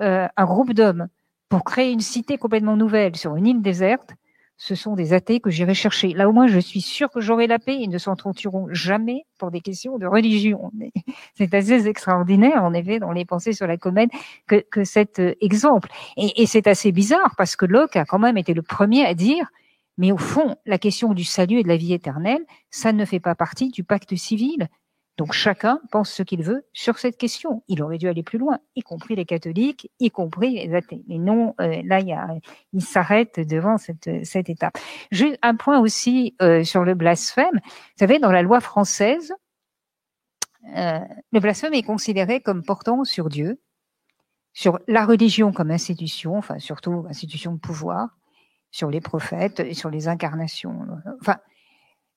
euh, 0.00 0.26
un 0.36 0.44
groupe 0.44 0.72
d'hommes 0.72 1.08
pour 1.48 1.64
créer 1.64 1.92
une 1.92 2.00
cité 2.00 2.36
complètement 2.38 2.76
nouvelle 2.76 3.16
sur 3.16 3.36
une 3.36 3.46
île 3.46 3.62
déserte, 3.62 4.10
ce 4.56 4.74
sont 4.74 4.94
des 4.94 5.12
athées 5.12 5.40
que 5.40 5.50
j'irai 5.50 5.74
chercher. 5.74 6.12
Là 6.12 6.28
au 6.28 6.32
moins, 6.32 6.46
je 6.46 6.58
suis 6.58 6.80
sûre 6.80 7.10
que 7.10 7.20
j'aurai 7.20 7.46
la 7.46 7.58
paix. 7.58 7.76
Ils 7.80 7.90
ne 7.90 7.98
s'entretueront 7.98 8.68
jamais 8.70 9.24
pour 9.38 9.50
des 9.50 9.60
questions 9.60 9.98
de 9.98 10.06
religion. 10.06 10.70
C'est 11.34 11.54
assez 11.54 11.86
extraordinaire, 11.86 12.62
en 12.62 12.72
effet, 12.72 12.98
dans 12.98 13.12
les 13.12 13.24
pensées 13.24 13.52
sur 13.52 13.66
la 13.66 13.76
comète, 13.76 14.10
que, 14.46 14.64
que 14.70 14.84
cet 14.84 15.18
euh, 15.18 15.34
exemple. 15.40 15.88
Et, 16.16 16.42
et 16.42 16.46
c'est 16.46 16.66
assez 16.66 16.92
bizarre 16.92 17.34
parce 17.36 17.56
que 17.56 17.66
Locke 17.66 17.96
a 17.96 18.04
quand 18.04 18.18
même 18.18 18.38
été 18.38 18.54
le 18.54 18.62
premier 18.62 19.04
à 19.04 19.14
dire 19.14 19.48
mais 19.96 20.12
au 20.12 20.16
fond, 20.16 20.56
la 20.66 20.78
question 20.78 21.14
du 21.14 21.24
salut 21.24 21.58
et 21.58 21.62
de 21.62 21.68
la 21.68 21.76
vie 21.76 21.92
éternelle, 21.92 22.44
ça 22.70 22.92
ne 22.92 23.04
fait 23.04 23.20
pas 23.20 23.34
partie 23.34 23.70
du 23.70 23.84
pacte 23.84 24.14
civil. 24.16 24.68
Donc 25.16 25.32
chacun 25.32 25.80
pense 25.92 26.10
ce 26.10 26.24
qu'il 26.24 26.42
veut 26.42 26.66
sur 26.72 26.98
cette 26.98 27.16
question. 27.16 27.62
Il 27.68 27.82
aurait 27.82 27.98
dû 27.98 28.08
aller 28.08 28.24
plus 28.24 28.38
loin, 28.38 28.58
y 28.74 28.82
compris 28.82 29.14
les 29.14 29.24
catholiques, 29.24 29.88
y 30.00 30.10
compris 30.10 30.54
les 30.54 30.74
athées. 30.74 31.04
Mais 31.06 31.18
non, 31.18 31.54
euh, 31.60 31.82
là, 31.84 32.00
il, 32.00 32.40
il 32.72 32.82
s'arrête 32.82 33.38
devant 33.38 33.78
cette, 33.78 34.10
cette 34.24 34.48
étape. 34.48 34.76
Juste 35.12 35.38
un 35.42 35.54
point 35.54 35.78
aussi 35.78 36.34
euh, 36.42 36.64
sur 36.64 36.84
le 36.84 36.94
blasphème. 36.94 37.54
Vous 37.62 37.98
savez, 38.00 38.18
dans 38.18 38.32
la 38.32 38.42
loi 38.42 38.60
française, 38.60 39.32
euh, 40.76 40.98
le 41.30 41.40
blasphème 41.40 41.74
est 41.74 41.82
considéré 41.82 42.40
comme 42.40 42.64
portant 42.64 43.04
sur 43.04 43.28
Dieu, 43.28 43.60
sur 44.52 44.80
la 44.88 45.04
religion 45.04 45.52
comme 45.52 45.70
institution, 45.70 46.36
enfin 46.36 46.58
surtout 46.58 47.04
institution 47.08 47.52
de 47.52 47.58
pouvoir, 47.58 48.16
sur 48.74 48.90
les 48.90 49.00
prophètes 49.00 49.60
et 49.60 49.72
sur 49.72 49.88
les 49.88 50.08
incarnations. 50.08 50.74
Enfin, 51.20 51.36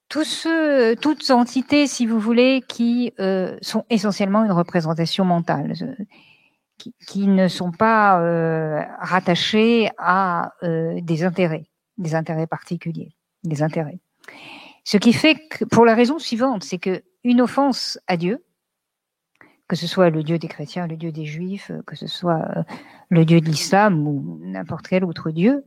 tous 0.09 0.23
ceux, 0.23 0.95
toutes 0.95 1.29
entités, 1.29 1.85
si 1.85 2.07
vous 2.07 2.19
voulez, 2.19 2.63
qui 2.67 3.13
euh, 3.19 3.55
sont 3.61 3.85
essentiellement 3.91 4.43
une 4.43 4.51
représentation 4.51 5.23
mentale. 5.23 5.73
qui, 6.79 7.27
ne 7.27 7.47
sont 7.47 7.71
pas 7.71 8.19
euh, 8.21 8.81
rattachés 8.99 9.91
à 9.99 10.53
euh, 10.63 10.99
des 11.01 11.23
intérêts, 11.23 11.65
des 11.99 12.15
intérêts 12.15 12.47
particuliers, 12.47 13.15
des 13.43 13.61
intérêts. 13.61 13.99
Ce 14.83 14.97
qui 14.97 15.13
fait 15.13 15.35
que, 15.35 15.63
pour 15.63 15.85
la 15.85 15.93
raison 15.93 16.17
suivante, 16.17 16.63
c'est 16.63 16.79
que 16.79 17.03
une 17.23 17.39
offense 17.39 17.99
à 18.07 18.17
Dieu, 18.17 18.43
que 19.67 19.75
ce 19.75 19.85
soit 19.85 20.09
le 20.09 20.23
Dieu 20.23 20.39
des 20.39 20.47
chrétiens, 20.47 20.87
le 20.87 20.97
Dieu 20.97 21.11
des 21.11 21.25
juifs, 21.25 21.71
que 21.85 21.95
ce 21.95 22.07
soit 22.07 22.41
euh, 22.57 22.63
le 23.09 23.25
Dieu 23.25 23.41
de 23.41 23.45
l'islam 23.45 24.07
ou 24.07 24.39
n'importe 24.41 24.87
quel 24.87 25.03
autre 25.03 25.29
Dieu, 25.29 25.63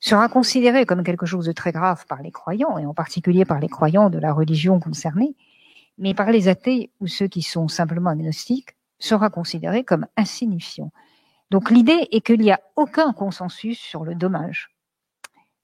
sera 0.00 0.28
considérée 0.28 0.86
comme 0.86 1.02
quelque 1.02 1.26
chose 1.26 1.46
de 1.46 1.52
très 1.52 1.72
grave 1.72 2.04
par 2.06 2.22
les 2.22 2.30
croyants, 2.30 2.78
et 2.78 2.86
en 2.86 2.94
particulier 2.94 3.44
par 3.44 3.60
les 3.60 3.68
croyants 3.68 4.10
de 4.10 4.18
la 4.18 4.32
religion 4.32 4.80
concernée, 4.80 5.34
mais 5.98 6.14
par 6.14 6.30
les 6.30 6.48
athées 6.48 6.90
ou 7.00 7.06
ceux 7.06 7.28
qui 7.28 7.42
sont 7.42 7.68
simplement 7.68 8.10
agnostiques, 8.10 8.76
sera 8.98 9.30
considéré 9.30 9.84
comme 9.84 10.06
insignifiant. 10.16 10.92
Donc 11.50 11.70
l'idée 11.70 12.08
est 12.10 12.20
qu'il 12.20 12.40
n'y 12.40 12.52
a 12.52 12.60
aucun 12.76 13.12
consensus 13.12 13.78
sur 13.78 14.04
le 14.04 14.14
dommage. 14.14 14.74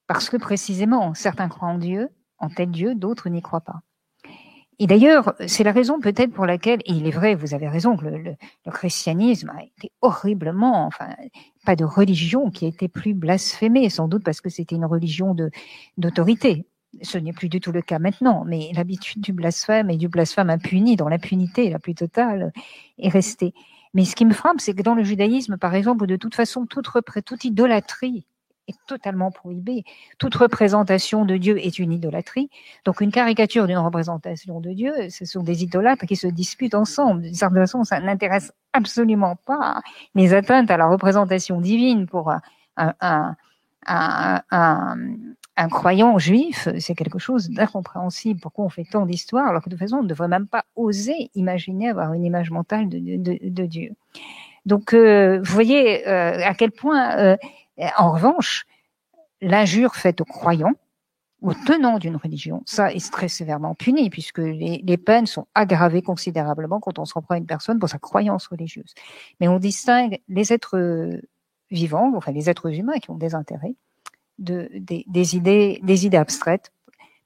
Parce 0.07 0.29
que 0.29 0.37
précisément, 0.37 1.13
certains 1.13 1.49
croient 1.49 1.69
en 1.69 1.77
Dieu, 1.77 2.09
en 2.37 2.49
tel 2.49 2.71
Dieu, 2.71 2.95
d'autres 2.95 3.29
n'y 3.29 3.41
croient 3.41 3.61
pas. 3.61 3.81
Et 4.81 4.87
d'ailleurs, 4.87 5.35
c'est 5.45 5.63
la 5.63 5.73
raison 5.73 5.99
peut-être 5.99 6.33
pour 6.33 6.47
laquelle, 6.47 6.79
et 6.87 6.93
il 6.93 7.05
est 7.05 7.11
vrai, 7.11 7.35
vous 7.35 7.53
avez 7.53 7.67
raison, 7.67 7.95
que 7.95 8.05
le, 8.05 8.17
le, 8.65 8.71
christianisme 8.71 9.51
a 9.51 9.61
été 9.61 9.91
horriblement, 10.01 10.87
enfin, 10.87 11.09
pas 11.67 11.75
de 11.75 11.85
religion 11.85 12.49
qui 12.49 12.65
a 12.65 12.67
été 12.67 12.87
plus 12.87 13.13
blasphémée, 13.13 13.91
sans 13.91 14.07
doute 14.07 14.23
parce 14.23 14.41
que 14.41 14.49
c'était 14.49 14.73
une 14.75 14.85
religion 14.85 15.35
de 15.35 15.51
d'autorité. 15.99 16.65
Ce 17.03 17.19
n'est 17.19 17.31
plus 17.31 17.47
du 17.47 17.59
tout 17.59 17.71
le 17.71 17.83
cas 17.83 17.99
maintenant, 17.99 18.43
mais 18.43 18.71
l'habitude 18.73 19.21
du 19.21 19.33
blasphème 19.33 19.91
et 19.91 19.97
du 19.97 20.07
blasphème 20.07 20.49
impuni, 20.49 20.95
dans 20.95 21.09
l'impunité 21.09 21.69
la 21.69 21.77
plus 21.77 21.93
totale, 21.93 22.51
est 22.97 23.09
restée. 23.09 23.53
Mais 23.93 24.03
ce 24.03 24.15
qui 24.15 24.25
me 24.25 24.33
frappe, 24.33 24.61
c'est 24.61 24.73
que 24.73 24.81
dans 24.81 24.95
le 24.95 25.03
judaïsme, 25.03 25.57
par 25.57 25.75
exemple, 25.75 26.07
de 26.07 26.15
toute 26.15 26.33
façon, 26.33 26.65
toute, 26.65 26.87
toute 27.23 27.45
idolâtrie 27.45 28.25
est 28.67 28.77
totalement 28.87 29.31
prohibée. 29.31 29.83
Toute 30.17 30.35
représentation 30.35 31.25
de 31.25 31.37
Dieu 31.37 31.57
est 31.57 31.79
une 31.79 31.91
idolâtrie. 31.91 32.49
Donc 32.85 33.01
une 33.01 33.11
caricature 33.11 33.67
d'une 33.67 33.77
représentation 33.77 34.59
de 34.59 34.71
Dieu, 34.71 34.93
ce 35.09 35.25
sont 35.25 35.43
des 35.43 35.63
idolâtres 35.63 36.05
qui 36.05 36.15
se 36.15 36.27
disputent 36.27 36.75
ensemble. 36.75 37.21
D'une 37.21 37.33
certaine 37.33 37.61
façon, 37.61 37.83
ça 37.83 37.99
n'intéresse 37.99 38.51
absolument 38.73 39.35
pas 39.35 39.81
les 40.15 40.33
atteintes 40.33 40.71
à 40.71 40.77
la 40.77 40.87
représentation 40.87 41.59
divine 41.61 42.07
pour 42.07 42.31
un, 42.77 42.93
un, 43.01 43.35
un, 43.87 45.69
croyant 45.69 46.17
juif, 46.17 46.67
c'est 46.79 46.95
quelque 46.95 47.19
chose 47.19 47.49
d'incompréhensible. 47.49 48.39
Pourquoi 48.39 48.65
on 48.65 48.69
fait 48.69 48.85
tant 48.89 49.05
d'histoires 49.05 49.47
alors 49.47 49.61
que 49.61 49.69
de 49.69 49.75
toute 49.75 49.79
façon, 49.79 49.97
on 49.97 50.03
ne 50.03 50.07
devrait 50.07 50.27
même 50.27 50.47
pas 50.47 50.63
oser 50.75 51.29
imaginer 51.35 51.89
avoir 51.89 52.13
une 52.13 52.23
image 52.23 52.51
mentale 52.51 52.89
de, 52.89 52.99
de, 52.99 53.37
de 53.41 53.65
Dieu? 53.65 53.91
Donc, 54.65 54.93
euh, 54.93 55.39
vous 55.43 55.53
voyez 55.53 56.07
euh, 56.07 56.39
à 56.43 56.53
quel 56.53 56.71
point, 56.71 57.17
euh, 57.17 57.37
en 57.97 58.11
revanche, 58.11 58.65
l'injure 59.41 59.95
faite 59.95 60.21
aux 60.21 60.25
croyants, 60.25 60.73
aux 61.41 61.53
tenants 61.53 61.97
d'une 61.97 62.15
religion, 62.15 62.61
ça 62.65 62.93
est 62.93 63.11
très 63.11 63.27
sévèrement 63.27 63.73
puni 63.73 64.09
puisque 64.09 64.37
les, 64.37 64.97
peines 64.97 65.25
sont 65.25 65.47
aggravées 65.55 66.03
considérablement 66.03 66.79
quand 66.79 66.99
on 66.99 67.05
se 67.05 67.15
reprend 67.15 67.35
une 67.35 67.47
personne 67.47 67.79
pour 67.79 67.89
sa 67.89 67.97
croyance 67.97 68.47
religieuse. 68.47 68.93
Mais 69.39 69.47
on 69.47 69.57
distingue 69.57 70.19
les 70.29 70.53
êtres 70.53 71.19
vivants, 71.71 72.13
enfin 72.15 72.31
les 72.31 72.49
êtres 72.49 72.71
humains 72.71 72.99
qui 72.99 73.09
ont 73.09 73.17
des 73.17 73.33
intérêts, 73.33 73.75
de, 74.37 74.69
des, 74.73 75.03
des, 75.07 75.35
idées, 75.35 75.79
des 75.83 76.05
idées 76.05 76.17
abstraites, 76.17 76.71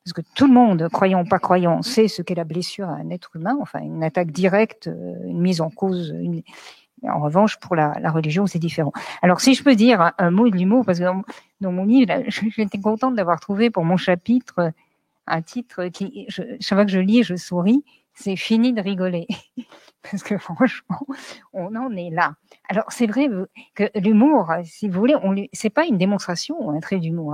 parce 0.05 0.13
que 0.13 0.21
tout 0.35 0.47
le 0.47 0.53
monde, 0.53 0.87
croyant 0.89 1.23
ou 1.23 1.27
pas 1.27 1.39
croyant, 1.39 1.81
sait 1.81 2.07
ce 2.07 2.21
qu'est 2.21 2.35
la 2.35 2.43
blessure 2.43 2.87
à 2.87 2.93
un 2.93 3.09
être 3.09 3.35
humain, 3.35 3.57
enfin 3.59 3.79
une 3.79 4.03
attaque 4.03 4.31
directe, 4.31 4.87
une 5.25 5.41
mise 5.41 5.61
en 5.61 5.71
cause. 5.71 6.15
Une... 6.21 6.43
En 7.09 7.19
revanche, 7.19 7.57
pour 7.57 7.75
la, 7.75 7.93
religion, 8.11 8.47
c'est 8.47 8.59
différent. 8.59 8.91
Alors, 9.21 9.41
si 9.41 9.53
je 9.53 9.63
peux 9.63 9.75
dire 9.75 10.13
un, 10.17 10.31
mot 10.31 10.49
de 10.49 10.55
l'humour, 10.55 10.85
parce 10.85 10.99
que 10.99 11.05
dans, 11.61 11.71
mon 11.71 11.85
livre, 11.85 12.13
j'étais 12.27 12.79
contente 12.79 13.15
d'avoir 13.15 13.39
trouvé 13.39 13.69
pour 13.69 13.85
mon 13.85 13.97
chapitre 13.97 14.71
un 15.27 15.41
titre 15.41 15.87
qui, 15.87 16.25
je, 16.29 16.43
chaque 16.59 16.77
fois 16.77 16.85
que 16.85 16.91
je 16.91 16.99
lis, 16.99 17.23
je 17.23 17.35
souris, 17.35 17.83
c'est 18.13 18.35
fini 18.35 18.73
de 18.73 18.81
rigoler. 18.81 19.27
Parce 20.03 20.23
que 20.23 20.37
franchement, 20.37 20.99
on 21.51 21.75
en 21.75 21.91
est 21.95 22.11
là. 22.11 22.35
Alors, 22.69 22.85
c'est 22.89 23.07
vrai 23.07 23.27
que 23.73 23.89
l'humour, 23.99 24.53
si 24.63 24.87
vous 24.87 24.99
voulez, 24.99 25.15
on 25.23 25.35
c'est 25.51 25.71
pas 25.71 25.85
une 25.85 25.97
démonstration, 25.97 26.69
un 26.69 26.79
trait 26.79 26.99
d'humour. 26.99 27.23